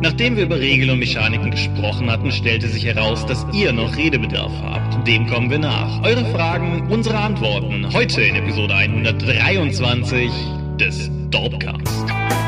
Nachdem 0.00 0.36
wir 0.36 0.44
über 0.44 0.58
Regeln 0.58 0.90
und 0.90 0.98
Mechaniken 0.98 1.50
gesprochen 1.50 2.10
hatten, 2.10 2.30
stellte 2.30 2.68
sich 2.68 2.84
heraus, 2.84 3.24
dass 3.24 3.46
ihr 3.54 3.72
noch 3.72 3.96
Redebedarf 3.96 4.52
habt. 4.62 5.06
Dem 5.08 5.26
kommen 5.26 5.50
wir 5.50 5.58
nach. 5.58 6.02
Eure 6.02 6.24
Fragen, 6.26 6.86
unsere 6.90 7.16
Antworten. 7.16 7.92
Heute 7.92 8.22
in 8.22 8.36
Episode 8.36 8.74
123 8.74 10.30
des 10.78 11.10
Dorpcast. 11.30 12.45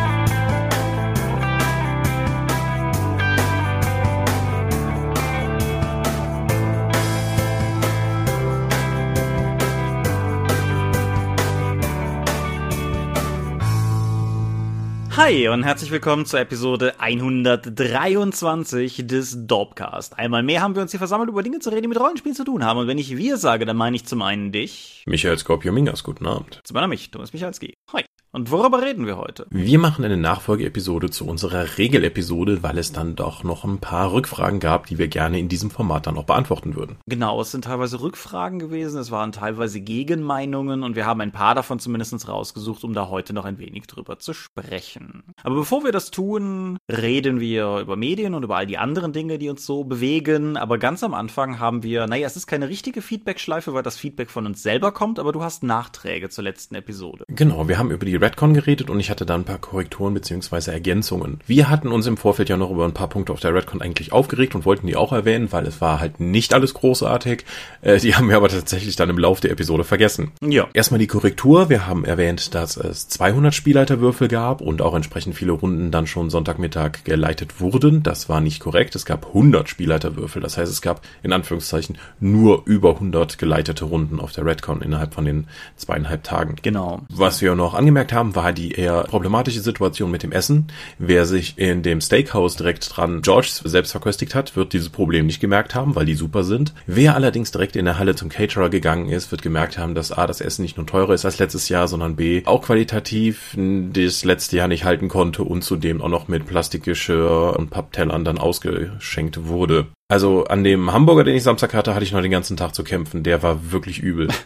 Hi 15.19 15.49
und 15.49 15.65
herzlich 15.65 15.91
willkommen 15.91 16.27
zur 16.27 16.39
Episode 16.39 17.01
123 17.01 19.05
des 19.05 19.49
Dorpcast. 19.49 20.17
Einmal 20.17 20.45
mehr 20.45 20.61
haben 20.61 20.77
wir 20.77 20.83
uns 20.83 20.93
hier 20.93 20.99
versammelt, 20.99 21.29
über 21.29 21.43
Dinge 21.43 21.59
zu 21.59 21.71
reden, 21.71 21.83
die 21.83 21.89
mit 21.89 21.99
Rollenspielen 21.99 22.37
zu 22.37 22.45
tun 22.45 22.65
haben. 22.65 22.79
Und 22.79 22.87
wenn 22.87 22.99
ich 22.99 23.17
wir 23.17 23.37
sage, 23.37 23.67
dann 23.67 23.77
meine 23.77 23.97
ich 23.97 24.07
zum 24.07 24.23
einen 24.23 24.53
dich. 24.53 25.03
Michael 25.07 25.37
Skorpio-Mingas, 25.37 26.05
guten 26.05 26.25
Abend. 26.25 26.61
Zum 26.63 26.77
anderen 26.77 26.91
mich, 26.91 27.11
Thomas 27.11 27.33
Michalski. 27.33 27.75
Hi. 27.93 28.05
Und 28.31 28.51
worüber 28.51 28.83
reden 28.83 29.07
wir 29.07 29.17
heute? 29.17 29.47
Wir 29.49 29.79
machen 29.79 30.05
eine 30.05 30.19
Nachfolgeepisode 30.19 31.09
zu 31.09 31.27
unserer 31.27 31.79
Regelepisode, 31.79 32.63
weil 32.63 32.77
es 32.77 32.93
dann 32.93 33.17
doch 33.17 33.43
noch 33.43 33.65
ein 33.65 33.79
paar 33.79 34.13
Rückfragen 34.13 34.61
gab, 34.61 34.85
die 34.87 34.99
wir 34.99 35.09
gerne 35.09 35.39
in 35.39 35.49
diesem 35.49 35.71
Format 35.71 36.07
dann 36.07 36.19
auch 36.19 36.25
beantworten 36.25 36.77
würden. 36.77 36.99
Genau, 37.07 37.41
es 37.41 37.53
sind 37.53 37.65
teilweise 37.65 38.03
Rückfragen 38.03 38.59
gewesen, 38.59 39.01
es 39.01 39.11
waren 39.11 39.33
teilweise 39.33 39.81
Gegenmeinungen 39.81 40.83
und 40.83 40.95
wir 40.95 41.07
haben 41.07 41.23
ein 41.23 41.33
paar 41.33 41.55
davon 41.55 41.79
zumindest 41.79 42.29
rausgesucht, 42.29 42.85
um 42.85 42.93
da 42.93 43.09
heute 43.09 43.33
noch 43.33 43.47
ein 43.47 43.59
wenig 43.59 43.87
drüber 43.87 44.19
zu 44.19 44.35
sprechen. 44.35 45.23
Aber 45.43 45.55
bevor 45.55 45.85
wir 45.85 45.93
das 45.93 46.11
tun, 46.11 46.77
reden 46.91 47.41
wir 47.41 47.79
über 47.79 47.97
Medien 47.97 48.35
und 48.35 48.43
über 48.43 48.57
all 48.57 48.67
die 48.67 48.79
anderen 48.79 49.15
Dinge, 49.15 49.39
die 49.39 49.49
uns 49.49 49.65
so 49.65 49.85
bewegen. 49.85 50.59
Aber 50.59 50.77
ganz 50.77 51.03
am 51.03 51.15
Anfang 51.15 51.59
haben 51.59 51.83
wir, 51.83 52.07
naja, 52.07 52.27
es 52.27 52.37
ist 52.37 52.47
keine 52.47 52.69
richtige 52.69 53.01
Feedback-Schleife, 53.01 53.73
weil 53.73 53.83
das 53.83 53.97
Feedback 53.97 54.31
von 54.31 54.45
uns 54.45 54.63
selber 54.63 54.93
kommt, 54.93 55.19
aber 55.19 55.33
du 55.33 55.43
hast 55.43 55.63
Nachträge 55.63 56.29
zur 56.29 56.45
letzten 56.45 56.75
Episode. 56.75 57.25
Genau, 57.29 57.69
wir 57.69 57.79
haben 57.79 57.91
über 57.91 58.05
die 58.05 58.18
Redcon 58.21 58.55
geredet 58.55 58.91
und 58.91 59.01
ich 59.01 59.11
hatte 59.11 59.27
da 59.27 59.35
ein 59.35 59.45
paar 59.45 59.59
Korrekturen 59.59 60.15
beziehungsweise 60.15 60.73
Ergänzungen. 60.73 61.41
Wir 61.47 61.69
hatten 61.69 61.89
uns 61.89 62.07
im 62.07 62.17
Vorfeld 62.17 62.49
ja 62.49 62.57
noch 62.57 62.71
über 62.71 62.85
ein 62.85 62.95
paar 62.95 63.09
Punkte 63.09 63.33
auf 63.33 63.41
der 63.41 63.55
Redcon 63.55 63.83
eigentlich 63.83 64.13
aufgeregt 64.13 64.55
und 64.55 64.65
wollten 64.65 64.87
die 64.87 64.97
auch 64.97 65.13
erwähnen, 65.13 65.53
weil 65.53 65.67
es 65.67 65.81
war 65.81 66.01
halt 66.01 66.21
nicht 66.21 66.55
alles 66.55 66.75
großartig. 66.75 67.45
Äh, 67.83 67.99
die 67.99 68.15
haben 68.17 68.29
wir 68.29 68.37
aber 68.37 68.49
tatsächlich 68.49 68.97
dann 68.97 69.11
im 69.11 69.19
Laufe 69.19 69.41
der 69.41 69.51
Episode 69.51 69.85
vergessen. 69.85 70.33
Ja. 70.43 70.69
Erstmal 70.73 70.99
die 70.99 71.07
Korrektur. 71.07 71.69
Wir 71.69 71.87
haben 71.87 72.05
erwähnt, 72.05 72.55
dass 72.55 72.77
es 72.77 73.09
200 73.09 73.55
Spielleiterwürfel 73.55 74.29
gab 74.29 74.61
und 74.61 74.83
auch 74.83 74.95
entsprechend 74.95 75.35
viele 75.35 75.53
Runden 75.53 75.91
dann 75.91 76.07
schon 76.07 76.31
Sonntagmittag 76.31 77.05
geleitet 77.05 77.61
wurden. 77.61 78.03
Das 78.03 78.29
war 78.29 78.41
nicht 78.41 78.61
korrekt. 78.61 78.95
Es 78.95 79.05
gab 79.05 79.27
100 79.29 79.69
Spielleiterwürfel. 79.69 80.43
Das 80.43 80.59
heißt, 80.59 80.71
es 80.71 80.83
gab 80.83 81.03
in 81.23 81.33
Anführungszeichen 81.33 81.99
nur 82.21 82.63
über 82.67 82.95
100 82.95 83.39
geleitete 83.39 83.85
Runden 83.85 84.21
auf 84.21 84.33
der 84.33 84.45
Redcon 84.45 84.83
innerhalb 84.83 85.15
von 85.15 85.25
den 85.25 85.47
zweieinhalb 85.77 86.25
Tagen. 86.25 86.57
Genau. 86.63 87.03
Was 87.09 87.41
wir 87.41 87.55
noch 87.55 87.75
angemerkt 87.75 88.08
haben, 88.13 88.35
war 88.35 88.53
die 88.53 88.73
eher 88.73 89.05
problematische 89.05 89.61
Situation 89.61 90.11
mit 90.11 90.23
dem 90.23 90.33
Essen. 90.33 90.67
Wer 90.99 91.27
sich 91.27 91.59
in 91.59 91.83
dem 91.83 92.01
Steakhouse 92.01 92.57
direkt 92.57 92.97
dran 92.97 93.23
George 93.23 93.49
selbst 93.65 93.93
verköstigt 93.93 94.35
hat, 94.35 94.57
wird 94.57 94.73
dieses 94.73 94.89
Problem 94.89 95.27
nicht 95.27 95.41
gemerkt 95.41 95.75
haben, 95.75 95.95
weil 95.95 96.07
die 96.07 96.15
super 96.15 96.45
sind. 96.45 96.73
Wer 96.87 97.15
allerdings 97.15 97.51
direkt 97.51 97.77
in 97.77 97.85
der 97.85 97.99
Halle 97.99 98.15
zum 98.15 98.29
Caterer 98.29 98.71
gegangen 98.71 99.09
ist, 99.09 99.31
wird 99.31 99.43
gemerkt 99.43 99.79
haben, 99.79 99.95
dass 99.95 100.13
A, 100.13 100.27
das 100.27 100.41
Essen 100.41 100.63
nicht 100.63 100.77
nur 100.77 100.87
teurer 100.87 101.15
ist 101.15 101.25
als 101.25 101.39
letztes 101.39 101.69
Jahr, 101.69 101.89
sondern 101.89 102.17
B, 102.17 102.43
auch 102.45 102.63
qualitativ 102.63 103.57
das 103.57 104.25
letzte 104.25 104.57
Jahr 104.57 104.69
nicht 104.69 104.85
halten 104.85 105.09
konnte 105.09 105.43
und 105.43 105.63
zudem 105.63 106.01
auch 106.01 106.09
noch 106.09 106.29
mit 106.29 106.47
Plastikgeschirr 106.47 107.57
und 107.59 107.71
Papptellern 107.71 108.25
dann 108.25 108.39
ausgeschenkt 108.39 109.47
wurde. 109.47 109.87
Also 110.11 110.45
an 110.45 110.65
dem 110.65 110.91
Hamburger, 110.93 111.25
den 111.25 111.37
ich 111.37 111.43
Samstag 111.43 111.75
hatte, 111.75 111.95
hatte 111.95 112.05
ich 112.05 112.13
noch 112.13 112.23
den 112.23 112.31
ganzen 112.31 112.57
Tag 112.57 112.75
zu 112.75 112.83
kämpfen. 112.83 113.23
Der 113.23 113.43
war 113.43 113.71
wirklich 113.73 113.99
übel. 113.99 114.29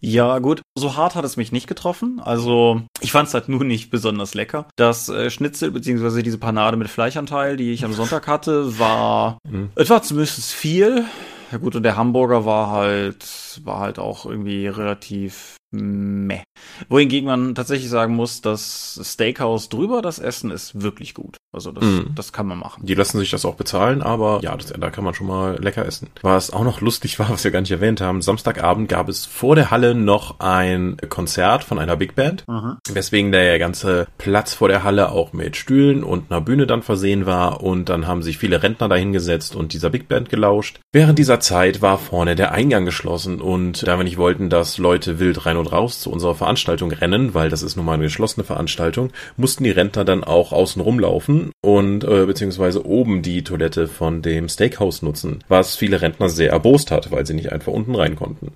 Ja, 0.00 0.38
gut. 0.38 0.62
So 0.76 0.96
hart 0.96 1.14
hat 1.14 1.24
es 1.24 1.36
mich 1.36 1.52
nicht 1.52 1.66
getroffen. 1.66 2.20
Also, 2.22 2.82
ich 3.00 3.12
fand 3.12 3.28
es 3.28 3.34
halt 3.34 3.48
nur 3.48 3.64
nicht 3.64 3.90
besonders 3.90 4.34
lecker. 4.34 4.68
Das 4.76 5.08
äh, 5.08 5.30
Schnitzel 5.30 5.70
beziehungsweise 5.70 6.22
diese 6.22 6.38
Panade 6.38 6.76
mit 6.76 6.88
Fleischanteil, 6.88 7.56
die 7.56 7.72
ich 7.72 7.84
am 7.84 7.92
Sonntag 7.92 8.26
hatte, 8.26 8.78
war 8.78 9.38
mhm. 9.48 9.70
etwa 9.74 10.02
zumindest 10.02 10.52
viel. 10.52 11.04
Ja 11.50 11.58
gut, 11.58 11.74
und 11.74 11.82
der 11.82 11.96
Hamburger 11.96 12.44
war 12.44 12.70
halt, 12.70 13.60
war 13.64 13.80
halt 13.80 13.98
auch 13.98 14.26
irgendwie 14.26 14.66
relativ 14.66 15.57
meh. 15.70 16.42
Wohingegen 16.88 17.26
man 17.26 17.54
tatsächlich 17.54 17.90
sagen 17.90 18.14
muss, 18.14 18.40
das 18.40 19.00
Steakhouse 19.02 19.68
drüber, 19.68 20.02
das 20.02 20.18
Essen 20.18 20.50
ist 20.50 20.80
wirklich 20.80 21.14
gut. 21.14 21.36
Also 21.52 21.72
das, 21.72 21.84
mm. 21.84 22.14
das 22.14 22.32
kann 22.32 22.46
man 22.46 22.58
machen. 22.58 22.84
Die 22.84 22.94
lassen 22.94 23.18
sich 23.18 23.30
das 23.30 23.44
auch 23.44 23.54
bezahlen, 23.54 24.02
aber 24.02 24.40
ja, 24.42 24.56
das, 24.56 24.72
da 24.72 24.90
kann 24.90 25.04
man 25.04 25.14
schon 25.14 25.26
mal 25.26 25.58
lecker 25.60 25.84
essen. 25.84 26.08
Was 26.22 26.50
auch 26.50 26.64
noch 26.64 26.80
lustig 26.80 27.18
war, 27.18 27.28
was 27.30 27.44
wir 27.44 27.50
gar 27.50 27.60
nicht 27.60 27.70
erwähnt 27.70 28.00
haben, 28.00 28.22
Samstagabend 28.22 28.88
gab 28.88 29.08
es 29.08 29.26
vor 29.26 29.56
der 29.56 29.70
Halle 29.70 29.94
noch 29.94 30.40
ein 30.40 30.96
Konzert 31.08 31.64
von 31.64 31.78
einer 31.78 31.96
Big 31.96 32.14
Band, 32.14 32.44
mhm. 32.48 32.76
weswegen 32.90 33.32
der 33.32 33.58
ganze 33.58 34.06
Platz 34.18 34.54
vor 34.54 34.68
der 34.68 34.84
Halle 34.84 35.10
auch 35.10 35.32
mit 35.32 35.56
Stühlen 35.56 36.02
und 36.04 36.30
einer 36.30 36.40
Bühne 36.40 36.66
dann 36.66 36.82
versehen 36.82 37.26
war 37.26 37.62
und 37.62 37.88
dann 37.88 38.06
haben 38.06 38.22
sich 38.22 38.38
viele 38.38 38.62
Rentner 38.62 38.88
dahingesetzt 38.88 39.54
und 39.54 39.72
dieser 39.72 39.90
Big 39.90 40.08
Band 40.08 40.28
gelauscht. 40.28 40.80
Während 40.92 41.18
dieser 41.18 41.40
Zeit 41.40 41.82
war 41.82 41.98
vorne 41.98 42.36
der 42.36 42.52
Eingang 42.52 42.84
geschlossen 42.84 43.40
und 43.40 43.86
da 43.86 43.98
wir 43.98 44.04
nicht 44.04 44.18
wollten, 44.18 44.48
dass 44.48 44.78
Leute 44.78 45.18
wild 45.18 45.44
rein 45.44 45.57
und 45.58 45.72
raus 45.72 46.00
zu 46.00 46.10
unserer 46.10 46.34
Veranstaltung 46.34 46.90
rennen, 46.90 47.34
weil 47.34 47.50
das 47.50 47.62
ist 47.62 47.76
nun 47.76 47.86
mal 47.86 47.94
eine 47.94 48.04
geschlossene 48.04 48.44
Veranstaltung, 48.44 49.10
mussten 49.36 49.64
die 49.64 49.70
Rentner 49.70 50.04
dann 50.04 50.24
auch 50.24 50.52
außen 50.52 50.80
rumlaufen 50.80 51.50
und 51.60 52.04
äh, 52.04 52.26
beziehungsweise 52.26 52.86
oben 52.86 53.22
die 53.22 53.44
Toilette 53.44 53.88
von 53.88 54.22
dem 54.22 54.48
Steakhouse 54.48 55.02
nutzen, 55.02 55.44
was 55.48 55.76
viele 55.76 56.00
Rentner 56.00 56.28
sehr 56.28 56.50
erbost 56.50 56.90
hat, 56.90 57.10
weil 57.10 57.26
sie 57.26 57.34
nicht 57.34 57.52
einfach 57.52 57.72
unten 57.72 57.94
rein 57.94 58.16
konnten. 58.16 58.52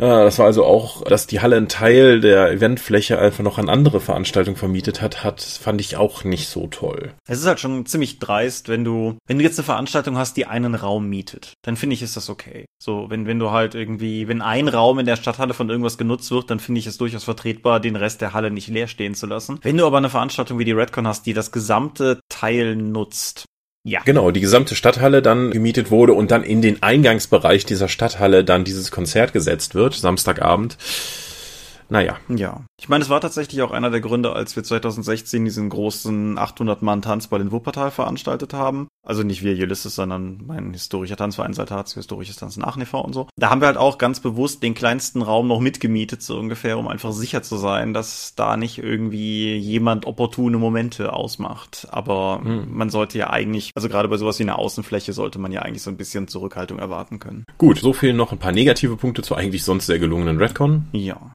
Das 0.00 0.38
war 0.38 0.46
also 0.46 0.64
auch, 0.64 1.02
dass 1.04 1.26
die 1.26 1.40
Halle 1.40 1.56
einen 1.56 1.68
Teil 1.68 2.20
der 2.20 2.50
Eventfläche 2.50 3.18
einfach 3.18 3.44
noch 3.44 3.58
an 3.58 3.68
andere 3.68 4.00
Veranstaltungen 4.00 4.56
vermietet 4.56 5.02
hat, 5.02 5.24
hat, 5.24 5.40
fand 5.40 5.80
ich 5.80 5.96
auch 5.96 6.24
nicht 6.24 6.48
so 6.48 6.66
toll. 6.66 7.12
Es 7.28 7.38
ist 7.38 7.46
halt 7.46 7.60
schon 7.60 7.86
ziemlich 7.86 8.18
dreist, 8.18 8.68
wenn 8.68 8.84
du, 8.84 9.18
wenn 9.26 9.38
du 9.38 9.44
jetzt 9.44 9.58
eine 9.58 9.66
Veranstaltung 9.66 10.16
hast, 10.16 10.36
die 10.36 10.46
einen 10.46 10.74
Raum 10.74 11.08
mietet, 11.08 11.52
dann 11.62 11.76
finde 11.76 11.94
ich, 11.94 12.02
ist 12.02 12.16
das 12.16 12.30
okay. 12.30 12.64
So, 12.82 13.10
wenn, 13.10 13.26
wenn 13.26 13.38
du 13.38 13.50
halt 13.50 13.74
irgendwie, 13.74 14.26
wenn 14.26 14.40
ein 14.40 14.68
Raum 14.68 14.98
in 14.98 15.06
der 15.06 15.16
Stadthalle 15.16 15.54
von 15.54 15.68
irgendwas 15.68 15.98
genutzt 15.98 16.30
wird, 16.30 16.50
dann 16.50 16.60
finde 16.60 16.78
ich 16.78 16.86
es 16.86 16.96
durchaus 16.96 17.24
vertretbar, 17.24 17.78
den 17.78 17.96
Rest 17.96 18.20
der 18.22 18.32
Halle 18.32 18.50
nicht 18.50 18.68
leer 18.68 18.88
stehen 18.88 19.14
zu 19.14 19.26
lassen. 19.26 19.58
Wenn 19.62 19.76
du 19.76 19.86
aber 19.86 19.98
eine 19.98 20.10
Veranstaltung 20.10 20.58
wie 20.58 20.64
die 20.64 20.72
Redcon 20.72 21.06
hast, 21.06 21.26
die 21.26 21.34
das 21.34 21.52
gesamte 21.52 22.20
Teil 22.28 22.76
nutzt, 22.76 23.44
ja. 23.82 24.00
Genau, 24.04 24.30
die 24.30 24.40
gesamte 24.40 24.74
Stadthalle 24.74 25.22
dann 25.22 25.50
gemietet 25.50 25.90
wurde 25.90 26.12
und 26.12 26.30
dann 26.30 26.42
in 26.42 26.60
den 26.60 26.82
Eingangsbereich 26.82 27.64
dieser 27.64 27.88
Stadthalle 27.88 28.44
dann 28.44 28.64
dieses 28.64 28.90
Konzert 28.90 29.32
gesetzt 29.32 29.74
wird, 29.74 29.94
Samstagabend. 29.94 30.76
Naja. 31.90 32.16
Ja. 32.28 32.64
Ich 32.80 32.88
meine, 32.88 33.02
es 33.02 33.10
war 33.10 33.20
tatsächlich 33.20 33.60
auch 33.62 33.72
einer 33.72 33.90
der 33.90 34.00
Gründe, 34.00 34.32
als 34.32 34.56
wir 34.56 34.62
2016 34.62 35.44
diesen 35.44 35.68
großen 35.68 36.38
800-Mann-Tanzball 36.38 37.40
in 37.40 37.52
Wuppertal 37.52 37.90
veranstaltet 37.90 38.54
haben. 38.54 38.88
Also 39.04 39.22
nicht 39.22 39.42
wir 39.42 39.52
Ulysses, 39.52 39.94
sondern 39.94 40.42
mein 40.46 40.72
historischer 40.72 41.16
Tanzverein 41.16 41.52
Saltatio, 41.52 41.96
historisches 41.96 42.36
Tanzen 42.36 42.64
Aachen 42.64 42.82
e.V. 42.82 43.00
und 43.00 43.12
so. 43.12 43.28
Da 43.36 43.50
haben 43.50 43.60
wir 43.60 43.66
halt 43.66 43.76
auch 43.76 43.98
ganz 43.98 44.20
bewusst 44.20 44.62
den 44.62 44.74
kleinsten 44.74 45.22
Raum 45.22 45.48
noch 45.48 45.60
mitgemietet, 45.60 46.22
so 46.22 46.38
ungefähr, 46.38 46.78
um 46.78 46.86
einfach 46.86 47.12
sicher 47.12 47.42
zu 47.42 47.56
sein, 47.56 47.92
dass 47.92 48.34
da 48.36 48.56
nicht 48.56 48.78
irgendwie 48.78 49.56
jemand 49.56 50.06
opportune 50.06 50.58
Momente 50.58 51.12
ausmacht. 51.12 51.88
Aber 51.90 52.40
hm. 52.44 52.66
man 52.70 52.90
sollte 52.90 53.18
ja 53.18 53.30
eigentlich, 53.30 53.72
also 53.74 53.88
gerade 53.88 54.08
bei 54.08 54.16
sowas 54.16 54.38
wie 54.38 54.44
einer 54.44 54.58
Außenfläche 54.58 55.12
sollte 55.12 55.38
man 55.38 55.50
ja 55.50 55.62
eigentlich 55.62 55.82
so 55.82 55.90
ein 55.90 55.96
bisschen 55.96 56.28
Zurückhaltung 56.28 56.78
erwarten 56.78 57.18
können. 57.18 57.44
Gut, 57.58 57.78
so 57.78 57.92
fehlen 57.92 58.16
noch 58.16 58.32
ein 58.32 58.38
paar 58.38 58.52
negative 58.52 58.96
Punkte 58.96 59.22
zu 59.22 59.34
eigentlich 59.34 59.64
sonst 59.64 59.86
sehr 59.86 59.98
gelungenen 59.98 60.38
Redcon. 60.38 60.86
Ja. 60.92 61.32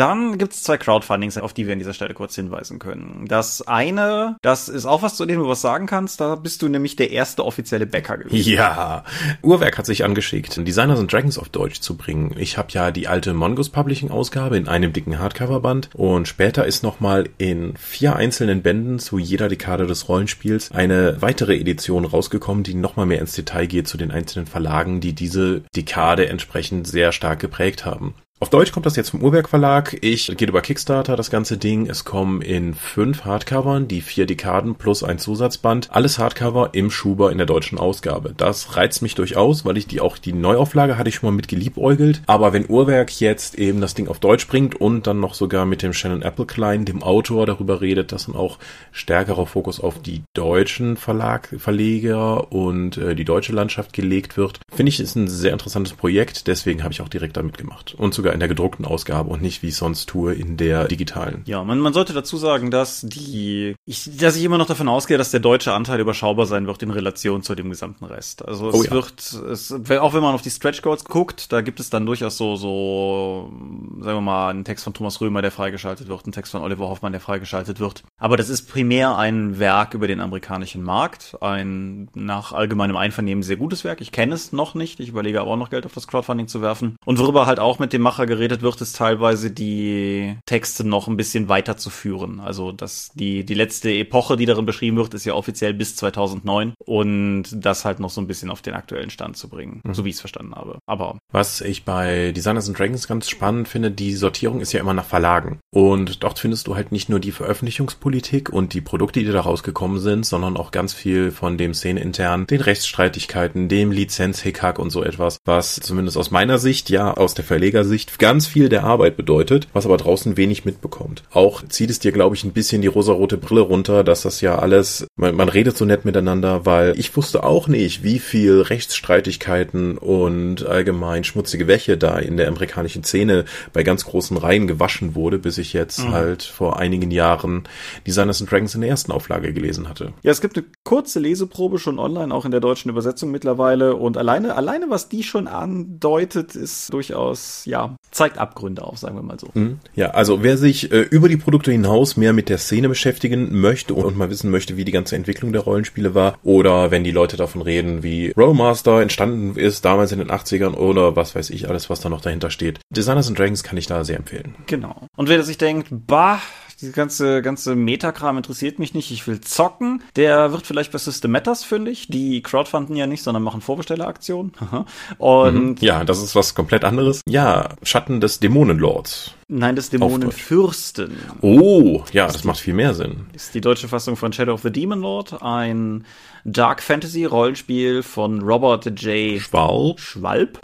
Dann 0.00 0.38
gibt 0.38 0.54
es 0.54 0.62
zwei 0.62 0.78
Crowdfundings, 0.78 1.36
auf 1.36 1.52
die 1.52 1.66
wir 1.66 1.74
an 1.74 1.78
dieser 1.78 1.92
Stelle 1.92 2.14
kurz 2.14 2.34
hinweisen 2.34 2.78
können. 2.78 3.26
Das 3.28 3.60
eine, 3.68 4.38
das 4.40 4.70
ist 4.70 4.86
auch 4.86 5.02
was, 5.02 5.14
zu 5.16 5.26
dem 5.26 5.40
du 5.40 5.46
was 5.46 5.60
sagen 5.60 5.84
kannst. 5.84 6.22
Da 6.22 6.36
bist 6.36 6.62
du 6.62 6.70
nämlich 6.70 6.96
der 6.96 7.10
erste 7.10 7.44
offizielle 7.44 7.84
Bäcker 7.84 8.16
gewesen. 8.16 8.50
Ja, 8.50 9.04
Uhrwerk 9.42 9.76
hat 9.76 9.84
sich 9.84 10.02
angeschickt, 10.02 10.66
Designer 10.66 10.98
and 10.98 11.12
Dragons 11.12 11.36
auf 11.36 11.50
Deutsch 11.50 11.80
zu 11.80 11.98
bringen. 11.98 12.34
Ich 12.38 12.56
habe 12.56 12.68
ja 12.72 12.92
die 12.92 13.08
alte 13.08 13.34
Mongoose 13.34 13.72
Publishing 13.72 14.10
Ausgabe 14.10 14.56
in 14.56 14.68
einem 14.68 14.94
dicken 14.94 15.18
Hardcover-Band 15.18 15.90
und 15.92 16.26
später 16.26 16.64
ist 16.64 16.82
nochmal 16.82 17.28
in 17.36 17.76
vier 17.76 18.16
einzelnen 18.16 18.62
Bänden 18.62 19.00
zu 19.00 19.18
jeder 19.18 19.48
Dekade 19.48 19.86
des 19.86 20.08
Rollenspiels 20.08 20.72
eine 20.72 21.20
weitere 21.20 21.56
Edition 21.56 22.06
rausgekommen, 22.06 22.62
die 22.62 22.72
nochmal 22.72 23.04
mehr 23.04 23.20
ins 23.20 23.34
Detail 23.34 23.66
geht 23.66 23.86
zu 23.86 23.98
den 23.98 24.12
einzelnen 24.12 24.46
Verlagen, 24.46 25.02
die 25.02 25.12
diese 25.12 25.60
Dekade 25.76 26.26
entsprechend 26.26 26.86
sehr 26.86 27.12
stark 27.12 27.38
geprägt 27.38 27.84
haben. 27.84 28.14
Auf 28.42 28.48
Deutsch 28.48 28.72
kommt 28.72 28.86
das 28.86 28.96
jetzt 28.96 29.10
vom 29.10 29.22
Uhrwerk 29.22 29.50
Verlag. 29.50 29.98
Ich 30.00 30.34
gehe 30.34 30.48
über 30.48 30.62
Kickstarter 30.62 31.14
das 31.14 31.28
ganze 31.28 31.58
Ding. 31.58 31.90
Es 31.90 32.06
kommen 32.06 32.40
in 32.40 32.72
fünf 32.72 33.26
Hardcovern, 33.26 33.86
die 33.86 34.00
vier 34.00 34.24
Dekaden 34.24 34.76
plus 34.76 35.04
ein 35.04 35.18
Zusatzband. 35.18 35.90
Alles 35.90 36.18
Hardcover 36.18 36.70
im 36.72 36.90
Schuber 36.90 37.32
in 37.32 37.36
der 37.36 37.46
deutschen 37.46 37.76
Ausgabe. 37.76 38.32
Das 38.34 38.78
reizt 38.78 39.02
mich 39.02 39.14
durchaus, 39.14 39.66
weil 39.66 39.76
ich 39.76 39.88
die 39.88 40.00
auch 40.00 40.16
die 40.16 40.32
Neuauflage 40.32 40.96
hatte 40.96 41.10
ich 41.10 41.16
schon 41.16 41.28
mal 41.28 41.36
mit 41.36 41.48
geliebäugelt. 41.48 42.22
Aber 42.24 42.54
wenn 42.54 42.66
Uhrwerk 42.66 43.20
jetzt 43.20 43.58
eben 43.58 43.82
das 43.82 43.92
Ding 43.92 44.08
auf 44.08 44.20
Deutsch 44.20 44.46
bringt 44.46 44.74
und 44.74 45.06
dann 45.06 45.20
noch 45.20 45.34
sogar 45.34 45.66
mit 45.66 45.82
dem 45.82 45.92
Shannon 45.92 46.22
Apple 46.22 46.46
Klein, 46.46 46.86
dem 46.86 47.02
Autor, 47.02 47.44
darüber 47.44 47.82
redet, 47.82 48.10
dass 48.10 48.24
dann 48.24 48.36
auch 48.36 48.58
stärkerer 48.90 49.44
Fokus 49.44 49.80
auf 49.80 50.00
die 50.00 50.22
deutschen 50.32 50.96
Verlag, 50.96 51.54
Verleger 51.58 52.50
und 52.50 52.96
äh, 52.96 53.14
die 53.14 53.26
deutsche 53.26 53.52
Landschaft 53.52 53.92
gelegt 53.92 54.38
wird, 54.38 54.60
finde 54.74 54.88
ich, 54.88 54.98
ist 54.98 55.14
ein 55.14 55.28
sehr 55.28 55.52
interessantes 55.52 55.92
Projekt. 55.92 56.46
Deswegen 56.46 56.82
habe 56.82 56.94
ich 56.94 57.02
auch 57.02 57.10
direkt 57.10 57.36
damit 57.36 57.58
gemacht. 57.58 57.94
Und 57.98 58.14
sogar 58.14 58.29
in 58.32 58.40
der 58.40 58.48
gedruckten 58.48 58.84
Ausgabe 58.84 59.30
und 59.30 59.42
nicht 59.42 59.62
wie 59.62 59.68
ich 59.68 59.76
sonst 59.76 60.08
tue 60.08 60.34
in 60.34 60.56
der 60.56 60.86
digitalen. 60.86 61.42
Ja, 61.46 61.64
man, 61.64 61.78
man 61.78 61.92
sollte 61.92 62.12
dazu 62.12 62.36
sagen, 62.36 62.70
dass 62.70 63.00
die, 63.02 63.74
ich, 63.84 64.16
dass 64.16 64.36
ich 64.36 64.44
immer 64.44 64.58
noch 64.58 64.66
davon 64.66 64.88
ausgehe, 64.88 65.18
dass 65.18 65.30
der 65.30 65.40
deutsche 65.40 65.72
Anteil 65.72 66.00
überschaubar 66.00 66.46
sein 66.46 66.66
wird 66.66 66.82
in 66.82 66.90
Relation 66.90 67.42
zu 67.42 67.54
dem 67.54 67.70
gesamten 67.70 68.04
Rest. 68.04 68.46
Also 68.46 68.68
es 68.68 68.74
oh 68.74 68.82
ja. 68.82 68.90
wird, 68.90 69.32
es, 69.50 69.72
auch 69.72 70.14
wenn 70.14 70.22
man 70.22 70.34
auf 70.34 70.42
die 70.42 70.50
Stretch 70.50 70.82
Goals 70.82 71.04
guckt, 71.04 71.52
da 71.52 71.60
gibt 71.60 71.80
es 71.80 71.90
dann 71.90 72.06
durchaus 72.06 72.36
so, 72.36 72.56
so, 72.56 73.52
sagen 74.00 74.18
wir 74.18 74.20
mal, 74.20 74.50
einen 74.50 74.64
Text 74.64 74.84
von 74.84 74.94
Thomas 74.94 75.20
Römer, 75.20 75.42
der 75.42 75.50
freigeschaltet 75.50 76.08
wird, 76.08 76.24
einen 76.24 76.32
Text 76.32 76.52
von 76.52 76.62
Oliver 76.62 76.88
Hoffmann, 76.88 77.12
der 77.12 77.20
freigeschaltet 77.20 77.80
wird. 77.80 78.02
Aber 78.18 78.36
das 78.36 78.48
ist 78.48 78.68
primär 78.70 79.16
ein 79.16 79.58
Werk 79.58 79.94
über 79.94 80.06
den 80.06 80.20
amerikanischen 80.20 80.82
Markt, 80.82 81.36
ein 81.40 82.08
nach 82.14 82.52
allgemeinem 82.52 82.96
Einvernehmen 82.96 83.42
sehr 83.42 83.56
gutes 83.56 83.84
Werk. 83.84 84.00
Ich 84.00 84.12
kenne 84.12 84.34
es 84.34 84.52
noch 84.52 84.74
nicht, 84.74 85.00
ich 85.00 85.08
überlege 85.08 85.40
aber 85.40 85.50
auch 85.50 85.56
noch 85.56 85.70
Geld 85.70 85.86
auf 85.86 85.94
das 85.94 86.06
Crowdfunding 86.06 86.48
zu 86.48 86.62
werfen. 86.62 86.96
Und 87.04 87.18
worüber 87.18 87.46
halt 87.46 87.60
auch 87.60 87.78
mit 87.78 87.92
dem 87.92 88.02
Macher 88.02 88.19
geredet 88.26 88.62
wird, 88.62 88.80
ist 88.80 88.96
teilweise 88.96 89.50
die 89.50 90.36
Texte 90.46 90.86
noch 90.86 91.08
ein 91.08 91.16
bisschen 91.16 91.48
weiterzuführen. 91.48 92.40
Also, 92.40 92.72
dass 92.72 93.10
die, 93.14 93.44
die 93.44 93.54
letzte 93.54 93.92
Epoche, 93.92 94.36
die 94.36 94.46
darin 94.46 94.66
beschrieben 94.66 94.96
wird, 94.96 95.14
ist 95.14 95.24
ja 95.24 95.34
offiziell 95.34 95.74
bis 95.74 95.96
2009 95.96 96.74
und 96.84 97.44
das 97.52 97.84
halt 97.84 98.00
noch 98.00 98.10
so 98.10 98.20
ein 98.20 98.26
bisschen 98.26 98.50
auf 98.50 98.62
den 98.62 98.74
aktuellen 98.74 99.10
Stand 99.10 99.36
zu 99.36 99.48
bringen, 99.48 99.80
mhm. 99.84 99.94
so 99.94 100.04
wie 100.04 100.10
ich 100.10 100.16
es 100.16 100.20
verstanden 100.20 100.54
habe. 100.54 100.78
Aber. 100.86 101.18
Was 101.32 101.60
ich 101.60 101.84
bei 101.84 102.32
Designers 102.32 102.68
and 102.68 102.78
Dragons 102.78 103.06
ganz 103.06 103.28
spannend 103.28 103.68
finde, 103.68 103.90
die 103.90 104.14
Sortierung 104.14 104.60
ist 104.60 104.72
ja 104.72 104.80
immer 104.80 104.94
nach 104.94 105.04
Verlagen. 105.04 105.60
Und 105.70 106.22
dort 106.22 106.38
findest 106.38 106.66
du 106.66 106.76
halt 106.76 106.92
nicht 106.92 107.08
nur 107.08 107.20
die 107.20 107.32
Veröffentlichungspolitik 107.32 108.50
und 108.50 108.74
die 108.74 108.80
Produkte, 108.80 109.20
die 109.20 109.26
da 109.26 109.40
rausgekommen 109.40 109.98
sind, 109.98 110.26
sondern 110.26 110.56
auch 110.56 110.70
ganz 110.70 110.92
viel 110.92 111.30
von 111.30 111.58
dem 111.58 111.74
Szene 111.74 112.00
intern, 112.00 112.46
den 112.46 112.60
Rechtsstreitigkeiten, 112.60 113.68
dem 113.68 113.92
Lizenz-Hickhack 113.92 114.78
und 114.78 114.90
so 114.90 115.04
etwas, 115.04 115.38
was 115.44 115.76
zumindest 115.76 116.16
aus 116.16 116.30
meiner 116.30 116.58
Sicht, 116.58 116.90
ja, 116.90 117.12
aus 117.14 117.34
der 117.34 117.44
Verlegersicht 117.44 118.09
ganz 118.18 118.46
viel 118.46 118.68
der 118.68 118.84
Arbeit 118.84 119.16
bedeutet, 119.16 119.68
was 119.72 119.86
aber 119.86 119.96
draußen 119.96 120.36
wenig 120.36 120.64
mitbekommt. 120.64 121.22
Auch 121.30 121.62
zieht 121.68 121.90
es 121.90 121.98
dir, 121.98 122.12
glaube 122.12 122.36
ich, 122.36 122.44
ein 122.44 122.52
bisschen 122.52 122.82
die 122.82 122.88
rosarote 122.88 123.36
Brille 123.36 123.60
runter, 123.60 124.04
dass 124.04 124.22
das 124.22 124.40
ja 124.40 124.58
alles, 124.58 125.06
man, 125.16 125.34
man 125.34 125.48
redet 125.48 125.76
so 125.76 125.84
nett 125.84 126.04
miteinander, 126.04 126.66
weil 126.66 126.98
ich 126.98 127.16
wusste 127.16 127.44
auch 127.44 127.68
nicht, 127.68 128.02
wie 128.02 128.18
viel 128.18 128.60
Rechtsstreitigkeiten 128.60 129.98
und 129.98 130.66
allgemein 130.66 131.24
schmutzige 131.24 131.66
Wäsche 131.66 131.96
da 131.96 132.18
in 132.18 132.36
der 132.36 132.48
amerikanischen 132.48 133.04
Szene 133.04 133.44
bei 133.72 133.82
ganz 133.82 134.04
großen 134.04 134.36
Reihen 134.36 134.66
gewaschen 134.66 135.14
wurde, 135.14 135.38
bis 135.38 135.58
ich 135.58 135.72
jetzt 135.72 136.04
mhm. 136.04 136.12
halt 136.12 136.42
vor 136.42 136.78
einigen 136.78 137.10
Jahren 137.10 137.64
Designers 138.06 138.40
and 138.40 138.50
Dragons 138.50 138.74
in 138.74 138.80
der 138.80 138.90
ersten 138.90 139.12
Auflage 139.12 139.52
gelesen 139.52 139.88
hatte. 139.88 140.12
Ja, 140.22 140.30
es 140.30 140.40
gibt 140.40 140.56
eine 140.56 140.66
kurze 140.84 141.20
Leseprobe 141.20 141.78
schon 141.78 141.98
online, 141.98 142.34
auch 142.34 142.44
in 142.44 142.50
der 142.50 142.60
deutschen 142.60 142.90
Übersetzung 142.90 143.30
mittlerweile 143.30 143.96
und 143.96 144.16
alleine, 144.16 144.54
alleine 144.56 144.86
was 144.88 145.08
die 145.08 145.22
schon 145.22 145.46
andeutet, 145.46 146.56
ist 146.56 146.92
durchaus, 146.92 147.64
ja, 147.64 147.96
zeigt 148.10 148.38
Abgründe 148.38 148.82
auf, 148.82 148.98
sagen 148.98 149.16
wir 149.16 149.22
mal 149.22 149.38
so. 149.38 149.48
Mhm. 149.54 149.78
Ja, 149.94 150.10
also 150.10 150.42
wer 150.42 150.56
sich 150.56 150.90
äh, 150.92 151.00
über 151.00 151.28
die 151.28 151.36
Produkte 151.36 151.72
hinaus 151.72 152.16
mehr 152.16 152.32
mit 152.32 152.48
der 152.48 152.58
Szene 152.58 152.88
beschäftigen 152.88 153.60
möchte 153.60 153.94
und 153.94 154.16
mal 154.16 154.30
wissen 154.30 154.50
möchte, 154.50 154.76
wie 154.76 154.84
die 154.84 154.92
ganze 154.92 155.16
Entwicklung 155.16 155.52
der 155.52 155.62
Rollenspiele 155.62 156.14
war, 156.14 156.38
oder 156.42 156.90
wenn 156.90 157.04
die 157.04 157.12
Leute 157.12 157.36
davon 157.36 157.62
reden, 157.62 158.02
wie 158.02 158.32
Rollmaster 158.36 159.00
entstanden 159.00 159.58
ist 159.58 159.84
damals 159.84 160.12
in 160.12 160.18
den 160.18 160.30
80ern 160.30 160.74
oder 160.74 161.16
was 161.16 161.34
weiß 161.34 161.50
ich 161.50 161.68
alles, 161.68 161.88
was 161.90 162.00
da 162.00 162.08
noch 162.08 162.20
dahinter 162.20 162.50
steht. 162.50 162.80
Designers 162.90 163.28
and 163.28 163.38
Dragons 163.38 163.62
kann 163.62 163.78
ich 163.78 163.86
da 163.86 164.04
sehr 164.04 164.16
empfehlen. 164.16 164.56
Genau. 164.66 165.06
Und 165.16 165.28
wer 165.28 165.42
sich 165.42 165.58
denkt, 165.58 165.88
bah, 165.90 166.40
diese 166.80 166.92
ganze, 166.92 167.42
ganze 167.42 167.76
Metakram 167.76 168.36
interessiert 168.36 168.78
mich 168.78 168.94
nicht. 168.94 169.10
Ich 169.10 169.26
will 169.26 169.40
zocken. 169.40 170.02
Der 170.16 170.52
wird 170.52 170.66
vielleicht 170.66 170.92
bei 170.92 170.98
System 170.98 171.30
Matters 171.30 171.64
fündig. 171.64 172.08
Die 172.08 172.42
crowdfunden 172.42 172.96
ja 172.96 173.06
nicht, 173.06 173.22
sondern 173.22 173.42
machen 173.42 173.60
Vorbestelleraktionen. 173.60 174.52
Und 175.18 175.54
mhm. 175.54 175.76
ja, 175.80 176.04
das 176.04 176.22
ist 176.22 176.34
was 176.34 176.54
komplett 176.54 176.84
anderes. 176.84 177.22
Ja, 177.28 177.70
Schatten 177.82 178.20
des 178.20 178.40
Dämonenlords. 178.40 179.34
Nein, 179.48 179.76
des 179.76 179.90
Dämonenfürsten. 179.90 181.16
Oh, 181.40 182.04
ja, 182.12 182.26
das 182.26 182.44
macht 182.44 182.60
viel 182.60 182.74
mehr 182.74 182.94
Sinn. 182.94 183.26
Ist 183.32 183.54
die 183.54 183.60
deutsche 183.60 183.88
Fassung 183.88 184.16
von 184.16 184.32
Shadow 184.32 184.54
of 184.54 184.62
the 184.62 184.70
Demon 184.70 185.00
Lord, 185.00 185.42
ein 185.42 186.04
Dark 186.44 186.82
Fantasy 186.82 187.24
Rollenspiel 187.24 188.02
von 188.02 188.42
Robert 188.42 188.86
J. 189.00 189.40
Schwalb. 189.40 189.98
Schwalb. 189.98 190.60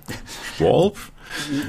Schwalb. 0.56 0.96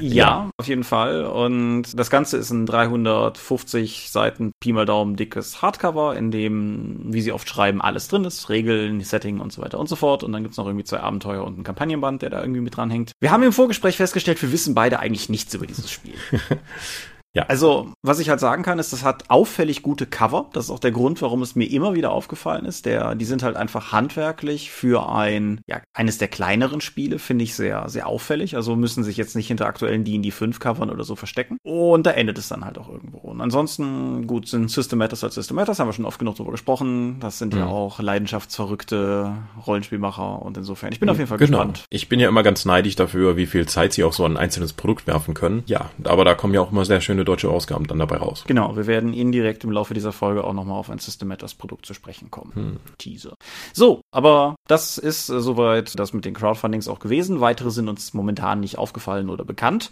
ja, 0.00 0.50
auf 0.56 0.68
jeden 0.68 0.84
Fall. 0.84 1.24
Und 1.24 1.98
das 1.98 2.10
Ganze 2.10 2.36
ist 2.36 2.50
ein 2.50 2.66
350 2.66 4.10
Seiten 4.10 4.52
Pi 4.60 4.72
mal 4.72 4.86
Daumen 4.86 5.16
dickes 5.16 5.62
Hardcover, 5.62 6.16
in 6.16 6.30
dem, 6.30 7.12
wie 7.12 7.20
sie 7.20 7.32
oft 7.32 7.48
schreiben, 7.48 7.80
alles 7.80 8.08
drin 8.08 8.24
ist. 8.24 8.48
Regeln, 8.48 9.00
Setting 9.00 9.40
und 9.40 9.52
so 9.52 9.62
weiter 9.62 9.78
und 9.78 9.88
so 9.88 9.96
fort. 9.96 10.22
Und 10.22 10.32
dann 10.32 10.42
gibt's 10.42 10.58
noch 10.58 10.66
irgendwie 10.66 10.84
zwei 10.84 11.00
Abenteuer 11.00 11.44
und 11.44 11.58
ein 11.58 11.64
Kampagnenband, 11.64 12.22
der 12.22 12.30
da 12.30 12.40
irgendwie 12.40 12.60
mit 12.60 12.76
dran 12.76 12.90
hängt. 12.90 13.12
Wir 13.20 13.30
haben 13.30 13.42
im 13.42 13.52
Vorgespräch 13.52 13.96
festgestellt, 13.96 14.40
wir 14.42 14.52
wissen 14.52 14.74
beide 14.74 14.98
eigentlich 15.00 15.28
nichts 15.28 15.54
über 15.54 15.66
dieses 15.66 15.90
Spiel. 15.90 16.14
Ja. 17.34 17.44
Also, 17.46 17.92
was 18.02 18.18
ich 18.18 18.30
halt 18.30 18.40
sagen 18.40 18.62
kann, 18.62 18.78
ist, 18.78 18.92
das 18.92 19.04
hat 19.04 19.24
auffällig 19.28 19.82
gute 19.82 20.06
Cover. 20.06 20.48
Das 20.52 20.66
ist 20.66 20.70
auch 20.70 20.78
der 20.78 20.90
Grund, 20.90 21.20
warum 21.22 21.42
es 21.42 21.54
mir 21.54 21.70
immer 21.70 21.94
wieder 21.94 22.10
aufgefallen 22.10 22.64
ist. 22.64 22.86
Der, 22.86 23.14
die 23.14 23.24
sind 23.24 23.42
halt 23.42 23.56
einfach 23.56 23.92
handwerklich 23.92 24.70
für 24.70 25.08
ein, 25.08 25.60
ja, 25.66 25.80
eines 25.92 26.18
der 26.18 26.28
kleineren 26.28 26.80
Spiele, 26.80 27.18
finde 27.18 27.44
ich 27.44 27.54
sehr, 27.54 27.88
sehr 27.88 28.06
auffällig. 28.06 28.56
Also 28.56 28.76
müssen 28.76 29.04
sich 29.04 29.16
jetzt 29.16 29.36
nicht 29.36 29.48
hinter 29.48 29.66
aktuellen 29.66 30.04
D&D 30.04 30.30
5 30.30 30.58
Covern 30.58 30.90
oder 30.90 31.04
so 31.04 31.16
verstecken. 31.16 31.58
Und 31.62 32.06
da 32.06 32.12
endet 32.12 32.38
es 32.38 32.48
dann 32.48 32.64
halt 32.64 32.78
auch 32.78 32.88
irgendwo. 32.88 33.18
Und 33.18 33.40
ansonsten, 33.40 34.26
gut, 34.26 34.48
sind 34.48 34.70
System 34.70 34.98
Matters 34.98 35.22
als 35.22 35.34
System 35.34 35.56
Matters, 35.56 35.78
haben 35.78 35.88
wir 35.88 35.92
schon 35.92 36.06
oft 36.06 36.18
genug 36.18 36.36
drüber 36.36 36.52
gesprochen. 36.52 37.20
Das 37.20 37.38
sind 37.38 37.54
mhm. 37.54 37.60
ja 37.60 37.66
auch 37.66 38.00
leidenschaftsverrückte 38.00 39.36
Rollenspielmacher 39.66 40.42
und 40.42 40.56
insofern, 40.56 40.92
ich 40.92 41.00
bin 41.00 41.08
auf 41.08 41.18
jeden 41.18 41.28
Fall 41.28 41.38
genau. 41.38 41.58
gespannt. 41.58 41.84
Ich 41.90 42.08
bin 42.08 42.20
ja 42.20 42.28
immer 42.28 42.42
ganz 42.42 42.64
neidig 42.64 42.96
dafür, 42.96 43.36
wie 43.36 43.46
viel 43.46 43.66
Zeit 43.66 43.92
sie 43.92 44.02
auf 44.02 44.14
so 44.14 44.24
ein 44.24 44.36
einzelnes 44.36 44.72
Produkt 44.72 45.06
werfen 45.06 45.34
können. 45.34 45.62
Ja, 45.66 45.90
aber 46.04 46.24
da 46.24 46.34
kommen 46.34 46.54
ja 46.54 46.60
auch 46.60 46.72
immer 46.72 46.84
sehr 46.84 47.00
schöne 47.00 47.27
deutsche 47.28 47.50
Ausgaben 47.50 47.86
dann 47.86 47.98
dabei 47.98 48.16
raus. 48.16 48.44
Genau, 48.46 48.76
wir 48.76 48.86
werden 48.86 49.12
indirekt 49.12 49.64
im 49.64 49.70
Laufe 49.70 49.94
dieser 49.94 50.12
Folge 50.12 50.44
auch 50.44 50.52
nochmal 50.52 50.78
auf 50.78 50.90
ein 50.90 50.98
System 50.98 51.28
Matters 51.28 51.54
Produkt 51.54 51.86
zu 51.86 51.94
sprechen 51.94 52.30
kommen. 52.30 52.52
Hm. 52.54 52.76
Teaser. 52.98 53.34
So, 53.72 54.00
aber 54.10 54.56
das 54.66 54.98
ist 54.98 55.28
äh, 55.28 55.40
soweit 55.40 55.98
das 55.98 56.12
mit 56.12 56.24
den 56.24 56.34
Crowdfundings 56.34 56.88
auch 56.88 56.98
gewesen. 56.98 57.40
Weitere 57.40 57.70
sind 57.70 57.88
uns 57.88 58.14
momentan 58.14 58.60
nicht 58.60 58.78
aufgefallen 58.78 59.30
oder 59.30 59.44
bekannt. 59.44 59.90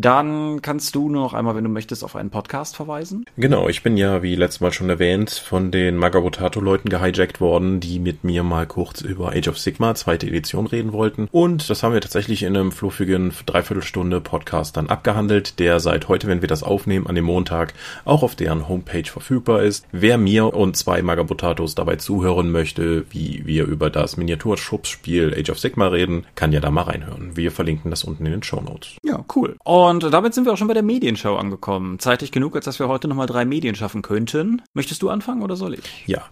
Dann 0.00 0.62
kannst 0.62 0.94
du 0.94 1.08
nur 1.08 1.22
noch 1.22 1.34
einmal, 1.34 1.56
wenn 1.56 1.64
du 1.64 1.70
möchtest, 1.70 2.04
auf 2.04 2.14
einen 2.14 2.30
Podcast 2.30 2.76
verweisen. 2.76 3.24
Genau, 3.36 3.68
ich 3.68 3.82
bin 3.82 3.96
ja, 3.96 4.22
wie 4.22 4.36
letztes 4.36 4.60
Mal 4.60 4.72
schon 4.72 4.88
erwähnt, 4.88 5.30
von 5.30 5.72
den 5.72 5.96
Magabotato-Leuten 5.96 6.88
gehijackt 6.88 7.40
worden, 7.40 7.80
die 7.80 7.98
mit 7.98 8.22
mir 8.22 8.44
mal 8.44 8.64
kurz 8.64 9.00
über 9.00 9.30
Age 9.30 9.48
of 9.48 9.58
Sigma, 9.58 9.96
zweite 9.96 10.28
Edition, 10.28 10.68
reden 10.68 10.92
wollten. 10.92 11.26
Und 11.32 11.68
das 11.68 11.82
haben 11.82 11.94
wir 11.94 12.00
tatsächlich 12.00 12.44
in 12.44 12.56
einem 12.56 12.70
fluffigen 12.70 13.32
Dreiviertelstunde 13.44 14.20
Podcast 14.20 14.76
dann 14.76 14.88
abgehandelt, 14.88 15.58
der 15.58 15.80
seit 15.80 16.06
heute, 16.06 16.28
wenn 16.28 16.42
wir 16.42 16.48
das 16.48 16.62
aufnehmen, 16.62 17.08
an 17.08 17.16
dem 17.16 17.24
Montag 17.24 17.74
auch 18.04 18.22
auf 18.22 18.36
deren 18.36 18.68
Homepage 18.68 19.02
verfügbar 19.02 19.64
ist. 19.64 19.84
Wer 19.90 20.16
mir 20.16 20.54
und 20.54 20.76
zwei 20.76 21.02
Magabotatos 21.02 21.74
dabei 21.74 21.96
zuhören 21.96 22.52
möchte, 22.52 23.04
wie 23.10 23.42
wir 23.46 23.66
über 23.66 23.90
das 23.90 24.16
Miniaturschubsspiel 24.16 25.34
Age 25.36 25.50
of 25.50 25.58
Sigma 25.58 25.88
reden, 25.88 26.24
kann 26.36 26.52
ja 26.52 26.60
da 26.60 26.70
mal 26.70 26.82
reinhören. 26.82 27.36
Wir 27.36 27.50
verlinken 27.50 27.90
das 27.90 28.04
unten 28.04 28.26
in 28.26 28.30
den 28.30 28.42
Show 28.44 28.60
Notes. 28.60 28.90
Ja, 29.02 29.24
cool. 29.34 29.56
Und 29.64 29.87
und 29.88 30.02
damit 30.12 30.34
sind 30.34 30.44
wir 30.44 30.52
auch 30.52 30.56
schon 30.56 30.68
bei 30.68 30.74
der 30.74 30.82
Medienshow 30.82 31.36
angekommen. 31.36 31.98
Zeitig 31.98 32.32
genug, 32.32 32.56
als 32.56 32.64
dass 32.64 32.78
wir 32.78 32.88
heute 32.88 33.08
nochmal 33.08 33.26
drei 33.26 33.44
Medien 33.44 33.74
schaffen 33.74 34.02
könnten. 34.02 34.62
Möchtest 34.74 35.02
du 35.02 35.08
anfangen 35.10 35.42
oder 35.42 35.56
soll 35.56 35.74
ich? 35.74 36.04
Ja, 36.06 36.22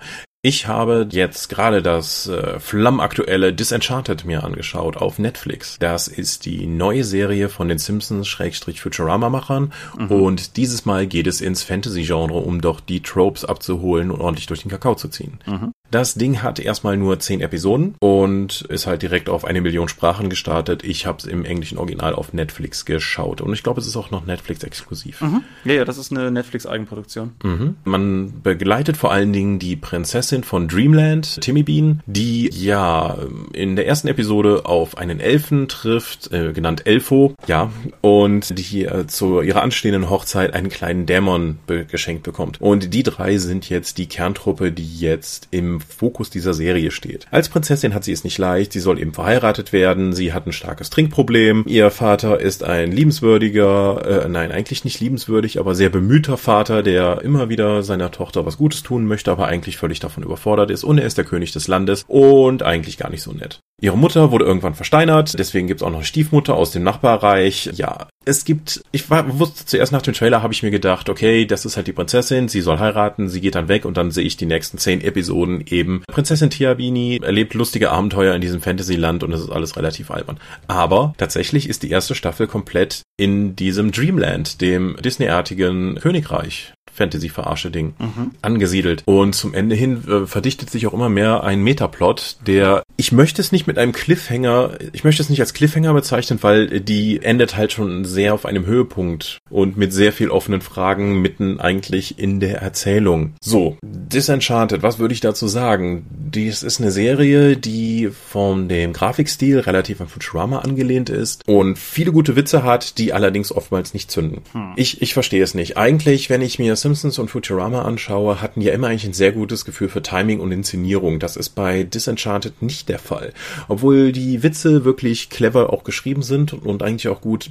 ich 0.42 0.68
habe 0.68 1.08
jetzt 1.10 1.48
gerade 1.48 1.82
das 1.82 2.28
äh, 2.28 2.60
flammaktuelle 2.60 3.52
Disenchanted 3.52 4.24
mir 4.24 4.44
angeschaut 4.44 4.96
auf 4.96 5.18
Netflix. 5.18 5.76
Das 5.80 6.06
ist 6.06 6.44
die 6.44 6.68
neue 6.68 7.02
Serie 7.02 7.48
von 7.48 7.66
den 7.68 7.78
Simpsons-Futurama-Machern 7.78 9.72
mhm. 9.98 10.06
und 10.06 10.56
dieses 10.56 10.84
Mal 10.84 11.08
geht 11.08 11.26
es 11.26 11.40
ins 11.40 11.64
Fantasy-Genre, 11.64 12.38
um 12.38 12.60
doch 12.60 12.78
die 12.78 13.02
Tropes 13.02 13.44
abzuholen 13.44 14.12
und 14.12 14.20
ordentlich 14.20 14.46
durch 14.46 14.62
den 14.62 14.70
Kakao 14.70 14.94
zu 14.94 15.08
ziehen. 15.08 15.40
Mhm. 15.46 15.72
Das 15.90 16.14
Ding 16.14 16.42
hat 16.42 16.58
erstmal 16.58 16.96
nur 16.96 17.18
zehn 17.20 17.40
Episoden 17.40 17.94
und 18.00 18.62
ist 18.62 18.86
halt 18.86 19.02
direkt 19.02 19.28
auf 19.28 19.44
eine 19.44 19.60
Million 19.60 19.88
Sprachen 19.88 20.28
gestartet. 20.28 20.84
Ich 20.84 21.06
habe 21.06 21.18
es 21.18 21.24
im 21.24 21.44
englischen 21.44 21.78
Original 21.78 22.14
auf 22.14 22.32
Netflix 22.32 22.84
geschaut 22.84 23.40
und 23.40 23.52
ich 23.52 23.62
glaube, 23.62 23.80
es 23.80 23.86
ist 23.86 23.96
auch 23.96 24.10
noch 24.10 24.26
Netflix 24.26 24.62
exklusiv. 24.62 25.20
Mhm. 25.20 25.42
Ja, 25.64 25.74
ja, 25.74 25.84
das 25.84 25.98
ist 25.98 26.10
eine 26.10 26.30
Netflix 26.30 26.66
Eigenproduktion. 26.66 27.32
Mhm. 27.42 27.76
Man 27.84 28.42
begleitet 28.42 28.96
vor 28.96 29.12
allen 29.12 29.32
Dingen 29.32 29.58
die 29.58 29.76
Prinzessin 29.76 30.44
von 30.44 30.68
Dreamland, 30.68 31.40
Timmy 31.40 31.62
Bean, 31.62 32.02
die 32.06 32.50
ja 32.52 33.16
in 33.52 33.76
der 33.76 33.86
ersten 33.86 34.08
Episode 34.08 34.66
auf 34.66 34.98
einen 34.98 35.20
Elfen 35.20 35.68
trifft, 35.68 36.32
äh, 36.32 36.52
genannt 36.52 36.86
Elfo, 36.86 37.34
ja, 37.46 37.70
und 38.00 38.58
die 38.58 38.84
äh, 38.84 39.06
zu 39.06 39.40
ihrer 39.40 39.62
anstehenden 39.62 40.10
Hochzeit 40.10 40.54
einen 40.54 40.68
kleinen 40.68 41.06
Dämon 41.06 41.58
be 41.66 41.84
geschenkt 41.84 42.24
bekommt. 42.24 42.60
Und 42.60 42.92
die 42.92 43.02
drei 43.02 43.38
sind 43.38 43.68
jetzt 43.68 43.98
die 43.98 44.06
Kerntruppe, 44.06 44.72
die 44.72 44.98
jetzt 44.98 45.48
im 45.50 45.75
Fokus 45.80 46.30
dieser 46.30 46.54
Serie 46.54 46.90
steht. 46.90 47.26
Als 47.30 47.48
Prinzessin 47.48 47.94
hat 47.94 48.04
sie 48.04 48.12
es 48.12 48.24
nicht 48.24 48.38
leicht, 48.38 48.72
sie 48.72 48.80
soll 48.80 49.00
eben 49.00 49.12
verheiratet 49.12 49.72
werden, 49.72 50.12
sie 50.12 50.32
hat 50.32 50.46
ein 50.46 50.52
starkes 50.52 50.90
Trinkproblem, 50.90 51.64
ihr 51.66 51.90
Vater 51.90 52.40
ist 52.40 52.64
ein 52.64 52.92
liebenswürdiger, 52.92 54.24
äh, 54.24 54.28
nein, 54.28 54.52
eigentlich 54.52 54.84
nicht 54.84 55.00
liebenswürdig, 55.00 55.58
aber 55.58 55.74
sehr 55.74 55.90
bemühter 55.90 56.36
Vater, 56.36 56.82
der 56.82 57.22
immer 57.22 57.48
wieder 57.48 57.82
seiner 57.82 58.10
Tochter 58.10 58.46
was 58.46 58.56
Gutes 58.56 58.82
tun 58.82 59.06
möchte, 59.06 59.30
aber 59.30 59.46
eigentlich 59.46 59.76
völlig 59.76 60.00
davon 60.00 60.22
überfordert 60.22 60.70
ist 60.70 60.84
und 60.84 60.98
er 60.98 61.06
ist 61.06 61.18
der 61.18 61.24
König 61.24 61.52
des 61.52 61.68
Landes 61.68 62.04
und 62.08 62.62
eigentlich 62.62 62.98
gar 62.98 63.10
nicht 63.10 63.22
so 63.22 63.32
nett. 63.32 63.60
Ihre 63.80 63.98
Mutter 63.98 64.30
wurde 64.30 64.46
irgendwann 64.46 64.74
versteinert, 64.74 65.38
deswegen 65.38 65.66
gibt's 65.66 65.82
auch 65.82 65.90
noch 65.90 65.96
eine 65.96 66.04
Stiefmutter 66.04 66.54
aus 66.54 66.70
dem 66.70 66.82
Nachbarreich. 66.82 67.70
Ja, 67.74 68.08
es 68.26 68.44
gibt, 68.44 68.82
ich 68.90 69.08
war, 69.08 69.38
wusste 69.38 69.64
zuerst 69.64 69.92
nach 69.92 70.02
dem 70.02 70.12
Trailer, 70.12 70.42
habe 70.42 70.52
ich 70.52 70.62
mir 70.62 70.72
gedacht, 70.72 71.08
okay, 71.08 71.46
das 71.46 71.64
ist 71.64 71.76
halt 71.76 71.86
die 71.86 71.92
Prinzessin, 71.92 72.48
sie 72.48 72.60
soll 72.60 72.78
heiraten, 72.78 73.28
sie 73.28 73.40
geht 73.40 73.54
dann 73.54 73.68
weg 73.68 73.84
und 73.84 73.96
dann 73.96 74.10
sehe 74.10 74.24
ich 74.24 74.36
die 74.36 74.46
nächsten 74.46 74.78
zehn 74.78 75.00
Episoden 75.00 75.62
eben. 75.66 76.02
Prinzessin 76.08 76.50
Tiabini 76.50 77.20
erlebt 77.22 77.54
lustige 77.54 77.92
Abenteuer 77.92 78.34
in 78.34 78.40
diesem 78.40 78.60
Fantasyland 78.60 79.22
und 79.22 79.32
es 79.32 79.40
ist 79.40 79.50
alles 79.50 79.76
relativ 79.76 80.10
albern. 80.10 80.38
Aber 80.66 81.14
tatsächlich 81.18 81.68
ist 81.68 81.84
die 81.84 81.90
erste 81.90 82.16
Staffel 82.16 82.48
komplett 82.48 83.02
in 83.16 83.54
diesem 83.54 83.92
Dreamland, 83.92 84.60
dem 84.60 84.96
Disney-artigen 85.00 85.94
Königreich 86.00 86.72
Fantasy-Verarsche-Ding 86.96 87.94
mhm. 87.98 88.30
angesiedelt. 88.42 89.02
Und 89.04 89.34
zum 89.34 89.54
Ende 89.54 89.76
hin 89.76 90.02
äh, 90.08 90.26
verdichtet 90.26 90.70
sich 90.70 90.86
auch 90.86 90.94
immer 90.94 91.08
mehr 91.08 91.44
ein 91.44 91.62
Metaplot, 91.62 92.38
der, 92.46 92.82
ich 92.96 93.12
möchte 93.12 93.40
es 93.40 93.52
nicht 93.52 93.66
mit 93.66 93.78
einem 93.78 93.92
Cliffhanger, 93.92 94.78
ich 94.92 95.04
möchte 95.04 95.22
es 95.22 95.28
nicht 95.28 95.40
als 95.40 95.54
Cliffhanger 95.54 95.92
bezeichnen, 95.92 96.38
weil 96.42 96.80
die 96.80 97.22
endet 97.22 97.56
halt 97.56 97.72
schon 97.72 98.04
sehr 98.16 98.32
auf 98.32 98.46
einem 98.46 98.64
Höhepunkt 98.64 99.42
und 99.50 99.76
mit 99.76 99.92
sehr 99.92 100.10
viel 100.10 100.30
offenen 100.30 100.62
Fragen 100.62 101.20
mitten 101.20 101.60
eigentlich 101.60 102.18
in 102.18 102.40
der 102.40 102.62
Erzählung. 102.62 103.34
So, 103.42 103.76
Disenchanted, 103.84 104.82
was 104.82 104.98
würde 104.98 105.12
ich 105.12 105.20
dazu 105.20 105.46
sagen? 105.46 106.06
Dies 106.10 106.62
ist 106.62 106.80
eine 106.80 106.90
Serie, 106.90 107.58
die 107.58 108.08
von 108.08 108.70
dem 108.70 108.94
Grafikstil 108.94 109.60
relativ 109.60 110.00
an 110.00 110.08
Futurama 110.08 110.60
angelehnt 110.60 111.10
ist 111.10 111.46
und 111.46 111.78
viele 111.78 112.10
gute 112.10 112.36
Witze 112.36 112.62
hat, 112.62 112.96
die 112.96 113.12
allerdings 113.12 113.52
oftmals 113.52 113.92
nicht 113.92 114.10
zünden. 114.10 114.40
Hm. 114.52 114.72
Ich, 114.76 115.02
ich 115.02 115.12
verstehe 115.12 115.42
es 115.42 115.52
nicht. 115.52 115.76
Eigentlich, 115.76 116.30
wenn 116.30 116.40
ich 116.40 116.58
mir 116.58 116.74
Simpsons 116.74 117.18
und 117.18 117.30
Futurama 117.30 117.82
anschaue, 117.82 118.40
hatten 118.40 118.62
ja 118.62 118.72
immer 118.72 118.88
eigentlich 118.88 119.04
ein 119.04 119.12
sehr 119.12 119.32
gutes 119.32 119.66
Gefühl 119.66 119.90
für 119.90 120.00
Timing 120.00 120.40
und 120.40 120.52
Inszenierung. 120.52 121.18
Das 121.18 121.36
ist 121.36 121.50
bei 121.50 121.82
Disenchanted 121.82 122.62
nicht 122.62 122.88
der 122.88 122.98
Fall. 122.98 123.34
Obwohl 123.68 124.12
die 124.12 124.42
Witze 124.42 124.86
wirklich 124.86 125.28
clever 125.28 125.70
auch 125.70 125.84
geschrieben 125.84 126.22
sind 126.22 126.54
und 126.54 126.82
eigentlich 126.82 127.08
auch 127.08 127.20
gut 127.20 127.50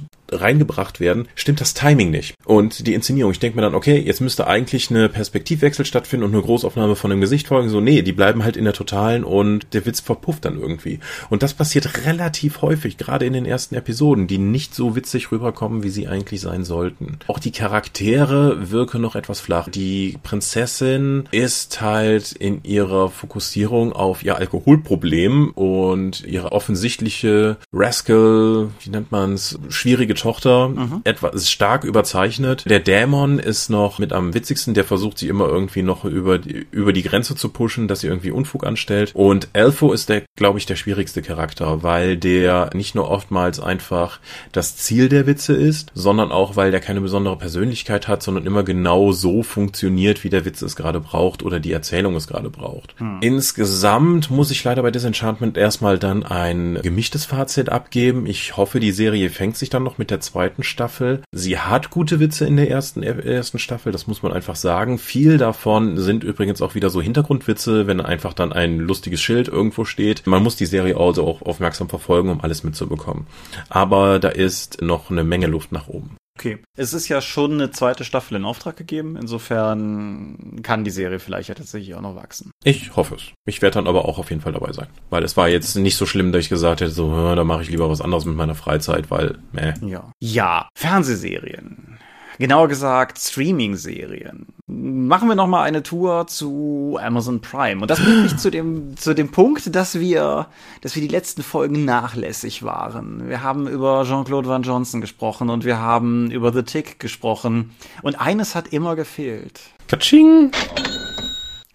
reingebracht 0.56 1.00
werden, 1.00 1.28
stimmt 1.34 1.60
das 1.60 1.74
Timing 1.74 2.10
nicht. 2.10 2.34
Und 2.44 2.86
die 2.86 2.94
Inszenierung, 2.94 3.32
ich 3.32 3.38
denke 3.38 3.56
mir 3.56 3.62
dann, 3.62 3.74
okay, 3.74 3.98
jetzt 3.98 4.20
müsste 4.20 4.46
eigentlich 4.46 4.90
eine 4.90 5.08
Perspektivwechsel 5.08 5.84
stattfinden 5.84 6.24
und 6.24 6.34
eine 6.34 6.42
Großaufnahme 6.42 6.96
von 6.96 7.10
dem 7.10 7.20
Gesicht 7.20 7.48
folgen. 7.48 7.68
So, 7.68 7.80
nee, 7.80 8.02
die 8.02 8.12
bleiben 8.12 8.42
halt 8.42 8.56
in 8.56 8.64
der 8.64 8.72
Totalen 8.72 9.24
und 9.24 9.72
der 9.72 9.86
Witz 9.86 10.00
verpufft 10.00 10.44
dann 10.44 10.58
irgendwie. 10.58 10.98
Und 11.30 11.42
das 11.42 11.54
passiert 11.54 12.06
relativ 12.06 12.62
häufig, 12.62 12.96
gerade 12.96 13.26
in 13.26 13.32
den 13.32 13.46
ersten 13.46 13.74
Episoden, 13.74 14.26
die 14.26 14.38
nicht 14.38 14.74
so 14.74 14.96
witzig 14.96 15.30
rüberkommen, 15.30 15.82
wie 15.82 15.90
sie 15.90 16.08
eigentlich 16.08 16.40
sein 16.40 16.64
sollten. 16.64 17.18
Auch 17.28 17.38
die 17.38 17.52
Charaktere 17.52 18.70
wirken 18.70 19.02
noch 19.02 19.14
etwas 19.14 19.36
etwas 19.36 19.40
flach. 19.40 19.68
Die 19.68 20.18
Prinzessin 20.22 21.28
ist 21.32 21.80
halt 21.80 22.32
in 22.32 22.62
ihrer 22.62 23.10
Fokussierung 23.10 23.92
auf 23.92 24.22
ihr 24.22 24.36
Alkoholproblem 24.36 25.50
und 25.50 26.24
ihre 26.24 26.52
offensichtliche 26.52 27.56
Rascal, 27.72 28.68
wie 28.80 28.90
nennt 28.90 29.10
man's, 29.10 29.58
schwierige 29.68 30.14
Tochter, 30.14 30.45
mhm. 30.46 31.00
etwas 31.04 31.50
stark 31.50 31.84
überzeichnet. 31.84 32.64
Der 32.68 32.80
Dämon 32.80 33.38
ist 33.38 33.68
noch 33.68 33.98
mit 33.98 34.12
am 34.12 34.34
witzigsten, 34.34 34.74
der 34.74 34.84
versucht 34.84 35.18
sie 35.18 35.28
immer 35.28 35.48
irgendwie 35.48 35.82
noch 35.82 36.04
über 36.04 36.38
die, 36.38 36.66
über 36.70 36.92
die 36.92 37.02
Grenze 37.02 37.34
zu 37.34 37.48
pushen, 37.48 37.88
dass 37.88 38.00
sie 38.00 38.06
irgendwie 38.06 38.30
Unfug 38.30 38.66
anstellt. 38.66 39.12
Und 39.14 39.48
Elfo 39.52 39.92
ist 39.92 40.08
der, 40.08 40.22
glaube 40.36 40.58
ich, 40.58 40.66
der 40.66 40.76
schwierigste 40.76 41.22
Charakter, 41.22 41.82
weil 41.82 42.16
der 42.16 42.70
nicht 42.74 42.94
nur 42.94 43.10
oftmals 43.10 43.60
einfach 43.60 44.20
das 44.52 44.76
Ziel 44.76 45.08
der 45.08 45.26
Witze 45.26 45.54
ist, 45.54 45.90
sondern 45.94 46.32
auch, 46.32 46.56
weil 46.56 46.70
der 46.70 46.80
keine 46.80 47.00
besondere 47.00 47.36
Persönlichkeit 47.36 48.08
hat, 48.08 48.22
sondern 48.22 48.46
immer 48.46 48.62
genau 48.62 49.12
so 49.12 49.42
funktioniert, 49.42 50.24
wie 50.24 50.30
der 50.30 50.44
Witz 50.44 50.62
es 50.62 50.76
gerade 50.76 51.00
braucht 51.00 51.42
oder 51.42 51.60
die 51.60 51.72
Erzählung 51.72 52.14
es 52.16 52.26
gerade 52.26 52.50
braucht. 52.50 52.94
Hm. 52.98 53.18
Insgesamt 53.20 54.30
muss 54.30 54.50
ich 54.50 54.62
leider 54.64 54.82
bei 54.82 54.90
Disenchantment 54.90 55.56
erstmal 55.56 55.98
dann 55.98 56.22
ein 56.22 56.78
gemischtes 56.82 57.24
Fazit 57.24 57.68
abgeben. 57.68 58.26
Ich 58.26 58.56
hoffe, 58.56 58.80
die 58.80 58.92
Serie 58.92 59.30
fängt 59.30 59.56
sich 59.56 59.70
dann 59.70 59.82
noch 59.82 59.98
mit 59.98 60.10
der 60.10 60.20
zweiten 60.20 60.35
Staffel. 60.62 61.22
Sie 61.32 61.58
hat 61.58 61.90
gute 61.90 62.20
Witze 62.20 62.46
in 62.46 62.56
der 62.56 62.70
ersten, 62.70 63.02
ersten 63.02 63.58
Staffel, 63.58 63.92
das 63.92 64.06
muss 64.06 64.22
man 64.22 64.32
einfach 64.32 64.56
sagen. 64.56 64.98
Viel 64.98 65.38
davon 65.38 65.98
sind 65.98 66.24
übrigens 66.24 66.62
auch 66.62 66.74
wieder 66.74 66.90
so 66.90 67.00
Hintergrundwitze, 67.00 67.86
wenn 67.86 68.00
einfach 68.00 68.32
dann 68.32 68.52
ein 68.52 68.78
lustiges 68.78 69.20
Schild 69.20 69.48
irgendwo 69.48 69.84
steht. 69.84 70.26
Man 70.26 70.42
muss 70.42 70.56
die 70.56 70.66
Serie 70.66 70.96
also 70.96 71.26
auch 71.26 71.42
aufmerksam 71.42 71.88
verfolgen, 71.88 72.30
um 72.30 72.40
alles 72.40 72.64
mitzubekommen. 72.64 73.26
Aber 73.68 74.18
da 74.18 74.28
ist 74.28 74.82
noch 74.82 75.10
eine 75.10 75.24
Menge 75.24 75.46
Luft 75.46 75.72
nach 75.72 75.88
oben. 75.88 76.16
Okay. 76.38 76.58
Es 76.76 76.92
ist 76.92 77.08
ja 77.08 77.22
schon 77.22 77.54
eine 77.54 77.70
zweite 77.70 78.04
Staffel 78.04 78.36
in 78.36 78.44
Auftrag 78.44 78.76
gegeben. 78.76 79.16
Insofern 79.16 80.60
kann 80.62 80.84
die 80.84 80.90
Serie 80.90 81.18
vielleicht 81.18 81.48
ja 81.48 81.54
tatsächlich 81.54 81.94
auch 81.94 82.02
noch 82.02 82.14
wachsen. 82.14 82.50
Ich 82.62 82.94
hoffe 82.94 83.14
es. 83.14 83.22
Ich 83.46 83.62
werde 83.62 83.76
dann 83.76 83.86
aber 83.86 84.04
auch 84.04 84.18
auf 84.18 84.28
jeden 84.28 84.42
Fall 84.42 84.52
dabei 84.52 84.72
sein. 84.72 84.88
Weil 85.08 85.24
es 85.24 85.38
war 85.38 85.48
jetzt 85.48 85.76
nicht 85.76 85.96
so 85.96 86.04
schlimm, 86.04 86.32
dass 86.32 86.42
ich 86.42 86.50
gesagt 86.50 86.82
hätte, 86.82 86.90
so, 86.90 87.34
da 87.34 87.42
mache 87.42 87.62
ich 87.62 87.70
lieber 87.70 87.88
was 87.88 88.02
anderes 88.02 88.26
mit 88.26 88.36
meiner 88.36 88.54
Freizeit, 88.54 89.10
weil, 89.10 89.38
meh. 89.52 89.72
Ja. 89.80 90.12
Ja, 90.20 90.68
Fernsehserien 90.76 91.95
genauer 92.38 92.68
gesagt 92.68 93.18
Streaming-Serien. 93.18 94.46
Machen 94.66 95.28
wir 95.28 95.34
noch 95.34 95.46
mal 95.46 95.62
eine 95.62 95.82
Tour 95.82 96.26
zu 96.26 96.98
Amazon 97.00 97.40
Prime 97.40 97.80
und 97.82 97.90
das 97.90 98.02
bringt 98.02 98.22
mich 98.24 98.36
zu 98.36 98.50
dem 98.50 98.96
zu 98.96 99.14
dem 99.14 99.30
Punkt, 99.30 99.74
dass 99.74 99.98
wir 100.00 100.48
dass 100.80 100.94
wir 100.94 101.02
die 101.02 101.08
letzten 101.08 101.42
Folgen 101.42 101.84
nachlässig 101.84 102.62
waren. 102.62 103.28
Wir 103.28 103.42
haben 103.42 103.68
über 103.68 104.04
Jean-Claude 104.04 104.48
Van 104.48 104.62
Johnson 104.62 105.00
gesprochen 105.00 105.50
und 105.50 105.64
wir 105.64 105.78
haben 105.78 106.30
über 106.30 106.52
The 106.52 106.62
Tick 106.62 106.98
gesprochen 106.98 107.70
und 108.02 108.20
eines 108.20 108.54
hat 108.54 108.68
immer 108.72 108.96
gefehlt. 108.96 109.60
Katsching! 109.86 110.50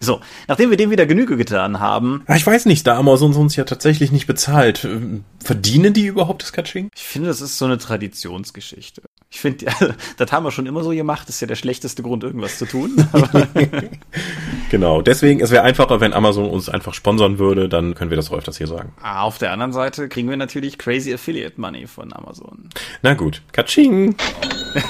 So, 0.02 0.20
nachdem 0.48 0.70
wir 0.70 0.76
dem 0.76 0.90
wieder 0.90 1.06
Genüge 1.06 1.36
getan 1.36 1.78
haben. 1.78 2.24
Ich 2.28 2.44
weiß 2.44 2.66
nicht, 2.66 2.84
da 2.88 2.98
Amazon 2.98 3.34
uns 3.34 3.54
ja 3.54 3.62
tatsächlich 3.62 4.10
nicht 4.10 4.26
bezahlt. 4.26 4.86
Verdienen 5.38 5.92
die 5.92 6.06
überhaupt 6.06 6.42
das 6.42 6.52
Katsching? 6.52 6.90
Ich 6.96 7.04
finde, 7.04 7.28
das 7.28 7.40
ist 7.40 7.56
so 7.56 7.66
eine 7.66 7.78
Traditionsgeschichte. 7.78 9.02
Ich 9.32 9.40
finde, 9.40 9.64
das 10.18 10.30
haben 10.30 10.44
wir 10.44 10.50
schon 10.50 10.66
immer 10.66 10.84
so 10.84 10.90
gemacht. 10.90 11.26
Das 11.26 11.36
ist 11.36 11.40
ja 11.40 11.46
der 11.46 11.56
schlechteste 11.56 12.02
Grund, 12.02 12.22
irgendwas 12.22 12.58
zu 12.58 12.66
tun. 12.66 13.08
genau. 14.70 15.00
Deswegen, 15.00 15.40
es 15.40 15.50
wäre 15.50 15.62
einfacher, 15.62 16.00
wenn 16.00 16.12
Amazon 16.12 16.50
uns 16.50 16.68
einfach 16.68 16.92
sponsern 16.92 17.38
würde, 17.38 17.70
dann 17.70 17.94
können 17.94 18.10
wir 18.10 18.16
das 18.16 18.30
öfters 18.30 18.58
hier 18.58 18.66
sagen. 18.66 18.92
Ah, 19.00 19.22
auf 19.22 19.38
der 19.38 19.52
anderen 19.52 19.72
Seite 19.72 20.10
kriegen 20.10 20.28
wir 20.28 20.36
natürlich 20.36 20.76
crazy 20.76 21.14
Affiliate 21.14 21.58
Money 21.58 21.86
von 21.86 22.12
Amazon. 22.12 22.68
Na 23.00 23.14
gut. 23.14 23.40
Katsching! 23.52 24.16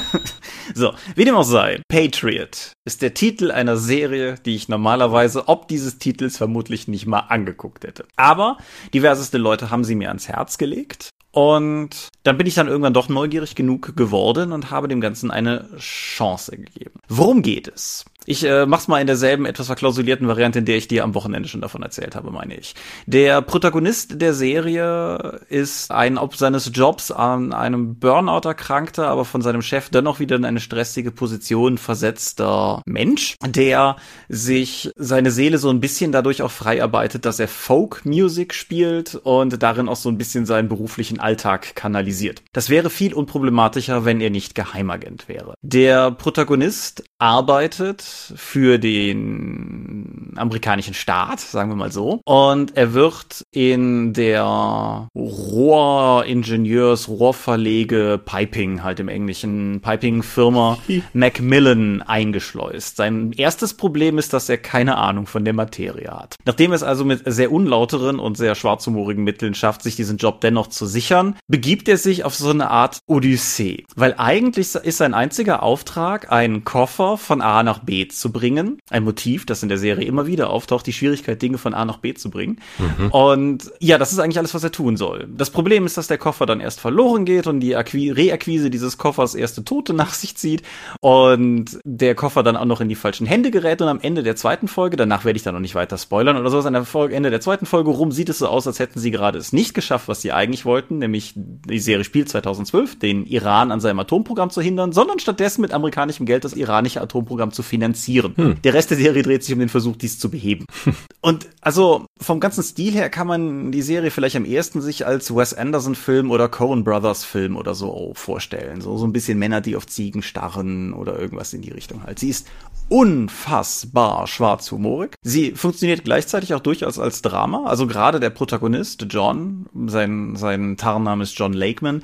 so, 0.75 0.93
wie 1.15 1.25
dem 1.25 1.37
auch 1.37 1.45
sei. 1.45 1.81
Patriot 1.89 2.73
ist 2.85 3.01
der 3.03 3.15
Titel 3.15 3.53
einer 3.53 3.77
Serie, 3.77 4.35
die 4.45 4.57
ich 4.57 4.69
normalerweise 4.69 5.47
ob 5.47 5.69
dieses 5.69 5.99
Titels 5.99 6.37
vermutlich 6.37 6.89
nicht 6.89 7.07
mal 7.07 7.21
angeguckt 7.21 7.85
hätte. 7.85 8.07
Aber 8.17 8.59
diverseste 8.93 9.39
Leute 9.39 9.71
haben 9.71 9.85
sie 9.85 9.95
mir 9.95 10.09
ans 10.09 10.27
Herz 10.27 10.59
gelegt 10.59 11.11
und 11.33 12.11
dann 12.23 12.37
bin 12.37 12.47
ich 12.47 12.55
dann 12.55 12.69
irgendwann 12.69 12.95
doch 12.95 13.09
neugierig 13.09 13.55
genug 13.55 13.97
geworden 13.97 14.53
und 14.53 14.71
habe 14.71 14.87
dem 14.87 15.01
Ganzen 15.01 15.31
eine 15.31 15.69
Chance 15.79 16.57
gegeben. 16.57 17.01
Worum 17.09 17.43
geht 17.43 17.69
es? 17.69 18.05
Ich 18.27 18.45
äh, 18.45 18.67
mach's 18.67 18.89
mal 18.89 19.01
in 19.01 19.07
derselben 19.07 19.47
etwas 19.47 19.67
verklausulierten 19.67 20.29
Variante, 20.29 20.61
in 20.61 20.65
der 20.65 20.77
ich 20.77 20.89
dir 20.89 21.05
am 21.05 21.15
Wochenende 21.15 21.49
schon 21.49 21.61
davon 21.61 21.83
erzählt 21.83 22.15
habe, 22.15 22.31
meine 22.31 22.57
ich. 22.57 22.75
Der 23.07 23.43
Protagonist 23.43 24.21
der 24.21 24.35
Serie 24.35 25.41
ist 25.49 25.91
ein 25.91 26.19
ob 26.19 26.37
seines 26.37 26.71
Jobs 26.73 27.11
an 27.11 27.53
einem 27.53 27.97
Burnout 27.97 28.47
erkrankter, 28.47 29.09
aber 29.09 29.25
von 29.25 29.43
seinem 29.43 29.63
Chef 29.63 29.91
dennoch 29.91 30.21
wieder 30.21 30.37
in 30.37 30.45
eine 30.45 30.61
stressige 30.61 31.11
Position 31.11 31.79
versetzter 31.79 32.83
Mensch, 32.87 33.37
der 33.45 33.97
sich 34.29 34.91
seine 34.97 35.31
Seele 35.31 35.59
so 35.59 35.71
ein 35.71 35.81
bisschen 35.81 36.13
dadurch 36.13 36.43
auch 36.43 36.51
frei 36.51 36.83
arbeitet, 36.83 37.25
dass 37.25 37.41
er 37.41 37.49
Folk 37.49 38.05
Music 38.05 38.55
spielt 38.55 39.15
und 39.15 39.63
darin 39.63 39.89
auch 39.89 39.97
so 39.97 40.09
ein 40.09 40.19
bisschen 40.19 40.47
seinen 40.47 40.69
beruflichen 40.69 41.21
Alltag 41.21 41.75
kanalisiert. 41.75 42.43
Das 42.53 42.71
wäre 42.71 42.91
viel 42.91 43.15
unproblematischer, 43.15 44.05
wenn 44.05 44.21
er 44.21 44.31
nicht 44.31 44.55
Geheimagent 44.55 45.29
wäre. 45.29 45.55
Der 45.63 46.11
Protagonist 46.11 47.05
arbeitet 47.19 48.05
für 48.37 48.79
den 48.79 50.33
amerikanischen 50.37 50.95
Staat, 50.95 51.41
sagen 51.41 51.71
wir 51.71 51.77
mal 51.77 51.93
so. 51.93 52.21
Und 52.25 52.77
er 52.77 52.95
wird 52.95 53.45
in 53.51 54.13
der 54.13 55.09
Rohringenieurs, 55.15 57.09
Rohrverlege 57.09 58.21
Piping, 58.25 58.83
halt 58.83 59.01
im 59.01 59.09
Englischen, 59.09 59.81
Piping-Firma 59.81 60.79
Macmillan 61.13 62.03
eingeschleust. 62.03 62.97
Sein 62.97 63.33
erstes 63.33 63.75
Problem 63.75 64.19
ist, 64.19 64.33
dass 64.33 64.49
er 64.49 64.59
keine 64.59 64.97
Ahnung 64.97 65.27
von 65.27 65.45
der 65.45 65.55
Materie 65.55 66.11
hat. 66.11 66.37
Nachdem 66.45 66.73
er 66.73 66.77
es 66.77 66.83
also 66.83 67.05
mit 67.05 67.23
sehr 67.27 67.53
unlauteren 67.53 68.19
und 68.19 68.37
sehr 68.37 68.55
schwarzhumorigen 68.55 69.25
Mitteln 69.25 69.55
schafft, 69.55 69.83
sich 69.83 69.97
diesen 69.97 70.17
Job 70.19 70.41
dennoch 70.41 70.69
zu 70.69 70.87
sichern, 70.87 71.37
begibt 71.49 71.89
er 71.89 71.97
sich 71.97 72.25
auf 72.25 72.35
so 72.35 72.51
eine 72.51 72.71
Art 72.71 73.01
Odyssee. 73.07 73.85
Weil 73.95 74.15
eigentlich 74.17 74.75
ist 74.75 74.99
sein 74.99 75.15
einziger 75.15 75.63
Auftrag, 75.63 76.33
einen 76.33 76.65
Koffer 76.65 77.17
von 77.19 77.41
A 77.41 77.63
nach 77.63 77.81
B 77.81 78.02
zu 78.09 78.33
bringen. 78.33 78.79
Ein 78.91 79.05
Motiv, 79.05 79.47
das 79.47 79.63
in 79.63 79.69
der 79.69 79.79
Serie 79.79 80.07
immer 80.07 80.27
wieder 80.27 80.51
auftaucht, 80.51 80.87
die 80.87 80.93
Schwierigkeit, 80.93 81.41
Dinge 81.41 81.59
von 81.59 81.75
A 81.75 81.85
nach 81.85 81.99
B 81.99 82.15
zu 82.15 82.31
bringen. 82.31 82.61
Mhm. 82.79 83.11
Und 83.11 83.73
ja, 83.81 83.99
das 83.99 84.13
ist 84.13 84.19
eigentlich 84.19 84.39
alles, 84.39 84.55
was 84.55 84.65
er 84.65 84.73
tun 84.73 84.97
soll. 84.97 85.29
Das 85.37 85.51
Problem 85.51 85.87
ist, 85.87 85.97
dass 85.97 86.07
der 86.07 86.19
Koffer 86.19 86.47
dann 86.47 86.61
erst 86.61 86.81
verloren 86.81 87.25
geht 87.25 87.47
und 87.47 87.61
die 87.61 87.75
Reakquise 87.75 88.71
dieses 88.71 88.99
Koffers 88.99 89.35
erste 89.35 89.65
Tote 89.65 89.95
nach 89.95 90.15
sich 90.15 90.37
zieht 90.37 90.63
und 91.01 91.79
der 91.85 92.15
Koffer 92.15 92.43
dann 92.43 92.57
auch 92.57 92.65
noch 92.65 92.81
in 92.81 92.89
die 92.89 92.95
falschen 92.95 93.27
Hände 93.27 93.51
gerät 93.51 93.83
und 93.83 93.89
am 93.89 94.01
Ende 94.01 94.23
der 94.23 94.37
zweiten 94.37 94.69
Folge, 94.69 94.97
danach 94.97 95.25
werde 95.25 95.37
ich 95.37 95.43
da 95.43 95.53
noch 95.53 95.61
nicht 95.61 95.75
weiter 95.75 95.99
spoilern 95.99 96.37
oder 96.37 96.51
sowas, 96.51 96.67
Folge, 96.87 97.15
Ende 97.15 97.31
der 97.31 97.41
zweiten 97.41 97.67
Folge 97.67 97.91
rum 97.91 98.13
sieht 98.13 98.29
es 98.29 98.39
so 98.39 98.49
aus, 98.49 98.67
als 98.67 98.79
hätten 98.79 98.99
sie 98.99 99.11
gerade 99.11 99.39
es 99.39 99.53
nicht 99.53 99.75
geschafft, 99.75 100.09
was 100.09 100.23
sie 100.23 100.33
eigentlich 100.33 100.65
wollten, 100.65 100.99
nämlich 100.99 101.35
die 101.37 101.79
Serie 101.79 102.05
spielt 102.05 102.29
2012, 102.29 102.99
den 102.99 103.27
Iran 103.27 103.71
an 103.71 103.81
seinem 103.81 104.01
Atomprogramm 104.01 104.51
zu 104.51 104.61
hindern, 104.61 104.93
sondern 104.93 105.19
stattdessen 105.19 105.61
mit 105.61 105.73
amerikanischem 105.73 106.27
Geld 106.27 106.45
das 106.45 106.55
iranische 106.55 107.01
Atomprogramm 107.01 107.53
zu 107.53 107.63
finanzieren. 107.63 107.92
Hm. 108.37 108.63
Der 108.63 108.75
Rest 108.75 108.91
der 108.91 108.99
Serie 108.99 109.23
dreht 109.23 109.43
sich 109.43 109.53
um 109.53 109.61
den 109.61 109.69
Versuch, 109.69 109.97
dies 109.97 110.19
zu 110.19 110.31
beheben. 110.31 110.67
und 111.21 111.49
also 111.61 112.07
vom 112.23 112.41
ganzen 112.41 112.63
Stil 112.63 112.95
her 112.95 113.11
kann 113.11 113.27
man 113.27 113.73
die 113.73 113.83
Serie 113.83 114.11
vielleicht 114.11 114.37
am 114.37 114.45
ehesten 114.45 114.81
sich 114.81 115.07
als 115.07 115.35
Wes 115.35 115.55
Anderson 115.55 115.95
Film 115.95 116.31
oder 116.31 116.49
Coen 116.49 116.85
Brothers 116.85 117.25
Film 117.25 117.57
oder 117.57 117.75
so 117.75 118.13
vorstellen. 118.15 118.81
So, 118.81 118.97
so 118.97 119.07
ein 119.07 119.13
bisschen 119.13 119.39
Männer, 119.39 119.61
die 119.61 119.77
auf 119.77 119.87
Ziegen 119.87 120.23
starren 120.23 120.93
oder 120.93 121.19
irgendwas 121.19 121.53
in 121.53 121.63
die 121.63 121.71
Richtung 121.71 122.03
halt. 122.05 122.19
Sie 122.19 122.31
ist 122.31 122.47
unfassbar 122.89 124.27
schwarzhumorig. 124.27 125.15
Sie 125.23 125.53
funktioniert 125.53 126.05
gleichzeitig 126.05 126.53
auch 126.53 126.61
durchaus 126.61 126.99
als 126.99 127.23
Drama. 127.23 127.65
Also 127.65 127.87
gerade 127.87 128.21
der 128.21 128.31
Protagonist, 128.31 129.07
John, 129.09 129.67
sein, 129.87 130.37
sein 130.37 130.77
Tarnname 130.77 131.23
ist 131.23 131.39
John 131.39 131.55
Lakeman, 131.55 132.03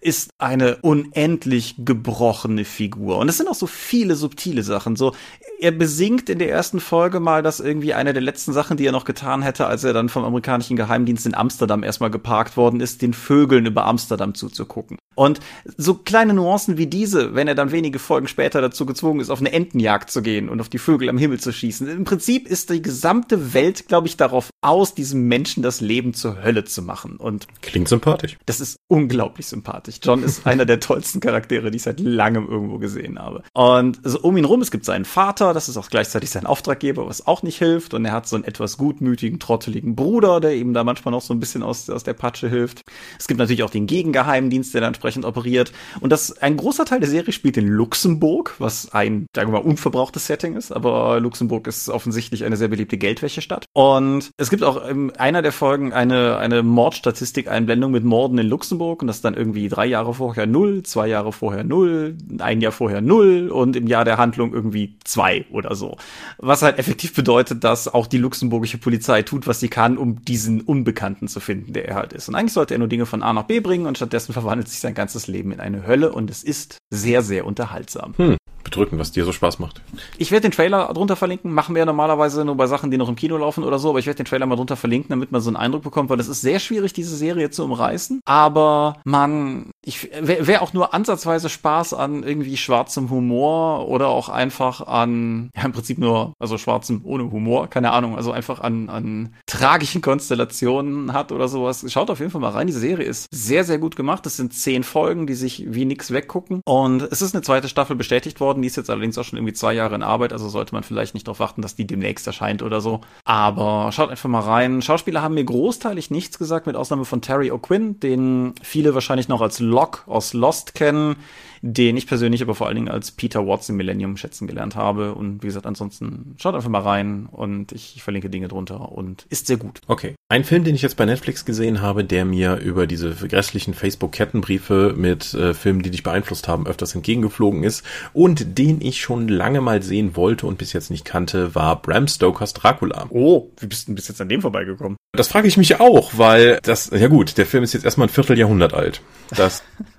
ist 0.00 0.30
eine 0.38 0.76
unendlich 0.82 1.76
gebrochene 1.78 2.64
Figur. 2.64 3.16
Und 3.18 3.28
es 3.28 3.38
sind 3.38 3.48
auch 3.48 3.54
so 3.54 3.66
viele 3.66 4.14
subtile 4.14 4.62
Sachen. 4.62 4.94
So, 4.96 5.14
er 5.58 5.72
besingt 5.72 6.28
in 6.28 6.38
der 6.38 6.50
ersten 6.50 6.80
Folge 6.80 7.18
mal, 7.18 7.42
dass 7.42 7.60
irgendwie 7.60 7.94
eine 7.94 8.12
der 8.12 8.22
letzten 8.22 8.52
Sachen, 8.52 8.76
die 8.76 8.86
er 8.86 8.92
noch 8.92 9.06
getan 9.06 9.42
hätte, 9.56 9.66
als 9.66 9.84
er 9.84 9.92
dann 9.92 10.08
vom 10.08 10.24
amerikanischen 10.24 10.76
Geheimdienst 10.76 11.26
in 11.26 11.34
Amsterdam 11.34 11.82
erstmal 11.82 12.10
geparkt 12.10 12.56
worden 12.56 12.80
ist, 12.80 13.02
den 13.02 13.14
Vögeln 13.14 13.66
über 13.66 13.86
Amsterdam 13.86 14.34
zuzugucken. 14.34 14.98
Und 15.14 15.40
so 15.78 15.94
kleine 15.94 16.34
Nuancen 16.34 16.76
wie 16.76 16.86
diese, 16.86 17.34
wenn 17.34 17.48
er 17.48 17.54
dann 17.54 17.72
wenige 17.72 17.98
Folgen 17.98 18.28
später 18.28 18.60
dazu 18.60 18.84
gezwungen 18.84 19.20
ist, 19.20 19.30
auf 19.30 19.40
eine 19.40 19.50
Entenjagd 19.50 20.10
zu 20.10 20.20
gehen 20.20 20.50
und 20.50 20.60
auf 20.60 20.68
die 20.68 20.78
Vögel 20.78 21.08
am 21.08 21.16
Himmel 21.16 21.40
zu 21.40 21.52
schießen. 21.52 21.88
Im 21.88 22.04
Prinzip 22.04 22.46
ist 22.46 22.68
die 22.68 22.82
gesamte 22.82 23.54
Welt, 23.54 23.88
glaube 23.88 24.08
ich, 24.08 24.18
darauf 24.18 24.50
aus, 24.60 24.94
diesem 24.94 25.22
Menschen 25.22 25.62
das 25.62 25.80
Leben 25.80 26.12
zur 26.12 26.42
Hölle 26.42 26.64
zu 26.64 26.82
machen. 26.82 27.16
Und 27.16 27.46
klingt 27.62 27.88
sympathisch. 27.88 28.36
Das 28.44 28.60
ist 28.60 28.76
unglaublich 28.88 29.46
sympathisch. 29.46 30.00
John 30.02 30.22
ist 30.22 30.46
einer 30.46 30.66
der 30.66 30.80
tollsten 30.80 31.20
Charaktere, 31.20 31.70
die 31.70 31.76
ich 31.76 31.82
seit 31.82 31.98
langem 32.00 32.46
irgendwo 32.46 32.78
gesehen 32.78 33.18
habe. 33.18 33.42
Und 33.54 34.04
also 34.04 34.20
um 34.20 34.36
ihn 34.36 34.44
rum, 34.44 34.60
es 34.60 34.70
gibt 34.70 34.84
seinen 34.84 35.06
Vater, 35.06 35.54
das 35.54 35.70
ist 35.70 35.78
auch 35.78 35.88
gleichzeitig 35.88 36.28
sein 36.28 36.44
Auftraggeber, 36.44 37.06
was 37.06 37.26
auch 37.26 37.42
nicht 37.42 37.56
hilft. 37.56 37.94
Und 37.94 38.04
er 38.04 38.12
hat 38.12 38.28
so 38.28 38.36
einen 38.36 38.44
etwas 38.44 38.76
gutmütigen, 38.76 39.35
trotteligen 39.38 39.94
Bruder, 39.96 40.40
der 40.40 40.56
ihm 40.56 40.72
da 40.72 40.84
manchmal 40.84 41.12
noch 41.12 41.22
so 41.22 41.34
ein 41.34 41.40
bisschen 41.40 41.62
aus, 41.62 41.88
aus 41.90 42.04
der 42.04 42.14
Patsche 42.14 42.48
hilft. 42.48 42.82
Es 43.18 43.26
gibt 43.26 43.38
natürlich 43.38 43.62
auch 43.62 43.70
den 43.70 43.86
Gegengeheimdienst, 43.86 44.74
der 44.74 44.80
dann 44.80 44.88
entsprechend 44.88 45.24
operiert. 45.24 45.72
Und 46.00 46.10
das, 46.10 46.38
ein 46.42 46.56
großer 46.56 46.84
Teil 46.84 47.00
der 47.00 47.08
Serie 47.08 47.32
spielt 47.32 47.56
in 47.56 47.68
Luxemburg, 47.68 48.54
was 48.58 48.92
ein, 48.92 49.26
sagen 49.34 49.52
wir 49.52 49.60
mal, 49.60 49.66
unverbrauchtes 49.66 50.26
Setting 50.26 50.56
ist. 50.56 50.72
Aber 50.72 51.20
Luxemburg 51.20 51.66
ist 51.66 51.88
offensichtlich 51.88 52.44
eine 52.44 52.56
sehr 52.56 52.68
beliebte 52.68 52.98
Geldwäschestadt. 52.98 53.66
Und 53.72 54.30
es 54.36 54.50
gibt 54.50 54.62
auch 54.62 54.86
in 54.88 55.10
einer 55.16 55.42
der 55.42 55.52
Folgen 55.52 55.92
eine, 55.92 56.38
eine 56.38 56.62
Mordstatistik-Einblendung 56.62 57.92
mit 57.92 58.04
Morden 58.04 58.38
in 58.38 58.48
Luxemburg. 58.48 59.02
Und 59.02 59.08
das 59.08 59.20
dann 59.20 59.34
irgendwie 59.34 59.68
drei 59.68 59.86
Jahre 59.86 60.14
vorher 60.14 60.46
null, 60.46 60.82
zwei 60.82 61.08
Jahre 61.08 61.32
vorher 61.32 61.64
null, 61.64 62.16
ein 62.38 62.60
Jahr 62.60 62.72
vorher 62.72 63.00
null 63.00 63.50
und 63.50 63.76
im 63.76 63.86
Jahr 63.86 64.04
der 64.04 64.18
Handlung 64.18 64.52
irgendwie 64.52 64.98
zwei 65.04 65.44
oder 65.50 65.74
so. 65.74 65.96
Was 66.38 66.62
halt 66.62 66.78
effektiv 66.78 67.14
bedeutet, 67.14 67.64
dass 67.64 67.92
auch 67.92 68.06
die 68.06 68.18
luxemburgische 68.18 68.78
Polizei 68.78 69.22
tut, 69.26 69.46
was 69.46 69.60
sie 69.60 69.68
kann, 69.68 69.98
um 69.98 70.24
diesen 70.24 70.62
Unbekannten 70.62 71.28
zu 71.28 71.40
finden, 71.40 71.72
der 71.72 71.88
er 71.88 71.94
halt 71.96 72.12
ist. 72.12 72.28
Und 72.28 72.34
eigentlich 72.34 72.52
sollte 72.52 72.74
er 72.74 72.78
nur 72.78 72.88
Dinge 72.88 73.06
von 73.06 73.22
A 73.22 73.32
nach 73.32 73.44
B 73.44 73.60
bringen 73.60 73.86
und 73.86 73.96
stattdessen 73.96 74.32
verwandelt 74.32 74.68
sich 74.68 74.80
sein 74.80 74.94
ganzes 74.94 75.26
Leben 75.26 75.52
in 75.52 75.60
eine 75.60 75.86
Hölle 75.86 76.12
und 76.12 76.30
es 76.30 76.42
ist 76.42 76.78
sehr, 76.90 77.22
sehr 77.22 77.46
unterhaltsam. 77.46 78.14
Hm 78.16 78.36
bedrücken, 78.66 78.98
was 78.98 79.12
dir 79.12 79.24
so 79.24 79.32
Spaß 79.32 79.58
macht. 79.60 79.80
Ich 80.18 80.32
werde 80.32 80.42
den 80.42 80.50
Trailer 80.50 80.92
drunter 80.92 81.14
verlinken. 81.16 81.52
Machen 81.52 81.74
wir 81.74 81.80
ja 81.80 81.86
normalerweise 81.86 82.44
nur 82.44 82.56
bei 82.56 82.66
Sachen, 82.66 82.90
die 82.90 82.98
noch 82.98 83.08
im 83.08 83.14
Kino 83.14 83.36
laufen 83.36 83.62
oder 83.62 83.78
so, 83.78 83.90
aber 83.90 84.00
ich 84.00 84.06
werde 84.06 84.18
den 84.18 84.26
Trailer 84.26 84.44
mal 84.46 84.56
drunter 84.56 84.76
verlinken, 84.76 85.10
damit 85.10 85.30
man 85.30 85.40
so 85.40 85.48
einen 85.48 85.56
Eindruck 85.56 85.82
bekommt, 85.82 86.10
weil 86.10 86.18
es 86.18 86.28
ist 86.28 86.40
sehr 86.40 86.58
schwierig, 86.58 86.92
diese 86.92 87.16
Serie 87.16 87.50
zu 87.50 87.64
umreißen. 87.64 88.20
Aber 88.24 88.96
man, 89.04 89.70
ich, 89.86 90.10
wer, 90.20 90.48
wer 90.48 90.62
auch 90.62 90.72
nur 90.72 90.94
ansatzweise 90.94 91.48
Spaß 91.48 91.94
an 91.94 92.24
irgendwie 92.24 92.56
schwarzem 92.56 93.08
Humor 93.08 93.88
oder 93.88 94.08
auch 94.08 94.28
einfach 94.28 94.84
an, 94.84 95.50
ja 95.54 95.62
im 95.62 95.70
Prinzip 95.70 95.98
nur, 95.98 96.32
also 96.40 96.58
schwarzem 96.58 97.02
ohne 97.04 97.30
Humor, 97.30 97.70
keine 97.70 97.92
Ahnung, 97.92 98.16
also 98.16 98.32
einfach 98.32 98.58
an, 98.60 98.88
an 98.88 99.34
tragischen 99.46 100.02
Konstellationen 100.02 101.12
hat 101.12 101.30
oder 101.30 101.46
sowas, 101.46 101.84
schaut 101.88 102.10
auf 102.10 102.18
jeden 102.18 102.32
Fall 102.32 102.40
mal 102.40 102.50
rein. 102.50 102.66
Diese 102.66 102.80
Serie 102.80 103.06
ist 103.06 103.28
sehr, 103.30 103.62
sehr 103.62 103.78
gut 103.78 103.94
gemacht. 103.94 104.26
Es 104.26 104.36
sind 104.36 104.52
zehn 104.52 104.82
Folgen, 104.82 105.28
die 105.28 105.34
sich 105.34 105.64
wie 105.68 105.84
nix 105.84 106.10
weggucken. 106.10 106.62
Und 106.64 107.02
es 107.02 107.22
ist 107.22 107.36
eine 107.36 107.42
zweite 107.42 107.68
Staffel 107.68 107.94
bestätigt 107.94 108.40
worden. 108.40 108.62
Die 108.62 108.66
ist 108.66 108.76
jetzt 108.76 108.90
allerdings 108.90 109.16
auch 109.18 109.24
schon 109.24 109.38
irgendwie 109.38 109.54
zwei 109.54 109.72
Jahre 109.72 109.94
in 109.94 110.02
Arbeit, 110.02 110.32
also 110.32 110.48
sollte 110.48 110.74
man 110.74 110.82
vielleicht 110.82 111.14
nicht 111.14 111.28
darauf 111.28 111.38
warten, 111.38 111.62
dass 111.62 111.76
die 111.76 111.86
demnächst 111.86 112.26
erscheint 112.26 112.64
oder 112.64 112.80
so. 112.80 113.02
Aber 113.24 113.92
schaut 113.92 114.10
einfach 114.10 114.28
mal 114.28 114.40
rein. 114.40 114.82
Schauspieler 114.82 115.22
haben 115.22 115.34
mir 115.34 115.44
großteilig 115.44 116.10
nichts 116.10 116.38
gesagt, 116.38 116.66
mit 116.66 116.74
Ausnahme 116.74 117.04
von 117.04 117.22
Terry 117.22 117.52
O'Quinn, 117.52 118.00
den 118.00 118.54
viele 118.62 118.92
wahrscheinlich 118.94 119.28
noch 119.28 119.42
als 119.42 119.60
Locke 119.76 120.10
aus 120.10 120.32
Lost 120.32 120.74
kennen 120.74 121.16
den 121.62 121.96
ich 121.96 122.06
persönlich 122.06 122.42
aber 122.42 122.54
vor 122.54 122.66
allen 122.66 122.76
Dingen 122.76 122.88
als 122.88 123.10
Peter 123.10 123.46
Watts 123.46 123.68
im 123.68 123.76
Millennium 123.76 124.16
schätzen 124.16 124.46
gelernt 124.46 124.76
habe. 124.76 125.14
Und 125.14 125.42
wie 125.42 125.46
gesagt, 125.46 125.66
ansonsten 125.66 126.34
schaut 126.38 126.54
einfach 126.54 126.68
mal 126.68 126.82
rein 126.82 127.26
und 127.30 127.72
ich, 127.72 127.96
ich 127.96 128.02
verlinke 128.02 128.30
Dinge 128.30 128.48
drunter 128.48 128.92
und 128.92 129.26
ist 129.28 129.46
sehr 129.46 129.56
gut. 129.56 129.80
Okay. 129.86 130.14
Ein 130.28 130.44
Film, 130.44 130.64
den 130.64 130.74
ich 130.74 130.82
jetzt 130.82 130.96
bei 130.96 131.04
Netflix 131.04 131.44
gesehen 131.44 131.80
habe, 131.80 132.04
der 132.04 132.24
mir 132.24 132.56
über 132.56 132.86
diese 132.86 133.10
grässlichen 133.14 133.74
Facebook-Kettenbriefe 133.74 134.94
mit 134.96 135.34
äh, 135.34 135.54
Filmen, 135.54 135.82
die 135.82 135.90
dich 135.90 136.02
beeinflusst 136.02 136.48
haben, 136.48 136.66
öfters 136.66 136.94
entgegengeflogen 136.94 137.62
ist 137.62 137.84
und 138.12 138.58
den 138.58 138.80
ich 138.80 139.00
schon 139.00 139.28
lange 139.28 139.60
mal 139.60 139.82
sehen 139.82 140.16
wollte 140.16 140.46
und 140.46 140.58
bis 140.58 140.72
jetzt 140.72 140.90
nicht 140.90 141.04
kannte, 141.04 141.54
war 141.54 141.80
Bram 141.80 142.08
Stokers 142.08 142.54
Dracula. 142.54 143.06
Oh, 143.10 143.50
wie 143.58 143.66
bist 143.66 143.88
du 143.88 143.94
bis 143.94 144.08
jetzt 144.08 144.20
an 144.20 144.28
dem 144.28 144.42
vorbeigekommen? 144.42 144.96
Das 145.12 145.28
frage 145.28 145.48
ich 145.48 145.56
mich 145.56 145.80
auch, 145.80 146.12
weil 146.16 146.58
das, 146.62 146.90
ja 146.90 147.08
gut, 147.08 147.38
der 147.38 147.46
Film 147.46 147.64
ist 147.64 147.72
jetzt 147.72 147.84
erstmal 147.84 148.08
ein 148.08 148.12
Vierteljahrhundert 148.12 148.74
alt. 148.74 149.02
Das 149.30 149.62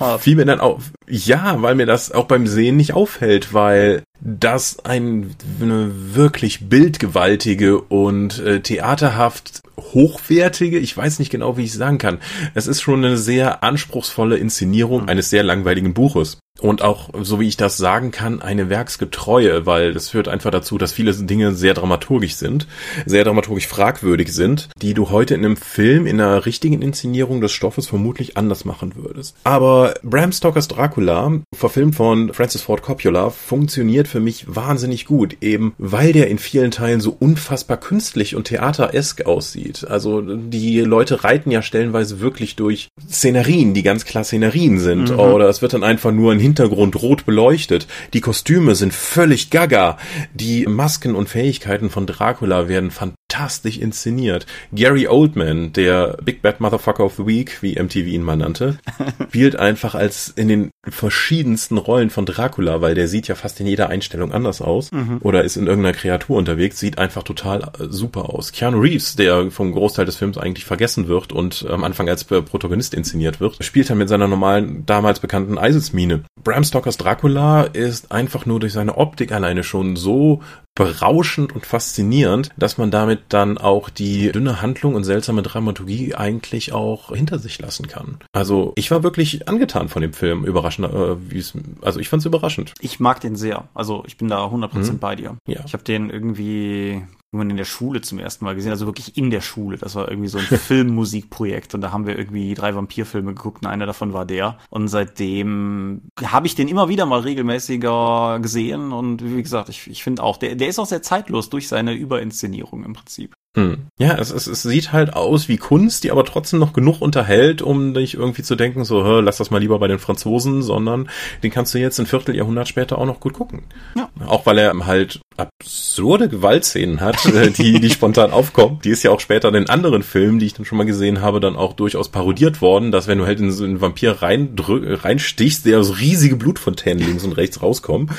Hart. 0.00 0.22
Fiel 0.22 0.36
mir 0.36 0.44
dann 0.44 0.60
auf. 0.60 0.90
Ja, 1.08 1.60
weil 1.62 1.74
mir 1.74 1.86
das 1.86 2.12
auch 2.12 2.26
beim 2.26 2.46
Sehen 2.46 2.76
nicht 2.76 2.94
auffällt, 2.94 3.52
weil 3.52 4.02
das 4.20 4.84
ein, 4.84 5.34
eine 5.60 6.14
wirklich 6.14 6.68
bildgewaltige 6.68 7.80
und 7.80 8.38
äh, 8.38 8.60
theaterhaft 8.60 9.60
hochwertige, 9.78 10.78
ich 10.78 10.96
weiß 10.96 11.18
nicht 11.18 11.30
genau, 11.30 11.56
wie 11.56 11.64
ich 11.64 11.72
sagen 11.72 11.98
kann. 11.98 12.18
Es 12.54 12.66
ist 12.66 12.80
schon 12.80 13.04
eine 13.04 13.16
sehr 13.16 13.62
anspruchsvolle 13.62 14.36
Inszenierung 14.36 15.08
eines 15.08 15.30
sehr 15.30 15.42
langweiligen 15.42 15.94
Buches 15.94 16.38
und 16.60 16.82
auch, 16.82 17.10
so 17.22 17.40
wie 17.40 17.48
ich 17.48 17.56
das 17.56 17.76
sagen 17.76 18.12
kann, 18.12 18.40
eine 18.40 18.70
werksgetreue, 18.70 19.66
weil 19.66 19.92
das 19.92 20.10
führt 20.10 20.28
einfach 20.28 20.52
dazu, 20.52 20.78
dass 20.78 20.92
viele 20.92 21.12
Dinge 21.12 21.52
sehr 21.52 21.74
dramaturgisch 21.74 22.36
sind, 22.36 22.68
sehr 23.06 23.24
dramaturgisch 23.24 23.66
fragwürdig 23.66 24.32
sind, 24.32 24.68
die 24.80 24.94
du 24.94 25.10
heute 25.10 25.34
in 25.34 25.44
einem 25.44 25.56
Film, 25.56 26.06
in 26.06 26.20
einer 26.20 26.46
richtigen 26.46 26.80
Inszenierung 26.80 27.40
des 27.40 27.50
Stoffes 27.50 27.88
vermutlich 27.88 28.36
anders 28.36 28.64
machen 28.64 28.92
würdest. 28.94 29.36
Aber 29.42 29.94
Bram 30.04 30.30
Stokers 30.30 30.68
Dracula, 30.68 31.40
verfilmt 31.52 31.96
von 31.96 32.32
Francis 32.32 32.62
Ford 32.62 32.82
Coppola, 32.82 33.30
funktioniert 33.30 34.06
für 34.06 34.20
mich 34.20 34.46
wahnsinnig 34.46 35.06
gut, 35.06 35.38
eben 35.40 35.74
weil 35.78 36.12
der 36.12 36.28
in 36.28 36.38
vielen 36.38 36.70
Teilen 36.70 37.00
so 37.00 37.16
unfassbar 37.18 37.78
künstlich 37.78 38.36
und 38.36 38.44
theateresk 38.44 39.26
aussieht. 39.26 39.86
Also 39.88 40.20
die 40.20 40.80
Leute 40.82 41.24
reiten 41.24 41.50
ja 41.50 41.62
stellenweise 41.62 42.20
wirklich 42.20 42.54
durch 42.54 42.88
Szenerien, 43.10 43.74
die 43.74 43.82
ganz 43.82 44.04
klar 44.04 44.22
Szenerien 44.22 44.78
sind, 44.78 45.10
mhm. 45.10 45.18
oder 45.18 45.48
es 45.48 45.60
wird 45.60 45.72
dann 45.72 45.82
einfach 45.82 46.12
nur 46.12 46.30
ein 46.30 46.44
Hintergrund 46.54 47.02
rot 47.02 47.26
beleuchtet. 47.26 47.88
Die 48.12 48.20
Kostüme 48.20 48.76
sind 48.76 48.94
völlig 48.94 49.50
gaga. 49.50 49.98
Die 50.34 50.66
Masken 50.66 51.16
und 51.16 51.28
Fähigkeiten 51.28 51.90
von 51.90 52.06
Dracula 52.06 52.68
werden 52.68 52.92
fantastisch 52.92 53.23
fantastisch 53.34 53.78
inszeniert. 53.78 54.46
Gary 54.72 55.08
Oldman, 55.08 55.72
der 55.72 56.16
Big 56.22 56.42
Bad 56.42 56.60
Motherfucker 56.60 57.04
of 57.04 57.14
the 57.16 57.26
Week, 57.26 57.62
wie 57.62 57.80
MTV 57.80 58.06
ihn 58.06 58.22
mal 58.22 58.36
nannte, 58.36 58.78
spielt 59.28 59.56
einfach 59.56 59.94
als 59.94 60.28
in 60.28 60.48
den 60.48 60.70
verschiedensten 60.88 61.78
Rollen 61.78 62.10
von 62.10 62.26
Dracula, 62.26 62.80
weil 62.80 62.94
der 62.94 63.08
sieht 63.08 63.28
ja 63.28 63.34
fast 63.34 63.58
in 63.60 63.66
jeder 63.66 63.88
Einstellung 63.88 64.32
anders 64.32 64.62
aus 64.62 64.92
mhm. 64.92 65.18
oder 65.20 65.42
ist 65.42 65.56
in 65.56 65.66
irgendeiner 65.66 65.96
Kreatur 65.96 66.36
unterwegs, 66.36 66.78
sieht 66.78 66.98
einfach 66.98 67.22
total 67.22 67.62
äh, 67.62 67.86
super 67.88 68.30
aus. 68.30 68.52
Keanu 68.52 68.78
Reeves, 68.80 69.16
der 69.16 69.50
vom 69.50 69.72
Großteil 69.72 70.06
des 70.06 70.16
Films 70.16 70.38
eigentlich 70.38 70.64
vergessen 70.64 71.08
wird 71.08 71.32
und 71.32 71.66
am 71.68 71.84
Anfang 71.84 72.08
als 72.08 72.24
Protagonist 72.24 72.94
inszeniert 72.94 73.40
wird, 73.40 73.64
spielt 73.64 73.90
er 73.90 73.96
mit 73.96 74.08
seiner 74.08 74.28
normalen, 74.28 74.86
damals 74.86 75.20
bekannten 75.20 75.58
Eisesmine. 75.58 76.24
Bram 76.42 76.64
Stokers 76.64 76.98
Dracula 76.98 77.62
ist 77.62 78.12
einfach 78.12 78.46
nur 78.46 78.60
durch 78.60 78.72
seine 78.72 78.96
Optik 78.96 79.32
alleine 79.32 79.64
schon 79.64 79.96
so 79.96 80.42
berauschend 80.74 81.54
und 81.54 81.66
faszinierend, 81.66 82.50
dass 82.56 82.78
man 82.78 82.90
damit 82.90 83.20
dann 83.28 83.58
auch 83.58 83.90
die 83.90 84.32
dünne 84.32 84.60
Handlung 84.60 84.94
und 84.94 85.04
seltsame 85.04 85.42
Dramaturgie 85.42 86.14
eigentlich 86.14 86.72
auch 86.72 87.14
hinter 87.14 87.38
sich 87.38 87.60
lassen 87.60 87.86
kann. 87.86 88.18
Also 88.32 88.72
ich 88.76 88.90
war 88.90 89.02
wirklich 89.02 89.48
angetan 89.48 89.88
von 89.88 90.02
dem 90.02 90.12
Film, 90.12 90.44
überraschend, 90.44 90.92
äh, 90.92 91.30
wie 91.30 91.38
es, 91.38 91.54
also 91.82 92.00
ich 92.00 92.08
fand 92.08 92.22
es 92.22 92.26
überraschend. 92.26 92.74
Ich 92.80 92.98
mag 92.98 93.20
den 93.20 93.36
sehr, 93.36 93.68
also 93.74 94.02
ich 94.06 94.16
bin 94.16 94.28
da 94.28 94.44
100% 94.46 94.92
mhm. 94.92 94.98
bei 94.98 95.14
dir. 95.14 95.36
Ja. 95.46 95.60
Ich 95.64 95.74
habe 95.74 95.84
den 95.84 96.10
irgendwie 96.10 97.02
irgendwann 97.34 97.50
in 97.50 97.56
der 97.56 97.64
Schule 97.64 98.00
zum 98.00 98.20
ersten 98.20 98.44
Mal 98.44 98.54
gesehen, 98.54 98.70
also 98.70 98.86
wirklich 98.86 99.16
in 99.16 99.30
der 99.30 99.40
Schule. 99.40 99.76
Das 99.76 99.96
war 99.96 100.08
irgendwie 100.08 100.28
so 100.28 100.38
ein 100.38 100.44
Filmmusikprojekt 100.44 101.74
und 101.74 101.80
da 101.80 101.90
haben 101.90 102.06
wir 102.06 102.16
irgendwie 102.16 102.54
drei 102.54 102.76
Vampirfilme 102.76 103.34
geguckt 103.34 103.64
und 103.64 103.68
einer 103.68 103.86
davon 103.86 104.12
war 104.12 104.24
der. 104.24 104.58
Und 104.70 104.86
seitdem 104.86 106.02
habe 106.24 106.46
ich 106.46 106.54
den 106.54 106.68
immer 106.68 106.88
wieder 106.88 107.06
mal 107.06 107.20
regelmäßiger 107.20 108.38
gesehen 108.40 108.92
und 108.92 109.24
wie 109.24 109.42
gesagt, 109.42 109.68
ich, 109.68 109.90
ich 109.90 110.04
finde 110.04 110.22
auch, 110.22 110.36
der, 110.36 110.54
der 110.54 110.68
ist 110.68 110.78
auch 110.78 110.86
sehr 110.86 111.02
zeitlos 111.02 111.50
durch 111.50 111.66
seine 111.66 111.92
Überinszenierung 111.92 112.84
im 112.84 112.92
Prinzip. 112.92 113.34
Hm. 113.56 113.86
Ja, 113.98 114.16
es, 114.18 114.32
es, 114.32 114.48
es 114.48 114.62
sieht 114.62 114.92
halt 114.92 115.14
aus 115.14 115.48
wie 115.48 115.58
Kunst, 115.58 116.02
die 116.02 116.10
aber 116.10 116.24
trotzdem 116.24 116.58
noch 116.58 116.72
genug 116.72 117.00
unterhält, 117.00 117.62
um 117.62 117.92
nicht 117.92 118.14
irgendwie 118.14 118.42
zu 118.42 118.56
denken, 118.56 118.84
so, 118.84 119.04
hör, 119.04 119.22
lass 119.22 119.36
das 119.36 119.52
mal 119.52 119.58
lieber 119.58 119.78
bei 119.78 119.86
den 119.86 120.00
Franzosen, 120.00 120.62
sondern 120.62 121.08
den 121.44 121.52
kannst 121.52 121.72
du 121.72 121.78
jetzt 121.78 122.00
ein 122.00 122.06
Vierteljahrhundert 122.06 122.66
später 122.66 122.98
auch 122.98 123.06
noch 123.06 123.20
gut 123.20 123.34
gucken. 123.34 123.62
Ja. 123.96 124.10
Auch 124.26 124.44
weil 124.46 124.58
er 124.58 124.74
halt 124.86 125.20
absurde 125.36 126.28
Gewaltszenen 126.28 127.00
hat, 127.00 127.24
äh, 127.34 127.50
die, 127.50 127.80
die 127.80 127.90
spontan 127.90 128.30
aufkommen. 128.30 128.80
Die 128.84 128.90
ist 128.90 129.02
ja 129.02 129.10
auch 129.10 129.20
später 129.20 129.48
in 129.48 129.54
den 129.54 129.68
anderen 129.68 130.02
Filmen, 130.02 130.38
die 130.38 130.46
ich 130.46 130.54
dann 130.54 130.64
schon 130.64 130.78
mal 130.78 130.84
gesehen 130.84 131.20
habe, 131.20 131.40
dann 131.40 131.56
auch 131.56 131.72
durchaus 131.72 132.08
parodiert 132.08 132.60
worden, 132.60 132.92
dass 132.92 133.06
wenn 133.06 133.18
du 133.18 133.26
halt 133.26 133.40
in 133.40 133.50
so 133.50 133.64
einen 133.64 133.80
Vampir 133.80 134.22
rein 134.22 134.54
reinstichst, 134.58 135.66
der 135.66 135.82
so 135.84 135.94
riesige 135.94 136.36
Blutfontänen 136.36 137.04
links 137.04 137.24
und 137.24 137.32
rechts 137.32 137.62
rauskommen. 137.62 138.10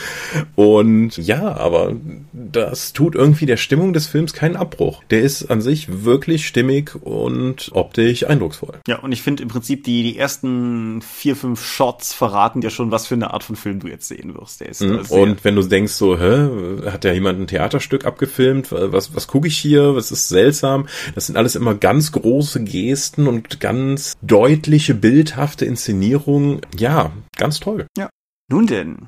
Und 0.56 1.18
ja, 1.18 1.56
aber 1.56 1.96
das 2.34 2.94
tut 2.94 3.16
irgendwie 3.16 3.46
der 3.46 3.58
Stimmung 3.58 3.94
des 3.94 4.08
Films 4.08 4.34
keinen 4.34 4.56
Abbruch. 4.56 5.04
Der 5.10 5.22
ist 5.22 5.46
an 5.46 5.62
sich 5.62 6.04
wirklich 6.04 6.48
stimmig 6.48 6.96
und 6.96 7.70
optisch 7.74 8.28
eindrucksvoll. 8.28 8.80
Ja, 8.88 9.00
und 9.00 9.12
ich 9.12 9.22
finde 9.22 9.44
im 9.44 9.50
Prinzip 9.50 9.84
die, 9.84 10.04
die 10.04 10.18
ersten 10.18 11.02
vier, 11.02 11.36
fünf 11.36 11.64
Shots 11.64 12.14
verraten 12.14 12.62
ja 12.62 12.70
schon, 12.70 12.92
was 12.92 13.08
für 13.08 13.16
eine 13.16 13.34
Art 13.34 13.44
von 13.44 13.56
Film 13.56 13.80
du 13.80 13.88
jetzt 13.88 14.08
sehen 14.08 14.36
wirst. 14.36 14.60
Der 14.62 14.70
ist 14.70 14.82
mhm. 14.82 15.06
Und 15.10 15.44
wenn 15.44 15.56
du 15.56 15.64
denkst 15.64 15.94
so, 15.94 16.20
hä, 16.20 16.92
hat 16.92 17.05
ja 17.06 17.14
jemand 17.14 17.40
ein 17.40 17.48
Theaterstück 17.48 18.06
abgefilmt? 18.06 18.72
Was, 18.72 19.16
was 19.16 19.28
gucke 19.28 19.48
ich 19.48 19.58
hier? 19.58 19.96
Was 19.96 20.12
ist 20.12 20.28
seltsam? 20.30 20.88
Das 21.14 21.28
sind 21.28 21.38
alles 21.38 21.56
immer 21.56 21.76
ganz 21.76 22.12
große 22.12 22.64
Gesten 22.64 23.28
und 23.28 23.60
ganz 23.60 24.16
deutliche, 24.22 24.94
bildhafte 24.94 25.66
Inszenierungen. 25.66 26.62
Ja, 26.78 27.12
ganz 27.38 27.60
toll. 27.60 27.88
Ja. 27.98 28.10
Nun 28.48 28.68
denn, 28.68 29.08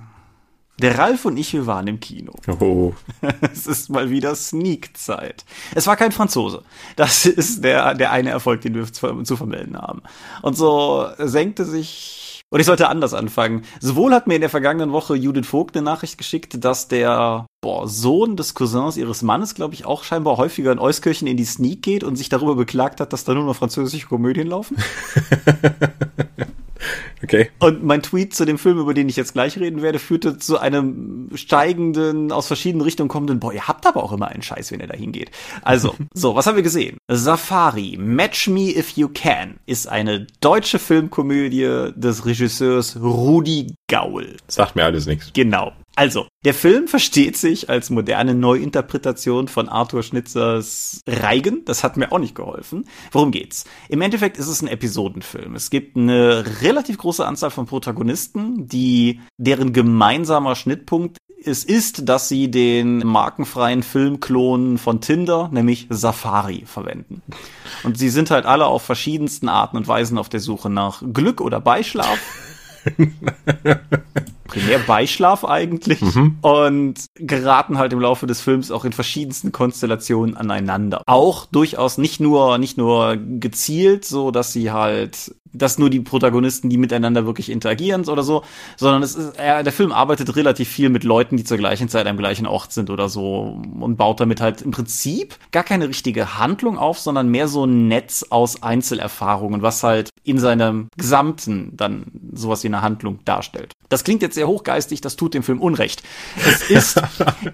der 0.79 0.99
Ralf 0.99 1.25
und 1.25 1.37
ich, 1.37 1.53
wir 1.53 1.65
waren 1.65 1.87
im 1.87 1.99
Kino. 1.99 2.33
Oh. 2.59 2.93
es 3.51 3.65
ist 3.65 3.89
mal 3.89 4.11
wieder 4.11 4.35
Sneak-Zeit. 4.35 5.43
Es 5.73 5.87
war 5.87 5.95
kein 5.95 6.11
Franzose. 6.11 6.63
Das 6.95 7.25
ist 7.25 7.63
der, 7.63 7.95
der 7.95 8.11
eine 8.11 8.29
Erfolg, 8.29 8.61
den 8.61 8.75
wir 8.75 8.85
zu, 8.91 9.23
zu 9.23 9.37
vermelden 9.37 9.75
haben. 9.75 10.03
Und 10.43 10.55
so 10.55 11.07
senkte 11.17 11.65
sich 11.65 12.26
und 12.49 12.59
ich 12.59 12.65
sollte 12.65 12.89
anders 12.89 13.13
anfangen. 13.13 13.63
Sowohl 13.79 14.13
hat 14.13 14.27
mir 14.27 14.35
in 14.35 14.41
der 14.41 14.49
vergangenen 14.49 14.91
Woche 14.91 15.15
Judith 15.15 15.47
Vogt 15.47 15.75
eine 15.75 15.83
Nachricht 15.83 16.17
geschickt, 16.17 16.63
dass 16.63 16.87
der 16.87 17.45
boah, 17.61 17.87
Sohn 17.87 18.37
des 18.37 18.53
Cousins 18.53 18.97
ihres 18.97 19.21
Mannes, 19.21 19.55
glaube 19.55 19.73
ich, 19.73 19.85
auch 19.85 20.03
scheinbar 20.03 20.37
häufiger 20.37 20.71
in 20.71 20.79
Euskirchen 20.79 21.27
in 21.27 21.37
die 21.37 21.45
Sneak 21.45 21.81
geht 21.81 22.03
und 22.03 22.15
sich 22.15 22.29
darüber 22.29 22.55
beklagt 22.55 23.01
hat, 23.01 23.11
dass 23.13 23.25
da 23.25 23.33
nur 23.33 23.43
noch 23.43 23.55
französische 23.55 24.07
Komödien 24.07 24.47
laufen. 24.47 24.77
Okay. 27.23 27.49
Und 27.59 27.83
mein 27.83 28.01
Tweet 28.03 28.35
zu 28.35 28.45
dem 28.45 28.57
Film, 28.57 28.79
über 28.79 28.93
den 28.93 29.09
ich 29.09 29.15
jetzt 29.15 29.33
gleich 29.33 29.57
reden 29.57 29.81
werde, 29.81 29.99
führte 29.99 30.37
zu 30.37 30.59
einem 30.59 31.29
steigenden, 31.33 32.31
aus 32.31 32.47
verschiedenen 32.47 32.81
Richtungen 32.83 33.09
kommenden, 33.09 33.39
boah, 33.39 33.53
ihr 33.53 33.67
habt 33.67 33.85
aber 33.85 34.03
auch 34.03 34.11
immer 34.11 34.27
einen 34.27 34.43
Scheiß, 34.43 34.71
wenn 34.71 34.79
ihr 34.79 34.87
da 34.87 34.95
hingeht. 34.95 35.31
Also, 35.63 35.95
so, 36.13 36.35
was 36.35 36.45
haben 36.45 36.55
wir 36.55 36.63
gesehen? 36.63 36.97
Safari, 37.07 37.97
Match 37.99 38.47
Me 38.47 38.75
If 38.75 38.91
You 38.91 39.09
Can, 39.13 39.57
ist 39.65 39.87
eine 39.87 40.27
deutsche 40.41 40.79
Filmkomödie 40.79 41.91
des 41.95 42.25
Regisseurs 42.25 42.97
Rudi 43.01 43.75
Gaul. 43.87 44.37
Sagt 44.47 44.75
mir 44.75 44.85
alles 44.85 45.05
nichts. 45.05 45.31
Genau. 45.33 45.73
Also, 45.97 46.27
der 46.45 46.53
Film 46.53 46.87
versteht 46.87 47.37
sich 47.37 47.71
als 47.71 47.89
moderne 47.89 48.35
Neuinterpretation 48.35 49.47
von 49.47 49.67
Arthur 49.67 50.03
Schnitzers 50.03 51.01
Reigen. 51.07 51.65
Das 51.65 51.83
hat 51.83 51.97
mir 51.97 52.11
auch 52.11 52.19
nicht 52.19 52.35
geholfen. 52.35 52.85
Worum 53.11 53.31
geht's? 53.31 53.65
Im 53.89 54.01
Endeffekt 54.01 54.37
ist 54.37 54.47
es 54.47 54.61
ein 54.61 54.67
Episodenfilm. 54.67 55.55
Es 55.55 55.71
gibt 55.71 55.97
eine 55.97 56.61
relativ 56.61 56.99
große 56.99 57.25
Anzahl 57.25 57.49
von 57.49 57.65
Protagonisten, 57.65 58.67
die, 58.67 59.21
deren 59.37 59.73
gemeinsamer 59.73 60.55
Schnittpunkt 60.55 61.17
es 61.43 61.63
ist, 61.63 62.07
dass 62.07 62.29
sie 62.29 62.51
den 62.51 62.99
markenfreien 62.99 63.81
Filmklon 63.81 64.77
von 64.77 65.01
Tinder, 65.01 65.49
nämlich 65.51 65.87
Safari, 65.89 66.63
verwenden. 66.67 67.23
Und 67.83 67.97
sie 67.97 68.09
sind 68.09 68.29
halt 68.29 68.45
alle 68.45 68.67
auf 68.67 68.83
verschiedensten 68.83 69.49
Arten 69.49 69.77
und 69.77 69.87
Weisen 69.87 70.19
auf 70.19 70.29
der 70.29 70.41
Suche 70.41 70.69
nach 70.69 71.01
Glück 71.11 71.41
oder 71.41 71.59
Beischlaf. 71.59 72.19
primär 74.47 74.79
Beischlaf 74.79 75.45
eigentlich 75.45 76.01
mhm. 76.01 76.37
und 76.41 76.95
geraten 77.15 77.77
halt 77.77 77.93
im 77.93 77.99
Laufe 77.99 78.27
des 78.27 78.41
Films 78.41 78.71
auch 78.71 78.85
in 78.85 78.93
verschiedensten 78.93 79.51
Konstellationen 79.51 80.35
aneinander. 80.35 81.01
Auch 81.05 81.45
durchaus 81.45 81.97
nicht 81.97 82.19
nur 82.19 82.57
nicht 82.57 82.77
nur 82.77 83.17
gezielt, 83.17 84.05
so 84.05 84.31
dass 84.31 84.53
sie 84.53 84.71
halt 84.71 85.35
dass 85.53 85.77
nur 85.77 85.89
die 85.89 85.99
Protagonisten, 85.99 86.69
die 86.69 86.77
miteinander 86.77 87.25
wirklich 87.25 87.49
interagieren 87.49 88.05
oder 88.05 88.23
so, 88.23 88.43
sondern 88.75 89.03
es 89.03 89.15
ist, 89.15 89.37
er, 89.37 89.63
der 89.63 89.73
Film 89.73 89.91
arbeitet 89.91 90.35
relativ 90.35 90.69
viel 90.69 90.89
mit 90.89 91.03
Leuten, 91.03 91.37
die 91.37 91.43
zur 91.43 91.57
gleichen 91.57 91.89
Zeit 91.89 92.07
am 92.07 92.17
gleichen 92.17 92.45
Ort 92.45 92.71
sind 92.73 92.89
oder 92.89 93.09
so 93.09 93.59
und 93.79 93.97
baut 93.97 94.19
damit 94.19 94.41
halt 94.41 94.61
im 94.61 94.71
Prinzip 94.71 95.37
gar 95.51 95.63
keine 95.63 95.87
richtige 95.87 96.37
Handlung 96.37 96.77
auf, 96.77 96.99
sondern 96.99 97.29
mehr 97.29 97.47
so 97.47 97.65
ein 97.65 97.87
Netz 97.87 98.25
aus 98.29 98.63
Einzelerfahrungen, 98.63 99.61
was 99.61 99.83
halt 99.83 100.09
in 100.23 100.39
seinem 100.39 100.89
Gesamten 100.97 101.71
dann 101.75 102.05
sowas 102.33 102.63
wie 102.63 102.67
eine 102.67 102.81
Handlung 102.81 103.19
darstellt. 103.25 103.73
Das 103.89 104.03
klingt 104.03 104.21
jetzt 104.21 104.35
sehr 104.35 104.47
hochgeistig, 104.47 104.99
das 105.01 105.15
tut 105.15 105.33
dem 105.33 105.43
Film 105.43 105.61
Unrecht. 105.61 106.03
Es 106.45 106.69
ist, 106.69 107.01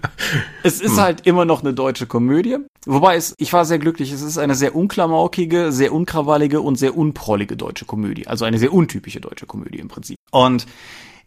es 0.64 0.80
ist 0.80 0.96
hm. 0.96 1.00
halt 1.00 1.26
immer 1.26 1.44
noch 1.44 1.62
eine 1.62 1.72
deutsche 1.72 2.06
Komödie. 2.06 2.58
Wobei 2.86 3.16
es, 3.16 3.34
ich 3.38 3.52
war 3.52 3.64
sehr 3.64 3.78
glücklich, 3.78 4.12
es 4.12 4.20
ist 4.20 4.36
eine 4.36 4.54
sehr 4.54 4.74
unklamaukige, 4.74 5.72
sehr 5.72 5.92
unkrawallige 5.92 6.60
und 6.60 6.76
sehr 6.76 6.96
unprollige 6.96 7.56
deutsche 7.56 7.83
Komödie. 7.86 8.26
Also 8.26 8.44
eine 8.44 8.58
sehr 8.58 8.72
untypische 8.72 9.20
deutsche 9.20 9.46
Komödie 9.46 9.78
im 9.78 9.88
Prinzip. 9.88 10.18
Und 10.30 10.66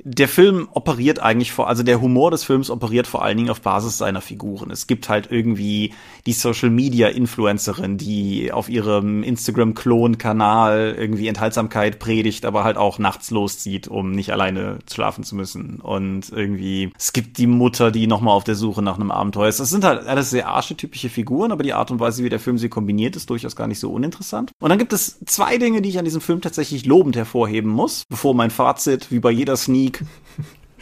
der 0.10 0.30
Film 0.30 0.70
operiert 0.72 1.20
eigentlich 1.20 1.52
vor, 1.52 1.67
also 1.67 1.84
der 1.84 2.00
Humor 2.00 2.32
des 2.32 2.46
Films 2.46 2.70
operiert 2.70 3.08
vor 3.08 3.24
allen 3.24 3.36
Dingen 3.36 3.50
auf 3.50 3.60
Basis 3.60 3.98
seiner 3.98 4.22
Figuren. 4.22 4.72
Es 4.72 4.88
gibt 4.88 5.10
halt 5.10 5.30
irgendwie 5.30 5.93
die 6.26 6.32
Social 6.32 6.70
Media 6.70 7.10
Influencerin, 7.10 7.98
die 7.98 8.54
auf 8.54 8.70
ihrem 8.70 9.22
Instagram-Klon-Kanal 9.22 10.96
irgendwie 10.98 11.28
Enthaltsamkeit 11.28 12.00
predigt, 12.00 12.46
aber 12.46 12.63
halt 12.63 12.78
auch 12.78 13.00
nachts 13.00 13.32
loszieht, 13.32 13.89
um 13.89 14.12
nicht 14.12 14.32
alleine 14.32 14.80
schlafen 14.89 15.26
zu 15.26 15.36
müssen. 15.36 15.82
Und 15.82 16.30
irgendwie, 16.32 16.93
es 16.98 17.12
gibt 17.12 17.38
die 17.38 17.48
Mutter, 17.48 17.91
die 17.91 18.08
nochmal 18.08 18.34
auf 18.34 18.46
der 18.46 18.56
Suche 18.56 18.82
nach 18.82 18.96
einem 18.96 19.12
Abenteuer 19.12 19.50
ist. 19.50 19.60
Das 19.60 19.70
sind 19.70 19.84
halt 19.84 20.08
alles 20.08 20.30
sehr 20.30 20.48
archetypische 20.48 21.10
Figuren, 21.10 21.52
aber 21.52 21.63
die 21.63 21.74
Art 21.74 21.91
und 21.91 22.00
Weise, 22.00 22.24
wie 22.24 22.30
der 22.30 22.39
Film 22.39 22.58
sie 22.58 22.70
kombiniert, 22.70 23.17
ist 23.17 23.30
durchaus 23.30 23.58
gar 23.58 23.67
nicht 23.67 23.80
so 23.80 23.91
uninteressant. 23.91 24.52
Und 24.60 24.70
dann 24.70 24.80
gibt 24.80 24.93
es 24.93 25.20
zwei 25.26 25.58
Dinge, 25.58 25.82
die 25.82 25.89
ich 25.89 26.00
an 26.00 26.06
diesem 26.06 26.22
Film 26.22 26.39
tatsächlich 26.39 26.86
lobend 26.86 27.17
hervorheben 27.17 27.70
muss, 27.70 28.06
bevor 28.08 28.34
mein 28.34 28.52
Fazit, 28.52 29.12
wie 29.12 29.20
bei 29.20 29.32
jeder 29.32 29.58
Sneak, 29.58 29.97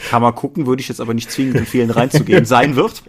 kann 0.10 0.22
man 0.22 0.36
gucken, 0.36 0.66
würde 0.66 0.82
ich 0.82 0.90
jetzt 0.90 1.02
aber 1.02 1.14
nicht 1.14 1.32
zwingend 1.32 1.56
empfehlen, 1.56 1.90
reinzugehen, 1.90 2.46
sein 2.46 2.76
wird. 2.76 3.04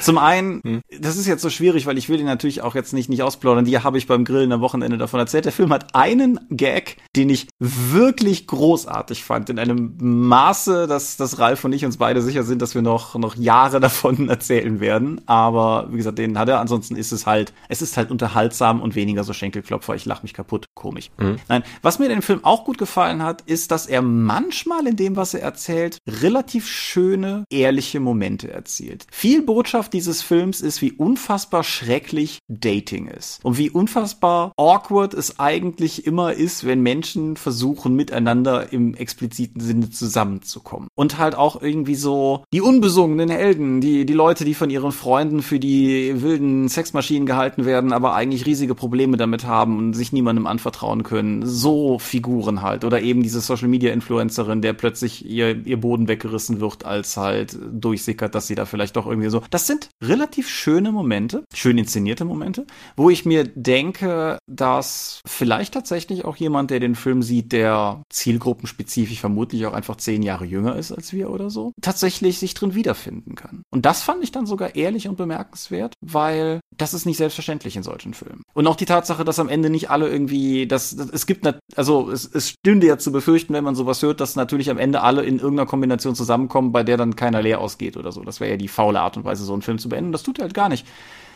Zum 0.00 0.18
einen, 0.18 0.60
hm. 0.64 0.80
das 1.00 1.16
ist 1.16 1.26
jetzt 1.26 1.42
so 1.42 1.50
schwierig, 1.50 1.86
weil 1.86 1.98
ich 1.98 2.08
will 2.08 2.20
ihn 2.20 2.26
natürlich 2.26 2.62
auch 2.62 2.74
jetzt 2.74 2.92
nicht, 2.92 3.08
nicht 3.08 3.22
ausplaudern. 3.22 3.64
Die 3.64 3.78
habe 3.78 3.98
ich 3.98 4.06
beim 4.06 4.24
Grillen 4.24 4.52
am 4.52 4.60
Wochenende 4.60 4.98
davon 4.98 5.20
erzählt. 5.20 5.44
Der 5.44 5.52
Film 5.52 5.72
hat 5.72 5.94
einen 5.94 6.40
Gag, 6.50 6.96
den 7.16 7.30
ich 7.30 7.48
wirklich 7.58 8.46
großartig 8.46 9.24
fand. 9.24 9.50
In 9.50 9.58
einem 9.58 9.96
Maße, 10.00 10.86
dass, 10.86 11.16
dass 11.16 11.38
Ralf 11.38 11.64
und 11.64 11.72
ich 11.72 11.84
uns 11.84 11.96
beide 11.96 12.22
sicher 12.22 12.42
sind, 12.42 12.62
dass 12.62 12.74
wir 12.74 12.82
noch, 12.82 13.14
noch 13.16 13.36
Jahre 13.36 13.80
davon 13.80 14.28
erzählen 14.28 14.80
werden. 14.80 15.20
Aber 15.26 15.88
wie 15.90 15.96
gesagt, 15.96 16.18
den 16.18 16.38
hat 16.38 16.48
er. 16.48 16.60
Ansonsten 16.60 16.96
ist 16.96 17.12
es 17.12 17.26
halt, 17.26 17.52
es 17.68 17.82
ist 17.82 17.96
halt 17.96 18.10
unterhaltsam 18.10 18.80
und 18.80 18.94
weniger 18.94 19.24
so 19.24 19.32
Schenkelklopfer. 19.32 19.94
Ich 19.94 20.04
lache 20.04 20.22
mich 20.22 20.34
kaputt. 20.34 20.66
Komisch. 20.74 21.10
Mhm. 21.18 21.36
Nein, 21.48 21.62
was 21.82 21.98
mir 21.98 22.06
in 22.06 22.12
dem 22.12 22.22
Film 22.22 22.44
auch 22.44 22.64
gut 22.64 22.78
gefallen 22.78 23.22
hat, 23.22 23.42
ist, 23.42 23.70
dass 23.70 23.86
er 23.86 24.02
manchmal 24.02 24.86
in 24.86 24.96
dem, 24.96 25.16
was 25.16 25.34
er 25.34 25.42
erzählt, 25.42 25.98
relativ 26.08 26.66
schöne, 26.68 27.44
ehrliche 27.50 28.00
Momente 28.00 28.50
erzielt. 28.50 29.06
Viel 29.10 29.42
Botschaft 29.52 29.92
dieses 29.92 30.22
Films 30.22 30.62
ist, 30.62 30.80
wie 30.80 30.92
unfassbar 30.92 31.62
schrecklich 31.62 32.38
Dating 32.48 33.06
ist. 33.06 33.44
Und 33.44 33.58
wie 33.58 33.68
unfassbar 33.68 34.52
awkward 34.56 35.12
es 35.12 35.38
eigentlich 35.38 36.06
immer 36.06 36.32
ist, 36.32 36.66
wenn 36.66 36.80
Menschen 36.80 37.36
versuchen, 37.36 37.94
miteinander 37.94 38.72
im 38.72 38.94
expliziten 38.94 39.60
Sinne 39.60 39.90
zusammenzukommen. 39.90 40.88
Und 40.94 41.18
halt 41.18 41.34
auch 41.34 41.60
irgendwie 41.60 41.96
so 41.96 42.44
die 42.54 42.62
unbesungenen 42.62 43.28
Helden, 43.28 43.82
die, 43.82 44.06
die 44.06 44.14
Leute, 44.14 44.46
die 44.46 44.54
von 44.54 44.70
ihren 44.70 44.90
Freunden 44.90 45.42
für 45.42 45.58
die 45.58 46.22
wilden 46.22 46.70
Sexmaschinen 46.70 47.26
gehalten 47.26 47.66
werden, 47.66 47.92
aber 47.92 48.14
eigentlich 48.14 48.46
riesige 48.46 48.74
Probleme 48.74 49.18
damit 49.18 49.46
haben 49.46 49.76
und 49.76 49.92
sich 49.92 50.14
niemandem 50.14 50.46
anvertrauen 50.46 51.02
können. 51.02 51.44
So 51.44 51.98
Figuren 51.98 52.62
halt. 52.62 52.86
Oder 52.86 53.02
eben 53.02 53.22
diese 53.22 53.42
Social 53.42 53.68
Media 53.68 53.92
Influencerin, 53.92 54.62
der 54.62 54.72
plötzlich 54.72 55.28
ihr, 55.28 55.66
ihr 55.66 55.78
Boden 55.78 56.08
weggerissen 56.08 56.60
wird, 56.60 56.86
als 56.86 57.18
halt 57.18 57.58
durchsickert, 57.70 58.34
dass 58.34 58.46
sie 58.46 58.54
da 58.54 58.64
vielleicht 58.64 58.96
doch 58.96 59.06
irgendwie 59.06 59.28
so. 59.28 59.41
Das 59.50 59.66
sind 59.66 59.90
relativ 60.02 60.48
schöne 60.48 60.92
Momente, 60.92 61.44
schön 61.54 61.78
inszenierte 61.78 62.24
Momente, 62.24 62.66
wo 62.96 63.10
ich 63.10 63.24
mir 63.24 63.44
denke, 63.44 64.38
dass 64.46 65.20
vielleicht 65.26 65.74
tatsächlich 65.74 66.24
auch 66.24 66.36
jemand, 66.36 66.70
der 66.70 66.80
den 66.80 66.94
Film 66.94 67.22
sieht, 67.22 67.52
der 67.52 68.02
zielgruppenspezifisch 68.10 69.20
vermutlich 69.20 69.66
auch 69.66 69.72
einfach 69.72 69.96
zehn 69.96 70.22
Jahre 70.22 70.44
jünger 70.44 70.76
ist 70.76 70.92
als 70.92 71.12
wir 71.12 71.30
oder 71.30 71.50
so, 71.50 71.72
tatsächlich 71.80 72.38
sich 72.38 72.54
drin 72.54 72.74
wiederfinden 72.74 73.34
kann. 73.34 73.62
Und 73.70 73.86
das 73.86 74.02
fand 74.02 74.22
ich 74.22 74.32
dann 74.32 74.46
sogar 74.46 74.74
ehrlich 74.74 75.08
und 75.08 75.16
bemerkenswert, 75.16 75.94
weil 76.00 76.60
das 76.76 76.94
ist 76.94 77.06
nicht 77.06 77.16
selbstverständlich 77.16 77.76
in 77.76 77.82
solchen 77.82 78.14
Filmen. 78.14 78.42
Und 78.54 78.66
auch 78.66 78.76
die 78.76 78.84
Tatsache, 78.84 79.24
dass 79.24 79.38
am 79.38 79.48
Ende 79.48 79.70
nicht 79.70 79.90
alle 79.90 80.08
irgendwie, 80.08 80.66
dass, 80.66 80.92
es 80.92 81.26
gibt, 81.26 81.46
also 81.76 82.10
es, 82.10 82.24
es 82.32 82.50
stünde 82.50 82.86
ja 82.86 82.98
zu 82.98 83.12
befürchten, 83.12 83.54
wenn 83.54 83.64
man 83.64 83.74
sowas 83.74 84.02
hört, 84.02 84.20
dass 84.20 84.36
natürlich 84.36 84.70
am 84.70 84.78
Ende 84.78 85.02
alle 85.02 85.22
in 85.22 85.38
irgendeiner 85.38 85.68
Kombination 85.68 86.14
zusammenkommen, 86.14 86.72
bei 86.72 86.82
der 86.82 86.96
dann 86.96 87.16
keiner 87.16 87.42
leer 87.42 87.60
ausgeht 87.60 87.96
oder 87.96 88.12
so. 88.12 88.22
Das 88.22 88.40
wäre 88.40 88.52
ja 88.52 88.56
die 88.56 88.68
faule 88.68 89.00
Art 89.00 89.16
und 89.16 89.24
Weise, 89.24 89.31
so 89.36 89.52
einen 89.52 89.62
Film 89.62 89.78
zu 89.78 89.88
beenden. 89.88 90.12
Das 90.12 90.22
tut 90.22 90.38
er 90.38 90.44
halt 90.44 90.54
gar 90.54 90.68
nicht. 90.68 90.86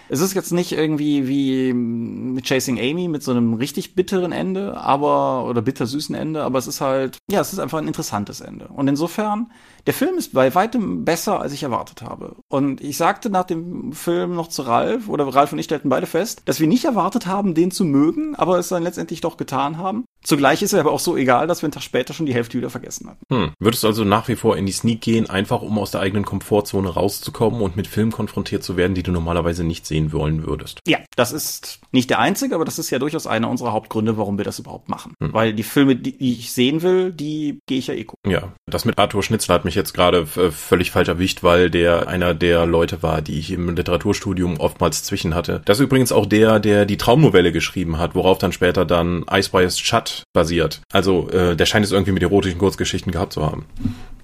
Es 0.09 0.21
ist 0.21 0.35
jetzt 0.35 0.53
nicht 0.53 0.73
irgendwie 0.73 1.27
wie 1.27 2.41
Chasing 2.43 2.79
Amy 2.79 3.09
mit 3.09 3.23
so 3.23 3.33
einem 3.33 3.55
richtig 3.55 3.95
bitteren 3.95 4.31
Ende, 4.31 4.77
aber, 4.77 5.47
oder 5.47 5.63
bittersüßen 5.63 6.15
Ende, 6.15 6.45
aber 6.45 6.59
es 6.59 6.69
ist 6.69 6.81
halt, 6.81 7.19
ja, 7.31 7.41
es 7.41 7.53
ist 7.53 7.59
einfach 7.59 7.79
ein 7.79 7.89
interessantes 7.89 8.41
Ende. 8.41 8.69
Und 8.69 8.87
insofern, 8.87 9.51
der 9.87 9.95
Film 9.95 10.17
ist 10.17 10.33
bei 10.33 10.55
weitem 10.55 11.05
besser, 11.05 11.41
als 11.41 11.53
ich 11.53 11.65
erwartet 11.65 12.03
habe. 12.03 12.37
Und 12.49 12.81
ich 12.81 12.97
sagte 12.97 13.31
nach 13.31 13.45
dem 13.45 13.93
Film 13.93 14.35
noch 14.35 14.49
zu 14.49 14.63
Ralf, 14.63 15.09
oder 15.09 15.27
Ralf 15.27 15.53
und 15.53 15.59
ich 15.59 15.65
stellten 15.65 15.91
beide 15.91 16.07
fest, 16.07 16.43
dass 16.45 16.61
wir 16.61 16.69
nicht 16.69 16.85
erwartet 16.85 17.27
haben, 17.27 17.55
den 17.55 17.73
zu 17.73 17.85
mögen, 17.85 18.37
aber 18.37 18.59
es 18.59 18.69
dann 18.69 18.85
letztendlich 18.85 19.21
doch 19.21 19.37
getan 19.37 19.77
haben. 19.77 20.05
Zugleich 20.27 20.61
ist 20.61 20.73
er 20.73 20.81
aber 20.81 20.91
auch 20.91 20.99
so 20.99 21.17
egal, 21.17 21.47
dass 21.47 21.63
wir 21.63 21.67
einen 21.67 21.73
Tag 21.73 21.85
später 21.85 22.13
schon 22.13 22.27
die 22.27 22.35
Hälfte 22.35 22.59
wieder 22.59 22.69
vergessen 22.69 23.09
hatten. 23.09 23.21
Hm. 23.33 23.53
Würdest 23.61 23.85
du 23.85 23.87
also 23.87 24.03
nach 24.03 24.27
wie 24.27 24.35
vor 24.35 24.57
in 24.57 24.67
die 24.67 24.73
Sneak 24.73 25.01
gehen, 25.01 25.31
einfach 25.31 25.63
um 25.63 25.79
aus 25.79 25.93
der 25.93 26.01
eigenen 26.01 26.25
Komfortzone 26.25 26.89
rauszukommen 26.89 27.61
und 27.61 27.77
mit 27.77 27.87
Filmen 27.87 28.11
konfrontiert 28.11 28.65
zu 28.65 28.77
werden, 28.77 28.95
die 28.95 29.05
du 29.05 29.13
normalerweise 29.13 29.63
nicht 29.63 29.87
sehen 29.87 30.13
wollen 30.13 30.45
würdest? 30.45 30.81
Ja, 30.89 30.99
das 31.15 31.31
ist 31.31 31.79
nicht 31.93 32.11
der 32.11 32.19
einzige, 32.19 32.57
aber 32.57 32.65
das 32.65 32.81
ist 32.81 32.91
ja 32.91 32.99
durchaus 32.99 33.29
einer 33.29 33.49
unserer 33.49 33.73
Hauptgründe, 33.73 34.19
warum 34.19 34.37
wir 34.37 34.45
das 34.45 34.59
überhaupt 34.59 34.89
machen. 34.89 35.15
Hm. 35.23 35.33
Weil 35.33 35.53
die 35.53 35.63
Filme, 35.63 35.95
die 35.95 36.17
ich 36.19 36.53
sehen 36.53 36.83
will, 36.83 37.13
die 37.13 37.61
gehe 37.67 37.79
ich 37.79 37.87
ja 37.87 37.95
eh 37.95 38.03
gucken. 38.03 38.33
Ja, 38.33 38.53
das 38.69 38.85
mit 38.85 38.99
Arthur 38.99 39.23
Schnitzler 39.23 39.55
hat 39.55 39.65
mich 39.65 39.77
jetzt 39.77 39.95
gerade 39.95 40.27
völlig 40.27 40.91
falsch 40.91 41.09
erwischt, 41.09 41.45
weil 41.45 41.71
der 41.71 42.09
einer 42.09 42.35
der 42.35 42.67
Leute 42.67 43.01
war, 43.05 43.23
die 43.23 43.39
ich 43.39 43.53
im 43.53 43.77
Literaturstudium 43.77 44.59
oftmals 44.59 45.05
zwischen 45.05 45.37
hatte. 45.37 45.63
Das 45.67 45.79
ist 45.79 45.85
übrigens 45.85 46.11
auch 46.11 46.27
der, 46.27 46.59
der 46.59 46.85
die 46.85 46.97
Traumnovelle 46.97 47.53
geschrieben 47.53 47.99
hat, 47.99 48.17
worauf 48.17 48.39
dann 48.39 48.51
später 48.51 48.85
dann 48.85 49.25
Ice 49.31 49.51
Bias 49.53 49.79
Shut 49.79 50.16
basiert. 50.33 50.81
Also 50.93 51.29
äh, 51.31 51.57
der 51.57 51.67
scheint 51.67 51.85
es 51.85 51.93
irgendwie 51.93 52.13
mit 52.13 52.23
erotischen 52.23 52.59
Kurzgeschichten 52.59 53.13
gehabt 53.13 53.33
zu 53.33 53.45
haben. 53.45 53.67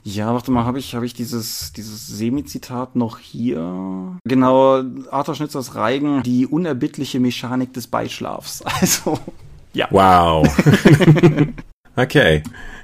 Ja, 0.05 0.33
warte 0.35 0.51
mal, 0.51 0.65
habe 0.65 0.81
ich, 0.81 0.95
hab 0.97 1.05
ich 1.05 1.15
dieses, 1.15 1.73
dieses 1.73 2.09
Semi-Zitat 2.09 2.97
noch 2.97 3.19
hier? 3.19 4.19
Genau, 4.25 4.83
Arthur 5.11 5.37
Schnitzers 5.37 5.77
Reigen, 5.77 6.25
die 6.25 6.47
unerbittliche 6.47 7.21
Mechanik 7.21 7.73
des 7.73 7.87
Beischlafs. 7.87 8.65
Also, 8.81 9.19
ja. 9.75 9.87
Wow. 9.91 10.49
okay. 11.97 12.43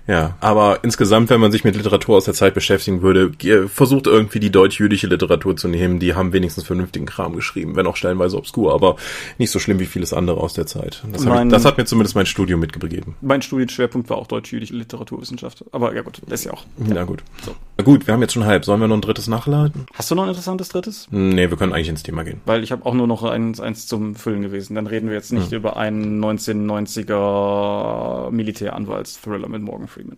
Ja, 0.08 0.36
aber 0.40 0.78
insgesamt, 0.82 1.28
wenn 1.28 1.38
man 1.38 1.52
sich 1.52 1.64
mit 1.64 1.76
Literatur 1.76 2.16
aus 2.16 2.24
der 2.24 2.32
Zeit 2.32 2.54
beschäftigen 2.54 3.02
würde, 3.02 3.30
versucht 3.68 4.06
irgendwie 4.06 4.40
die 4.40 4.50
deutsch-jüdische 4.50 5.06
Literatur 5.06 5.54
zu 5.54 5.68
nehmen. 5.68 5.98
Die 5.98 6.14
haben 6.14 6.32
wenigstens 6.32 6.64
vernünftigen 6.64 7.04
Kram 7.04 7.36
geschrieben, 7.36 7.76
wenn 7.76 7.86
auch 7.86 7.96
stellenweise 7.96 8.38
obskur, 8.38 8.72
aber 8.72 8.96
nicht 9.36 9.50
so 9.50 9.58
schlimm 9.58 9.78
wie 9.80 9.84
vieles 9.84 10.14
andere 10.14 10.40
aus 10.40 10.54
der 10.54 10.66
Zeit. 10.66 11.04
Das, 11.12 11.26
mein, 11.26 11.48
ich, 11.48 11.52
das 11.52 11.66
hat 11.66 11.76
mir 11.76 11.84
zumindest 11.84 12.16
mein 12.16 12.24
Studium 12.24 12.58
mitgegeben. 12.58 13.16
Mein 13.20 13.42
Studienschwerpunkt 13.42 14.08
war 14.08 14.16
auch 14.16 14.26
deutsch-jüdische 14.26 14.74
Literaturwissenschaft. 14.74 15.62
Aber 15.72 15.94
ja 15.94 16.00
gut, 16.00 16.20
ist 16.20 16.44
ja 16.44 16.54
auch. 16.54 16.64
Ja. 16.78 16.94
Na 16.94 17.04
gut. 17.04 17.22
So. 17.44 17.54
Na 17.76 17.84
gut, 17.84 18.06
wir 18.06 18.14
haben 18.14 18.22
jetzt 18.22 18.32
schon 18.32 18.46
halb. 18.46 18.64
Sollen 18.64 18.80
wir 18.80 18.88
noch 18.88 18.96
ein 18.96 19.02
drittes 19.02 19.28
nachladen? 19.28 19.84
Hast 19.92 20.10
du 20.10 20.14
noch 20.14 20.22
ein 20.22 20.30
interessantes 20.30 20.70
drittes? 20.70 21.06
Nee, 21.10 21.50
wir 21.50 21.58
können 21.58 21.74
eigentlich 21.74 21.90
ins 21.90 22.02
Thema 22.02 22.24
gehen. 22.24 22.40
Weil 22.46 22.64
ich 22.64 22.72
habe 22.72 22.86
auch 22.86 22.94
nur 22.94 23.06
noch 23.06 23.24
eins, 23.24 23.60
eins 23.60 23.86
zum 23.86 24.14
Füllen 24.14 24.40
gewesen. 24.40 24.74
Dann 24.74 24.86
reden 24.86 25.08
wir 25.08 25.16
jetzt 25.16 25.34
nicht 25.34 25.50
hm. 25.50 25.58
über 25.58 25.76
einen 25.76 26.24
1990er 26.24 28.30
Militäranwaltsthriller 28.30 29.50
mit 29.50 29.60
Morgan 29.60 29.86
Freeman. 29.86 29.97
Freeman. 29.98 30.16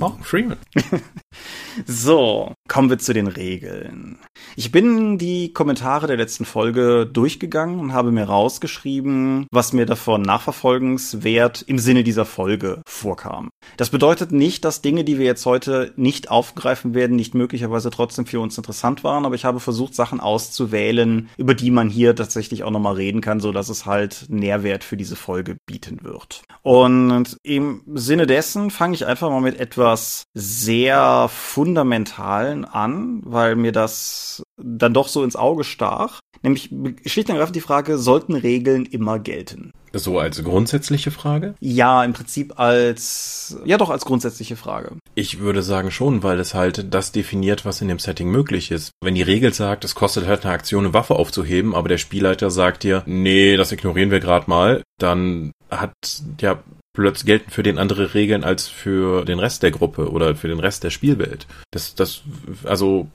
Morgan 0.00 0.22
Freeman. 0.22 0.56
so, 1.86 2.54
kommen 2.68 2.88
wir 2.88 2.98
zu 2.98 3.12
den 3.12 3.26
Regeln. 3.26 4.18
Ich 4.56 4.72
bin 4.72 5.18
die 5.18 5.52
Kommentare 5.52 6.06
der 6.06 6.16
letzten 6.16 6.46
Folge 6.46 7.06
durchgegangen 7.06 7.78
und 7.78 7.92
habe 7.92 8.10
mir 8.10 8.24
rausgeschrieben, 8.24 9.46
was 9.52 9.74
mir 9.74 9.84
davon 9.84 10.22
nachverfolgenswert 10.22 11.60
im 11.60 11.78
Sinne 11.78 12.02
dieser 12.02 12.24
Folge 12.24 12.80
vorkam. 12.88 13.50
Das 13.76 13.90
bedeutet 13.90 14.32
nicht, 14.32 14.64
dass 14.64 14.80
Dinge, 14.80 15.04
die 15.04 15.18
wir 15.18 15.26
jetzt 15.26 15.44
heute 15.44 15.92
nicht 15.96 16.30
aufgreifen 16.30 16.94
werden, 16.94 17.14
nicht 17.14 17.34
möglicherweise 17.34 17.90
trotzdem 17.90 18.24
für 18.24 18.40
uns 18.40 18.56
interessant 18.56 19.04
waren, 19.04 19.26
aber 19.26 19.34
ich 19.34 19.44
habe 19.44 19.60
versucht, 19.60 19.94
Sachen 19.94 20.20
auszuwählen, 20.20 21.28
über 21.36 21.52
die 21.52 21.70
man 21.70 21.90
hier 21.90 22.16
tatsächlich 22.16 22.64
auch 22.64 22.70
nochmal 22.70 22.94
reden 22.94 23.20
kann, 23.20 23.40
so 23.40 23.52
dass 23.52 23.68
es 23.68 23.84
halt 23.84 24.24
Nährwert 24.30 24.82
für 24.82 24.96
diese 24.96 25.16
Folge 25.16 25.58
bieten 25.66 26.02
wird. 26.02 26.40
Und 26.62 27.36
im 27.42 27.82
Sinne 27.94 28.26
dessen 28.26 28.70
fange 28.70 28.94
ich 28.94 29.04
einfach 29.04 29.28
mal 29.28 29.42
mit 29.42 29.60
etwas 29.60 29.89
sehr 29.96 31.28
Fundamentalen 31.28 32.64
an, 32.64 33.20
weil 33.24 33.56
mir 33.56 33.72
das 33.72 34.42
dann 34.56 34.94
doch 34.94 35.08
so 35.08 35.24
ins 35.24 35.36
Auge 35.36 35.64
stach. 35.64 36.20
Nämlich 36.42 36.70
schlicht 37.06 37.28
und 37.28 37.34
ergreifend 37.34 37.56
die 37.56 37.60
Frage, 37.60 37.98
sollten 37.98 38.34
Regeln 38.34 38.86
immer 38.86 39.18
gelten? 39.18 39.72
So 39.92 40.18
als 40.18 40.42
grundsätzliche 40.44 41.10
Frage? 41.10 41.54
Ja, 41.60 42.04
im 42.04 42.12
Prinzip 42.12 42.58
als, 42.58 43.58
ja 43.64 43.76
doch 43.76 43.90
als 43.90 44.04
grundsätzliche 44.04 44.56
Frage. 44.56 44.92
Ich 45.16 45.40
würde 45.40 45.62
sagen 45.62 45.90
schon, 45.90 46.22
weil 46.22 46.38
es 46.38 46.54
halt 46.54 46.94
das 46.94 47.12
definiert, 47.12 47.64
was 47.64 47.80
in 47.80 47.88
dem 47.88 47.98
Setting 47.98 48.30
möglich 48.30 48.70
ist. 48.70 48.92
Wenn 49.02 49.16
die 49.16 49.22
Regel 49.22 49.52
sagt, 49.52 49.84
es 49.84 49.96
kostet 49.96 50.26
halt 50.26 50.44
eine 50.44 50.54
Aktion, 50.54 50.84
eine 50.84 50.94
Waffe 50.94 51.16
aufzuheben, 51.16 51.74
aber 51.74 51.88
der 51.88 51.98
Spielleiter 51.98 52.50
sagt 52.50 52.84
dir, 52.84 53.02
nee, 53.06 53.56
das 53.56 53.72
ignorieren 53.72 54.12
wir 54.12 54.20
gerade 54.20 54.48
mal, 54.48 54.82
dann 54.98 55.50
hat 55.70 55.92
ja 56.40 56.62
plötzlich 56.92 57.26
gelten 57.26 57.50
für 57.50 57.62
den 57.62 57.78
andere 57.78 58.14
Regeln 58.14 58.44
als 58.44 58.68
für 58.68 59.24
den 59.24 59.38
Rest 59.38 59.62
der 59.62 59.70
Gruppe 59.70 60.10
oder 60.10 60.34
für 60.34 60.48
den 60.48 60.60
Rest 60.60 60.84
der 60.84 60.90
Spielwelt. 60.90 61.46
Das, 61.70 61.94
das, 61.94 62.22
also 62.64 63.08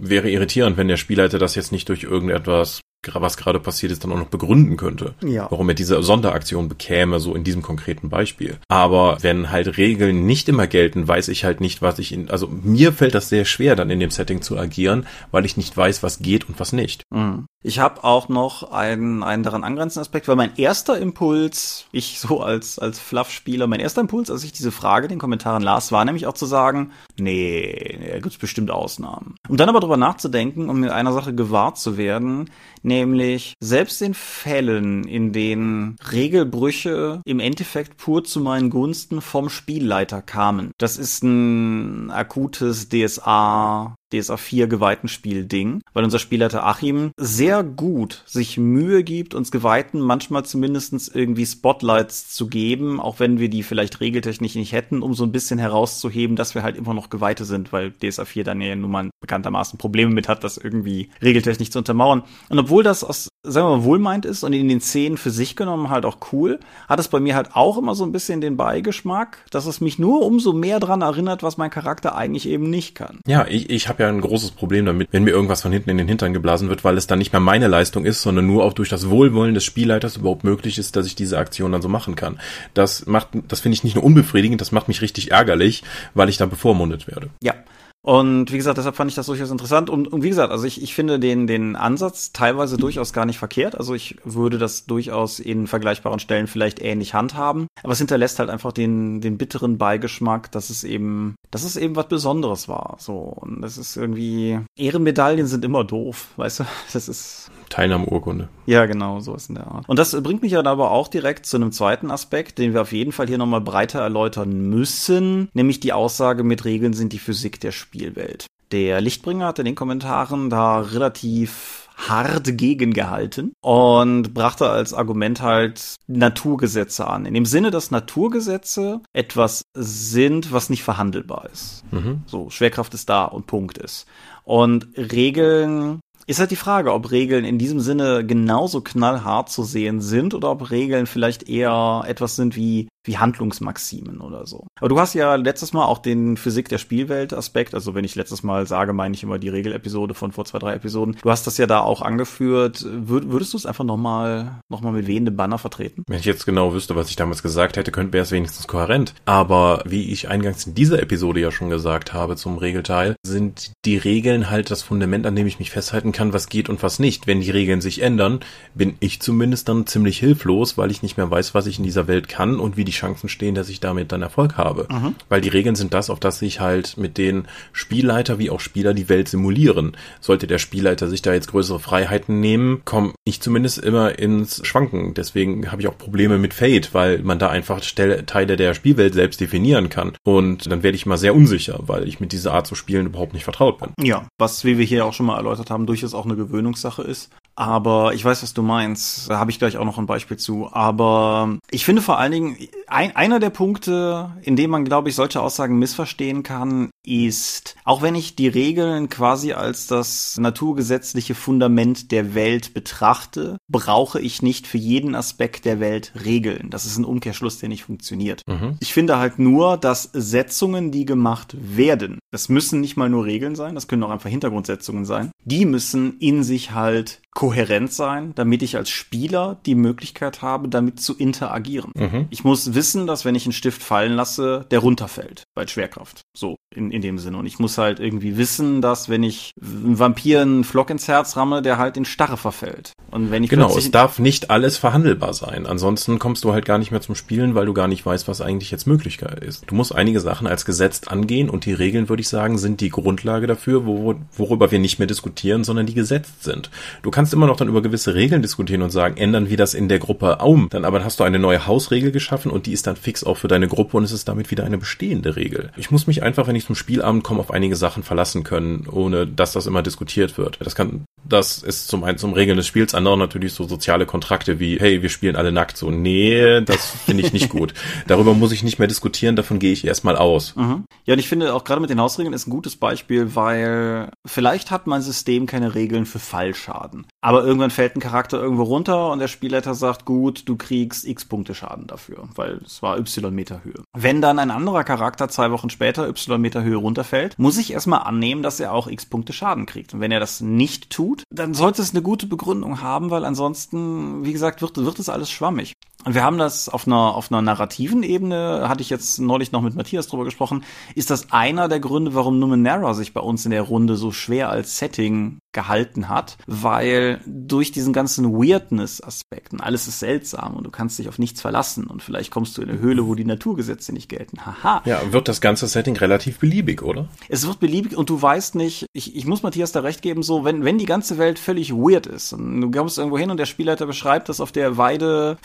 wäre 0.00 0.30
irritierend, 0.30 0.76
wenn 0.76 0.88
der 0.88 0.96
Spielleiter 0.96 1.38
das 1.38 1.54
jetzt 1.54 1.72
nicht 1.72 1.88
durch 1.88 2.02
irgendetwas 2.02 2.80
was 3.14 3.36
gerade 3.36 3.58
passiert 3.58 3.92
ist, 3.92 4.04
dann 4.04 4.12
auch 4.12 4.18
noch 4.18 4.28
begründen 4.28 4.76
könnte. 4.76 5.14
Ja. 5.24 5.50
Warum 5.50 5.68
er 5.68 5.74
diese 5.74 6.02
Sonderaktion 6.02 6.68
bekäme, 6.68 7.18
so 7.20 7.34
in 7.34 7.44
diesem 7.44 7.62
konkreten 7.62 8.08
Beispiel. 8.08 8.58
Aber 8.68 9.18
wenn 9.22 9.50
halt 9.50 9.76
Regeln 9.76 10.24
nicht 10.24 10.48
immer 10.48 10.66
gelten, 10.66 11.08
weiß 11.08 11.28
ich 11.28 11.44
halt 11.44 11.60
nicht, 11.60 11.82
was 11.82 11.98
ich 11.98 12.12
in, 12.12 12.30
also 12.30 12.48
mir 12.48 12.92
fällt 12.92 13.14
das 13.14 13.28
sehr 13.28 13.44
schwer, 13.44 13.74
dann 13.74 13.90
in 13.90 14.00
dem 14.00 14.10
Setting 14.10 14.40
zu 14.40 14.56
agieren, 14.56 15.06
weil 15.30 15.44
ich 15.44 15.56
nicht 15.56 15.76
weiß, 15.76 16.02
was 16.02 16.20
geht 16.20 16.48
und 16.48 16.60
was 16.60 16.72
nicht. 16.72 17.02
Mhm. 17.10 17.46
Ich 17.64 17.78
habe 17.78 18.02
auch 18.02 18.28
noch 18.28 18.72
einen, 18.72 19.22
einen 19.22 19.44
daran 19.44 19.62
angrenzenden 19.62 20.02
Aspekt, 20.02 20.26
weil 20.26 20.36
mein 20.36 20.56
erster 20.56 20.98
Impuls, 20.98 21.86
ich 21.92 22.18
so 22.18 22.40
als, 22.40 22.78
als 22.78 22.98
Fluff-Spieler, 22.98 23.68
mein 23.68 23.78
erster 23.78 24.00
Impuls, 24.00 24.30
als 24.30 24.42
ich 24.42 24.52
diese 24.52 24.72
Frage 24.72 25.06
in 25.06 25.10
den 25.10 25.18
Kommentaren 25.20 25.62
las, 25.62 25.92
war 25.92 26.04
nämlich 26.04 26.26
auch 26.26 26.34
zu 26.34 26.46
sagen, 26.46 26.90
nee, 27.18 27.98
da 28.10 28.18
gibt's 28.18 28.38
bestimmt 28.38 28.70
Ausnahmen. 28.70 29.36
Um 29.48 29.56
dann 29.56 29.68
aber 29.68 29.78
drüber 29.78 29.96
nachzudenken, 29.96 30.68
um 30.68 30.80
mit 30.80 30.90
einer 30.90 31.12
Sache 31.12 31.34
gewahrt 31.34 31.78
zu 31.78 31.96
werden, 31.96 32.50
nämlich 32.82 33.54
selbst 33.60 34.02
in 34.02 34.14
Fällen, 34.14 35.04
in 35.04 35.32
denen 35.32 35.96
Regelbrüche 36.10 37.22
im 37.24 37.38
Endeffekt 37.38 37.96
pur 37.96 38.24
zu 38.24 38.40
meinen 38.40 38.70
Gunsten 38.70 39.20
vom 39.20 39.48
Spielleiter 39.48 40.20
kamen. 40.20 40.72
Das 40.78 40.96
ist 40.96 41.22
ein 41.22 42.10
akutes 42.10 42.88
DSA 42.88 43.94
DSA 44.12 44.36
4 44.36 44.66
geweihten 44.66 45.08
Spiel 45.08 45.44
Ding, 45.44 45.82
weil 45.92 46.04
unser 46.04 46.18
Spielleiter 46.18 46.66
Achim 46.66 47.12
sehr 47.16 47.62
gut 47.62 48.22
sich 48.26 48.58
Mühe 48.58 49.02
gibt, 49.04 49.34
uns 49.34 49.50
Geweihten 49.50 50.00
manchmal 50.00 50.44
zumindestens 50.44 51.08
irgendwie 51.08 51.46
Spotlights 51.46 52.32
zu 52.34 52.48
geben, 52.48 53.00
auch 53.00 53.20
wenn 53.20 53.38
wir 53.38 53.48
die 53.48 53.62
vielleicht 53.62 54.00
regeltechnisch 54.00 54.54
nicht 54.54 54.72
hätten, 54.72 55.02
um 55.02 55.14
so 55.14 55.24
ein 55.24 55.32
bisschen 55.32 55.58
herauszuheben, 55.58 56.36
dass 56.36 56.54
wir 56.54 56.62
halt 56.62 56.76
immer 56.76 56.94
noch 56.94 57.10
Geweihte 57.10 57.44
sind, 57.44 57.72
weil 57.72 57.92
DSA 57.92 58.24
4 58.24 58.44
dann 58.44 58.60
ja 58.60 58.74
nun 58.76 58.90
mal 58.90 59.10
bekanntermaßen 59.20 59.78
Probleme 59.78 60.12
mit 60.12 60.28
hat, 60.28 60.44
das 60.44 60.58
irgendwie 60.58 61.10
regeltechnisch 61.22 61.70
zu 61.70 61.78
untermauern. 61.78 62.22
Und 62.48 62.58
obwohl 62.58 62.82
das 62.82 63.04
aus, 63.04 63.28
sagen 63.42 63.66
wir 63.68 63.76
mal, 63.78 63.84
wohlmeint 63.84 64.24
ist 64.24 64.44
und 64.44 64.52
in 64.52 64.68
den 64.68 64.80
Szenen 64.80 65.16
für 65.16 65.30
sich 65.30 65.56
genommen 65.56 65.90
halt 65.90 66.04
auch 66.04 66.18
cool, 66.32 66.60
hat 66.88 67.00
es 67.00 67.08
bei 67.08 67.20
mir 67.20 67.34
halt 67.34 67.54
auch 67.54 67.78
immer 67.78 67.94
so 67.94 68.04
ein 68.04 68.12
bisschen 68.12 68.40
den 68.40 68.56
Beigeschmack, 68.56 69.38
dass 69.50 69.66
es 69.66 69.80
mich 69.80 69.98
nur 69.98 70.22
umso 70.26 70.52
mehr 70.52 70.80
dran 70.80 71.02
erinnert, 71.02 71.42
was 71.42 71.56
mein 71.56 71.70
Charakter 71.70 72.14
eigentlich 72.14 72.48
eben 72.48 72.68
nicht 72.68 72.94
kann. 72.94 73.20
Ja, 73.26 73.46
ich, 73.46 73.70
ich 73.70 73.88
habe 73.88 74.01
ja 74.02 74.08
ein 74.08 74.20
großes 74.20 74.52
Problem 74.52 74.86
damit, 74.86 75.08
wenn 75.10 75.24
mir 75.24 75.30
irgendwas 75.30 75.62
von 75.62 75.72
hinten 75.72 75.90
in 75.90 75.98
den 75.98 76.08
Hintern 76.08 76.32
geblasen 76.32 76.68
wird, 76.68 76.84
weil 76.84 76.96
es 76.96 77.06
dann 77.06 77.18
nicht 77.18 77.32
mehr 77.32 77.40
meine 77.40 77.68
Leistung 77.68 78.04
ist, 78.04 78.22
sondern 78.22 78.46
nur 78.46 78.64
auch 78.64 78.72
durch 78.72 78.88
das 78.88 79.08
Wohlwollen 79.08 79.54
des 79.54 79.64
Spielleiters 79.64 80.16
überhaupt 80.16 80.44
möglich 80.44 80.78
ist, 80.78 80.96
dass 80.96 81.06
ich 81.06 81.14
diese 81.14 81.38
Aktion 81.38 81.72
dann 81.72 81.82
so 81.82 81.88
machen 81.88 82.16
kann. 82.16 82.38
Das 82.74 83.06
macht, 83.06 83.28
das 83.48 83.60
finde 83.60 83.74
ich 83.74 83.84
nicht 83.84 83.94
nur 83.94 84.04
unbefriedigend, 84.04 84.60
das 84.60 84.72
macht 84.72 84.88
mich 84.88 85.00
richtig 85.02 85.32
ärgerlich, 85.32 85.82
weil 86.14 86.28
ich 86.28 86.36
dann 86.36 86.50
bevormundet 86.50 87.06
werde. 87.06 87.30
Ja. 87.42 87.54
Und 88.02 88.50
wie 88.50 88.56
gesagt, 88.56 88.78
deshalb 88.78 88.96
fand 88.96 89.10
ich 89.10 89.14
das 89.14 89.26
durchaus 89.26 89.50
interessant. 89.50 89.88
Und, 89.88 90.12
und 90.12 90.22
wie 90.22 90.28
gesagt, 90.28 90.50
also 90.50 90.64
ich, 90.64 90.82
ich 90.82 90.94
finde 90.94 91.20
den, 91.20 91.46
den 91.46 91.76
Ansatz 91.76 92.32
teilweise 92.32 92.76
durchaus 92.76 93.12
gar 93.12 93.26
nicht 93.26 93.38
verkehrt. 93.38 93.78
Also 93.78 93.94
ich 93.94 94.16
würde 94.24 94.58
das 94.58 94.86
durchaus 94.86 95.38
in 95.38 95.68
vergleichbaren 95.68 96.18
Stellen 96.18 96.48
vielleicht 96.48 96.82
ähnlich 96.82 97.14
handhaben. 97.14 97.68
Aber 97.82 97.92
es 97.92 97.98
hinterlässt 97.98 98.40
halt 98.40 98.50
einfach 98.50 98.72
den, 98.72 99.20
den 99.20 99.38
bitteren 99.38 99.78
Beigeschmack, 99.78 100.50
dass 100.50 100.68
es 100.68 100.82
eben, 100.82 101.36
dass 101.52 101.62
es 101.62 101.76
eben 101.76 101.94
was 101.94 102.08
Besonderes 102.08 102.68
war. 102.68 102.96
So. 102.98 103.14
Und 103.14 103.62
das 103.62 103.78
ist 103.78 103.96
irgendwie, 103.96 104.58
Ehrenmedaillen 104.76 105.46
sind 105.46 105.64
immer 105.64 105.84
doof, 105.84 106.28
weißt 106.36 106.60
du? 106.60 106.64
Das 106.92 107.08
ist, 107.08 107.50
Teilnahmeurkunde. 107.72 108.48
Ja, 108.66 108.84
genau, 108.84 109.20
so 109.20 109.34
ist 109.34 109.48
in 109.48 109.54
der 109.54 109.66
Art. 109.66 109.88
Und 109.88 109.98
das 109.98 110.20
bringt 110.22 110.42
mich 110.42 110.52
ja 110.52 110.64
aber 110.64 110.90
auch 110.90 111.08
direkt 111.08 111.46
zu 111.46 111.56
einem 111.56 111.72
zweiten 111.72 112.10
Aspekt, 112.10 112.58
den 112.58 112.74
wir 112.74 112.82
auf 112.82 112.92
jeden 112.92 113.12
Fall 113.12 113.26
hier 113.26 113.38
nochmal 113.38 113.62
breiter 113.62 114.00
erläutern 114.00 114.68
müssen, 114.68 115.48
nämlich 115.54 115.80
die 115.80 115.94
Aussage, 115.94 116.44
mit 116.44 116.66
Regeln 116.66 116.92
sind 116.92 117.14
die 117.14 117.18
Physik 117.18 117.60
der 117.60 117.72
Spielwelt. 117.72 118.46
Der 118.72 119.00
Lichtbringer 119.00 119.46
hat 119.46 119.58
in 119.58 119.64
den 119.64 119.74
Kommentaren 119.74 120.50
da 120.50 120.80
relativ 120.80 121.88
hart 121.96 122.58
gegengehalten 122.58 123.52
und 123.60 124.34
brachte 124.34 124.68
als 124.68 124.92
Argument 124.92 125.40
halt 125.40 125.96
Naturgesetze 126.06 127.06
an. 127.06 127.26
In 127.26 127.34
dem 127.34 127.46
Sinne, 127.46 127.70
dass 127.70 127.90
Naturgesetze 127.90 129.00
etwas 129.12 129.62
sind, 129.74 130.52
was 130.52 130.68
nicht 130.68 130.82
verhandelbar 130.82 131.48
ist. 131.52 131.84
Mhm. 131.90 132.22
So, 132.26 132.50
Schwerkraft 132.50 132.92
ist 132.94 133.08
da 133.08 133.24
und 133.24 133.46
Punkt 133.46 133.78
ist. 133.78 134.06
Und 134.44 134.88
Regeln 134.96 136.00
ist 136.26 136.38
halt 136.38 136.50
die 136.50 136.56
Frage, 136.56 136.92
ob 136.92 137.10
Regeln 137.10 137.44
in 137.44 137.58
diesem 137.58 137.80
Sinne 137.80 138.24
genauso 138.24 138.80
knallhart 138.80 139.50
zu 139.50 139.64
sehen 139.64 140.00
sind 140.00 140.34
oder 140.34 140.50
ob 140.50 140.70
Regeln 140.70 141.06
vielleicht 141.06 141.48
eher 141.48 142.04
etwas 142.06 142.36
sind 142.36 142.56
wie 142.56 142.88
wie 143.04 143.18
Handlungsmaximen 143.18 144.20
oder 144.20 144.46
so. 144.46 144.66
Aber 144.76 144.88
du 144.88 144.98
hast 144.98 145.14
ja 145.14 145.34
letztes 145.34 145.72
Mal 145.72 145.84
auch 145.84 145.98
den 145.98 146.36
Physik 146.36 146.68
der 146.68 146.78
Spielwelt 146.78 147.32
Aspekt, 147.32 147.74
also 147.74 147.94
wenn 147.94 148.04
ich 148.04 148.14
letztes 148.14 148.42
Mal 148.42 148.66
sage, 148.66 148.92
meine 148.92 149.14
ich 149.14 149.22
immer 149.22 149.38
die 149.38 149.48
Regelepisode 149.48 150.14
von 150.14 150.32
vor 150.32 150.44
zwei, 150.44 150.58
drei 150.58 150.74
Episoden. 150.74 151.16
Du 151.22 151.30
hast 151.30 151.46
das 151.46 151.58
ja 151.58 151.66
da 151.66 151.80
auch 151.80 152.02
angeführt. 152.02 152.84
Wür 152.88 153.30
würdest 153.30 153.52
du 153.52 153.56
es 153.56 153.66
einfach 153.66 153.84
nochmal 153.84 154.60
noch 154.68 154.80
mal 154.80 154.92
mit 154.92 155.06
wehendem 155.06 155.36
Banner 155.36 155.58
vertreten? 155.58 156.04
Wenn 156.06 156.18
ich 156.18 156.24
jetzt 156.24 156.46
genau 156.46 156.72
wüsste, 156.74 156.96
was 156.96 157.10
ich 157.10 157.16
damals 157.16 157.42
gesagt 157.42 157.76
hätte, 157.76 157.90
könnte 157.90 158.12
wäre 158.12 158.22
es 158.22 158.32
wenigstens 158.32 158.68
kohärent. 158.68 159.14
Aber 159.24 159.82
wie 159.84 160.12
ich 160.12 160.28
eingangs 160.28 160.66
in 160.66 160.74
dieser 160.74 161.02
Episode 161.02 161.40
ja 161.40 161.50
schon 161.50 161.70
gesagt 161.70 162.12
habe 162.12 162.36
zum 162.36 162.58
Regelteil, 162.58 163.16
sind 163.24 163.72
die 163.84 163.96
Regeln 163.96 164.50
halt 164.50 164.70
das 164.70 164.82
Fundament, 164.82 165.26
an 165.26 165.36
dem 165.36 165.46
ich 165.46 165.58
mich 165.58 165.70
festhalten 165.70 166.12
kann, 166.12 166.32
was 166.32 166.48
geht 166.48 166.68
und 166.68 166.82
was 166.82 166.98
nicht. 166.98 167.26
Wenn 167.26 167.40
die 167.40 167.50
Regeln 167.50 167.80
sich 167.80 168.02
ändern, 168.02 168.40
bin 168.74 168.96
ich 169.00 169.20
zumindest 169.20 169.68
dann 169.68 169.86
ziemlich 169.86 170.18
hilflos, 170.18 170.78
weil 170.78 170.90
ich 170.90 171.02
nicht 171.02 171.16
mehr 171.16 171.30
weiß, 171.30 171.54
was 171.54 171.66
ich 171.66 171.78
in 171.78 171.84
dieser 171.84 172.08
Welt 172.08 172.28
kann 172.28 172.60
und 172.60 172.76
wie 172.76 172.84
die 172.84 172.91
die 172.92 172.98
Chancen 172.98 173.28
stehen, 173.28 173.54
dass 173.54 173.68
ich 173.68 173.80
damit 173.80 174.12
dann 174.12 174.22
Erfolg 174.22 174.56
habe. 174.56 174.86
Mhm. 174.90 175.14
Weil 175.28 175.40
die 175.40 175.48
Regeln 175.48 175.74
sind 175.74 175.94
das, 175.94 176.10
auf 176.10 176.20
das 176.20 176.38
sich 176.38 176.60
halt 176.60 176.96
mit 176.96 177.18
den 177.18 177.48
Spielleiter 177.72 178.38
wie 178.38 178.50
auch 178.50 178.60
Spieler 178.60 178.94
die 178.94 179.08
Welt 179.08 179.28
simulieren. 179.28 179.96
Sollte 180.20 180.46
der 180.46 180.58
Spielleiter 180.58 181.08
sich 181.08 181.22
da 181.22 181.32
jetzt 181.32 181.48
größere 181.48 181.80
Freiheiten 181.80 182.40
nehmen, 182.40 182.82
komme 182.84 183.12
ich 183.24 183.40
zumindest 183.40 183.78
immer 183.78 184.18
ins 184.18 184.66
Schwanken. 184.66 185.14
Deswegen 185.14 185.72
habe 185.72 185.82
ich 185.82 185.88
auch 185.88 185.96
Probleme 185.96 186.38
mit 186.38 186.54
Fate, 186.54 186.92
weil 186.92 187.18
man 187.18 187.38
da 187.38 187.48
einfach 187.48 187.80
Teile 187.80 188.56
der 188.56 188.74
Spielwelt 188.74 189.14
selbst 189.14 189.40
definieren 189.40 189.88
kann. 189.88 190.12
Und 190.24 190.70
dann 190.70 190.82
werde 190.82 190.96
ich 190.96 191.06
mal 191.06 191.18
sehr 191.18 191.34
unsicher, 191.34 191.80
weil 191.86 192.06
ich 192.06 192.20
mit 192.20 192.32
dieser 192.32 192.52
Art 192.52 192.66
zu 192.66 192.74
spielen 192.74 193.06
überhaupt 193.06 193.32
nicht 193.32 193.44
vertraut 193.44 193.78
bin. 193.78 193.90
Ja, 194.04 194.26
was, 194.38 194.64
wie 194.64 194.78
wir 194.78 194.84
hier 194.84 195.06
auch 195.06 195.12
schon 195.12 195.26
mal 195.26 195.36
erläutert 195.36 195.70
haben, 195.70 195.86
durchaus 195.86 196.14
auch 196.14 196.26
eine 196.26 196.36
Gewöhnungssache 196.36 197.02
ist. 197.02 197.30
Aber 197.54 198.14
ich 198.14 198.24
weiß, 198.24 198.42
was 198.42 198.54
du 198.54 198.62
meinst. 198.62 199.28
Da 199.28 199.38
habe 199.38 199.50
ich 199.50 199.58
gleich 199.58 199.76
auch 199.76 199.84
noch 199.84 199.98
ein 199.98 200.06
Beispiel 200.06 200.36
zu. 200.36 200.72
Aber 200.72 201.58
ich 201.70 201.84
finde 201.84 202.02
vor 202.02 202.18
allen 202.18 202.32
Dingen, 202.32 202.56
ein, 202.86 203.14
einer 203.14 203.40
der 203.40 203.50
Punkte, 203.50 204.30
in 204.42 204.56
dem 204.56 204.70
man, 204.70 204.84
glaube 204.84 205.08
ich, 205.08 205.14
solche 205.14 205.40
Aussagen 205.40 205.78
missverstehen 205.78 206.42
kann, 206.42 206.90
ist, 207.04 207.76
auch 207.84 208.02
wenn 208.02 208.14
ich 208.14 208.36
die 208.36 208.48
Regeln 208.48 209.08
quasi 209.08 209.52
als 209.52 209.86
das 209.86 210.38
naturgesetzliche 210.38 211.34
Fundament 211.34 212.10
der 212.10 212.34
Welt 212.34 212.74
betrachte, 212.74 213.58
brauche 213.68 214.20
ich 214.20 214.42
nicht 214.42 214.66
für 214.66 214.78
jeden 214.78 215.14
Aspekt 215.14 215.64
der 215.64 215.80
Welt 215.80 216.12
Regeln. 216.24 216.70
Das 216.70 216.86
ist 216.86 216.96
ein 216.96 217.04
Umkehrschluss, 217.04 217.58
der 217.58 217.68
nicht 217.68 217.84
funktioniert. 217.84 218.42
Mhm. 218.46 218.76
Ich 218.80 218.92
finde 218.92 219.18
halt 219.18 219.38
nur, 219.38 219.76
dass 219.76 220.10
Setzungen, 220.12 220.90
die 220.90 221.04
gemacht 221.04 221.56
werden, 221.58 222.18
das 222.30 222.48
müssen 222.48 222.80
nicht 222.80 222.96
mal 222.96 223.10
nur 223.10 223.24
Regeln 223.24 223.56
sein, 223.56 223.74
das 223.74 223.88
können 223.88 224.02
auch 224.04 224.10
einfach 224.10 224.30
Hintergrundsetzungen 224.30 225.04
sein, 225.04 225.30
die 225.44 225.66
müssen 225.66 226.18
in 226.18 226.44
sich 226.44 226.72
halt 226.72 227.20
kohärent 227.42 227.92
sein, 227.92 228.36
damit 228.36 228.62
ich 228.62 228.76
als 228.76 228.88
Spieler 228.88 229.56
die 229.66 229.74
Möglichkeit 229.74 230.42
habe, 230.42 230.68
damit 230.68 231.00
zu 231.00 231.16
interagieren. 231.16 231.90
Mhm. 231.96 232.26
Ich 232.30 232.44
muss 232.44 232.76
wissen, 232.76 233.08
dass 233.08 233.24
wenn 233.24 233.34
ich 233.34 233.46
einen 233.46 233.52
Stift 233.52 233.82
fallen 233.82 234.12
lasse, 234.12 234.64
der 234.70 234.78
runterfällt 234.78 235.42
bei 235.52 235.66
Schwerkraft. 235.66 236.20
So, 236.36 236.54
in, 236.72 236.92
in 236.92 237.02
dem 237.02 237.18
Sinne. 237.18 237.38
Und 237.38 237.46
ich 237.46 237.58
muss 237.58 237.78
halt 237.78 237.98
irgendwie 237.98 238.36
wissen, 238.36 238.80
dass 238.80 239.08
wenn 239.08 239.24
ich 239.24 239.50
einem 239.60 239.98
Vampir 239.98 240.42
einen 240.42 240.62
Flock 240.62 240.90
ins 240.90 241.08
Herz 241.08 241.36
ramme, 241.36 241.62
der 241.62 241.78
halt 241.78 241.96
in 241.96 242.04
Starre 242.04 242.36
verfällt. 242.36 242.92
Und 243.10 243.32
wenn 243.32 243.42
ich 243.42 243.50
Genau, 243.50 243.76
es 243.76 243.90
darf 243.90 244.20
nicht 244.20 244.50
alles 244.50 244.78
verhandelbar 244.78 245.34
sein. 245.34 245.66
Ansonsten 245.66 246.20
kommst 246.20 246.44
du 246.44 246.52
halt 246.52 246.64
gar 246.64 246.78
nicht 246.78 246.92
mehr 246.92 247.00
zum 247.00 247.16
Spielen, 247.16 247.56
weil 247.56 247.66
du 247.66 247.74
gar 247.74 247.88
nicht 247.88 248.06
weißt, 248.06 248.28
was 248.28 248.40
eigentlich 248.40 248.70
jetzt 248.70 248.86
Möglichkeit 248.86 249.42
ist. 249.42 249.64
Du 249.66 249.74
musst 249.74 249.94
einige 249.94 250.20
Sachen 250.20 250.46
als 250.46 250.64
gesetzt 250.64 251.10
angehen 251.10 251.50
und 251.50 251.66
die 251.66 251.74
Regeln, 251.74 252.08
würde 252.08 252.20
ich 252.20 252.28
sagen, 252.28 252.56
sind 252.56 252.80
die 252.80 252.88
Grundlage 252.88 253.46
dafür, 253.46 253.84
wo, 253.84 254.14
worüber 254.36 254.70
wir 254.70 254.78
nicht 254.78 254.98
mehr 254.98 255.08
diskutieren, 255.08 255.64
sondern 255.64 255.86
die 255.86 255.94
gesetzt 255.94 256.44
sind. 256.44 256.70
Du 257.02 257.10
kannst 257.10 257.31
kannst 257.32 257.38
immer 257.38 257.46
noch 257.46 257.56
dann 257.56 257.68
über 257.68 257.80
gewisse 257.80 258.14
Regeln 258.14 258.42
diskutieren 258.42 258.82
und 258.82 258.90
sagen, 258.90 259.16
ändern 259.16 259.48
wir 259.48 259.56
das 259.56 259.72
in 259.72 259.88
der 259.88 259.98
Gruppe 259.98 260.36
um. 260.42 260.68
Dann 260.68 260.84
aber 260.84 261.02
hast 261.02 261.18
du 261.18 261.24
eine 261.24 261.38
neue 261.38 261.66
Hausregel 261.66 262.12
geschaffen 262.12 262.50
und 262.50 262.66
die 262.66 262.72
ist 262.72 262.86
dann 262.86 262.96
fix 262.96 263.24
auch 263.24 263.38
für 263.38 263.48
deine 263.48 263.68
Gruppe 263.68 263.96
und 263.96 264.04
es 264.04 264.12
ist 264.12 264.28
damit 264.28 264.50
wieder 264.50 264.64
eine 264.64 264.76
bestehende 264.76 265.34
Regel. 265.36 265.70
Ich 265.78 265.90
muss 265.90 266.06
mich 266.06 266.22
einfach, 266.22 266.46
wenn 266.46 266.56
ich 266.56 266.66
zum 266.66 266.74
Spielabend 266.74 267.24
komme, 267.24 267.40
auf 267.40 267.50
einige 267.50 267.74
Sachen 267.74 268.02
verlassen 268.02 268.44
können, 268.44 268.86
ohne 268.90 269.26
dass 269.26 269.52
das 269.52 269.66
immer 269.66 269.82
diskutiert 269.82 270.36
wird. 270.36 270.58
Das 270.60 270.74
kann, 270.74 271.06
das 271.24 271.62
ist 271.62 271.88
zum 271.88 272.04
einen 272.04 272.18
zum 272.18 272.34
Regeln 272.34 272.58
des 272.58 272.66
Spiels, 272.66 272.94
anderen 272.94 273.18
natürlich 273.18 273.54
so 273.54 273.66
soziale 273.66 274.04
Kontrakte 274.04 274.60
wie, 274.60 274.78
hey, 274.78 275.00
wir 275.00 275.08
spielen 275.08 275.36
alle 275.36 275.52
nackt. 275.52 275.78
So, 275.78 275.90
nee, 275.90 276.60
das 276.60 276.94
finde 277.06 277.24
ich 277.24 277.32
nicht 277.32 277.48
gut. 277.48 277.72
Darüber 278.06 278.34
muss 278.34 278.52
ich 278.52 278.62
nicht 278.62 278.78
mehr 278.78 278.88
diskutieren, 278.88 279.36
davon 279.36 279.58
gehe 279.58 279.72
ich 279.72 279.86
erstmal 279.86 280.16
aus. 280.16 280.54
Mhm. 280.56 280.84
Ja, 281.06 281.14
und 281.14 281.20
ich 281.20 281.28
finde 281.28 281.54
auch 281.54 281.64
gerade 281.64 281.80
mit 281.80 281.88
den 281.88 282.00
Hausregeln 282.00 282.34
ist 282.34 282.46
ein 282.46 282.50
gutes 282.50 282.76
Beispiel, 282.76 283.34
weil 283.34 284.10
vielleicht 284.26 284.70
hat 284.70 284.86
mein 284.86 285.00
System 285.00 285.46
keine 285.46 285.74
Regeln 285.74 286.04
für 286.04 286.18
Fallschaden. 286.18 287.06
Aber 287.24 287.44
irgendwann 287.44 287.70
fällt 287.70 287.96
ein 287.96 288.00
Charakter 288.00 288.42
irgendwo 288.42 288.64
runter 288.64 289.12
und 289.12 289.20
der 289.20 289.28
Spielleiter 289.28 289.74
sagt, 289.74 290.04
gut, 290.04 290.48
du 290.48 290.56
kriegst 290.56 291.06
x 291.06 291.24
Punkte 291.24 291.54
Schaden 291.54 291.86
dafür, 291.86 292.28
weil 292.34 292.60
es 292.64 292.82
war 292.82 292.98
y 292.98 293.32
Meter 293.32 293.62
Höhe. 293.62 293.84
Wenn 293.96 294.20
dann 294.20 294.40
ein 294.40 294.50
anderer 294.50 294.82
Charakter 294.82 295.28
zwei 295.28 295.52
Wochen 295.52 295.70
später 295.70 296.08
y 296.08 296.40
Meter 296.40 296.64
Höhe 296.64 296.76
runterfällt, 296.76 297.38
muss 297.38 297.58
ich 297.58 297.72
erstmal 297.72 298.02
annehmen, 298.02 298.42
dass 298.42 298.58
er 298.58 298.72
auch 298.72 298.88
x 298.88 299.06
Punkte 299.06 299.32
Schaden 299.32 299.66
kriegt. 299.66 299.94
Und 299.94 300.00
wenn 300.00 300.10
er 300.10 300.18
das 300.18 300.40
nicht 300.40 300.90
tut, 300.90 301.22
dann 301.30 301.54
sollte 301.54 301.80
es 301.80 301.92
eine 301.92 302.02
gute 302.02 302.26
Begründung 302.26 302.82
haben, 302.82 303.10
weil 303.10 303.24
ansonsten, 303.24 304.24
wie 304.24 304.32
gesagt, 304.32 304.60
wird, 304.60 304.76
wird 304.78 304.98
es 304.98 305.08
alles 305.08 305.30
schwammig. 305.30 305.74
Und 306.04 306.14
wir 306.14 306.22
haben 306.22 306.38
das 306.38 306.68
auf 306.68 306.86
einer, 306.86 307.14
auf 307.14 307.30
einer 307.30 307.42
narrativen 307.42 308.02
Ebene, 308.02 308.68
hatte 308.68 308.82
ich 308.82 308.90
jetzt 308.90 309.20
neulich 309.20 309.52
noch 309.52 309.62
mit 309.62 309.74
Matthias 309.74 310.08
drüber 310.08 310.24
gesprochen, 310.24 310.64
ist 310.94 311.10
das 311.10 311.32
einer 311.32 311.68
der 311.68 311.80
Gründe, 311.80 312.14
warum 312.14 312.38
Numenera 312.38 312.94
sich 312.94 313.12
bei 313.12 313.20
uns 313.20 313.44
in 313.44 313.50
der 313.50 313.62
Runde 313.62 313.96
so 313.96 314.10
schwer 314.10 314.48
als 314.48 314.78
Setting 314.78 315.38
gehalten 315.52 316.08
hat, 316.08 316.38
weil 316.46 317.20
durch 317.26 317.72
diesen 317.72 317.92
ganzen 317.92 318.32
Weirdness-Aspekten, 318.32 319.60
alles 319.60 319.86
ist 319.86 320.00
seltsam 320.00 320.56
und 320.56 320.64
du 320.64 320.70
kannst 320.70 320.98
dich 320.98 321.08
auf 321.08 321.18
nichts 321.18 321.40
verlassen 321.40 321.86
und 321.86 322.02
vielleicht 322.02 322.30
kommst 322.30 322.56
du 322.56 322.62
in 322.62 322.70
eine 322.70 322.78
Höhle, 322.78 323.06
wo 323.06 323.14
die 323.14 323.24
Naturgesetze 323.24 323.92
nicht 323.92 324.08
gelten. 324.08 324.44
Haha. 324.46 324.82
Ja, 324.86 325.12
wird 325.12 325.28
das 325.28 325.40
ganze 325.40 325.66
Setting 325.66 325.96
relativ 325.96 326.38
beliebig, 326.38 326.82
oder? 326.82 327.08
Es 327.28 327.46
wird 327.46 327.60
beliebig 327.60 327.96
und 327.96 328.08
du 328.08 328.20
weißt 328.20 328.54
nicht, 328.54 328.86
ich, 328.92 329.14
ich 329.14 329.26
muss 329.26 329.42
Matthias 329.42 329.72
da 329.72 329.80
recht 329.80 330.02
geben, 330.02 330.22
so, 330.22 330.44
wenn, 330.44 330.64
wenn 330.64 330.78
die 330.78 330.86
ganze 330.86 331.18
Welt 331.18 331.38
völlig 331.38 331.72
weird 331.72 332.06
ist 332.06 332.32
und 332.32 332.60
du 332.60 332.70
kommst 332.70 332.98
irgendwo 332.98 333.18
hin 333.18 333.30
und 333.30 333.36
der 333.36 333.46
Spielleiter 333.46 333.86
beschreibt, 333.86 334.28
dass 334.28 334.40
auf 334.40 334.52
der 334.52 334.78
Weide 334.78 335.36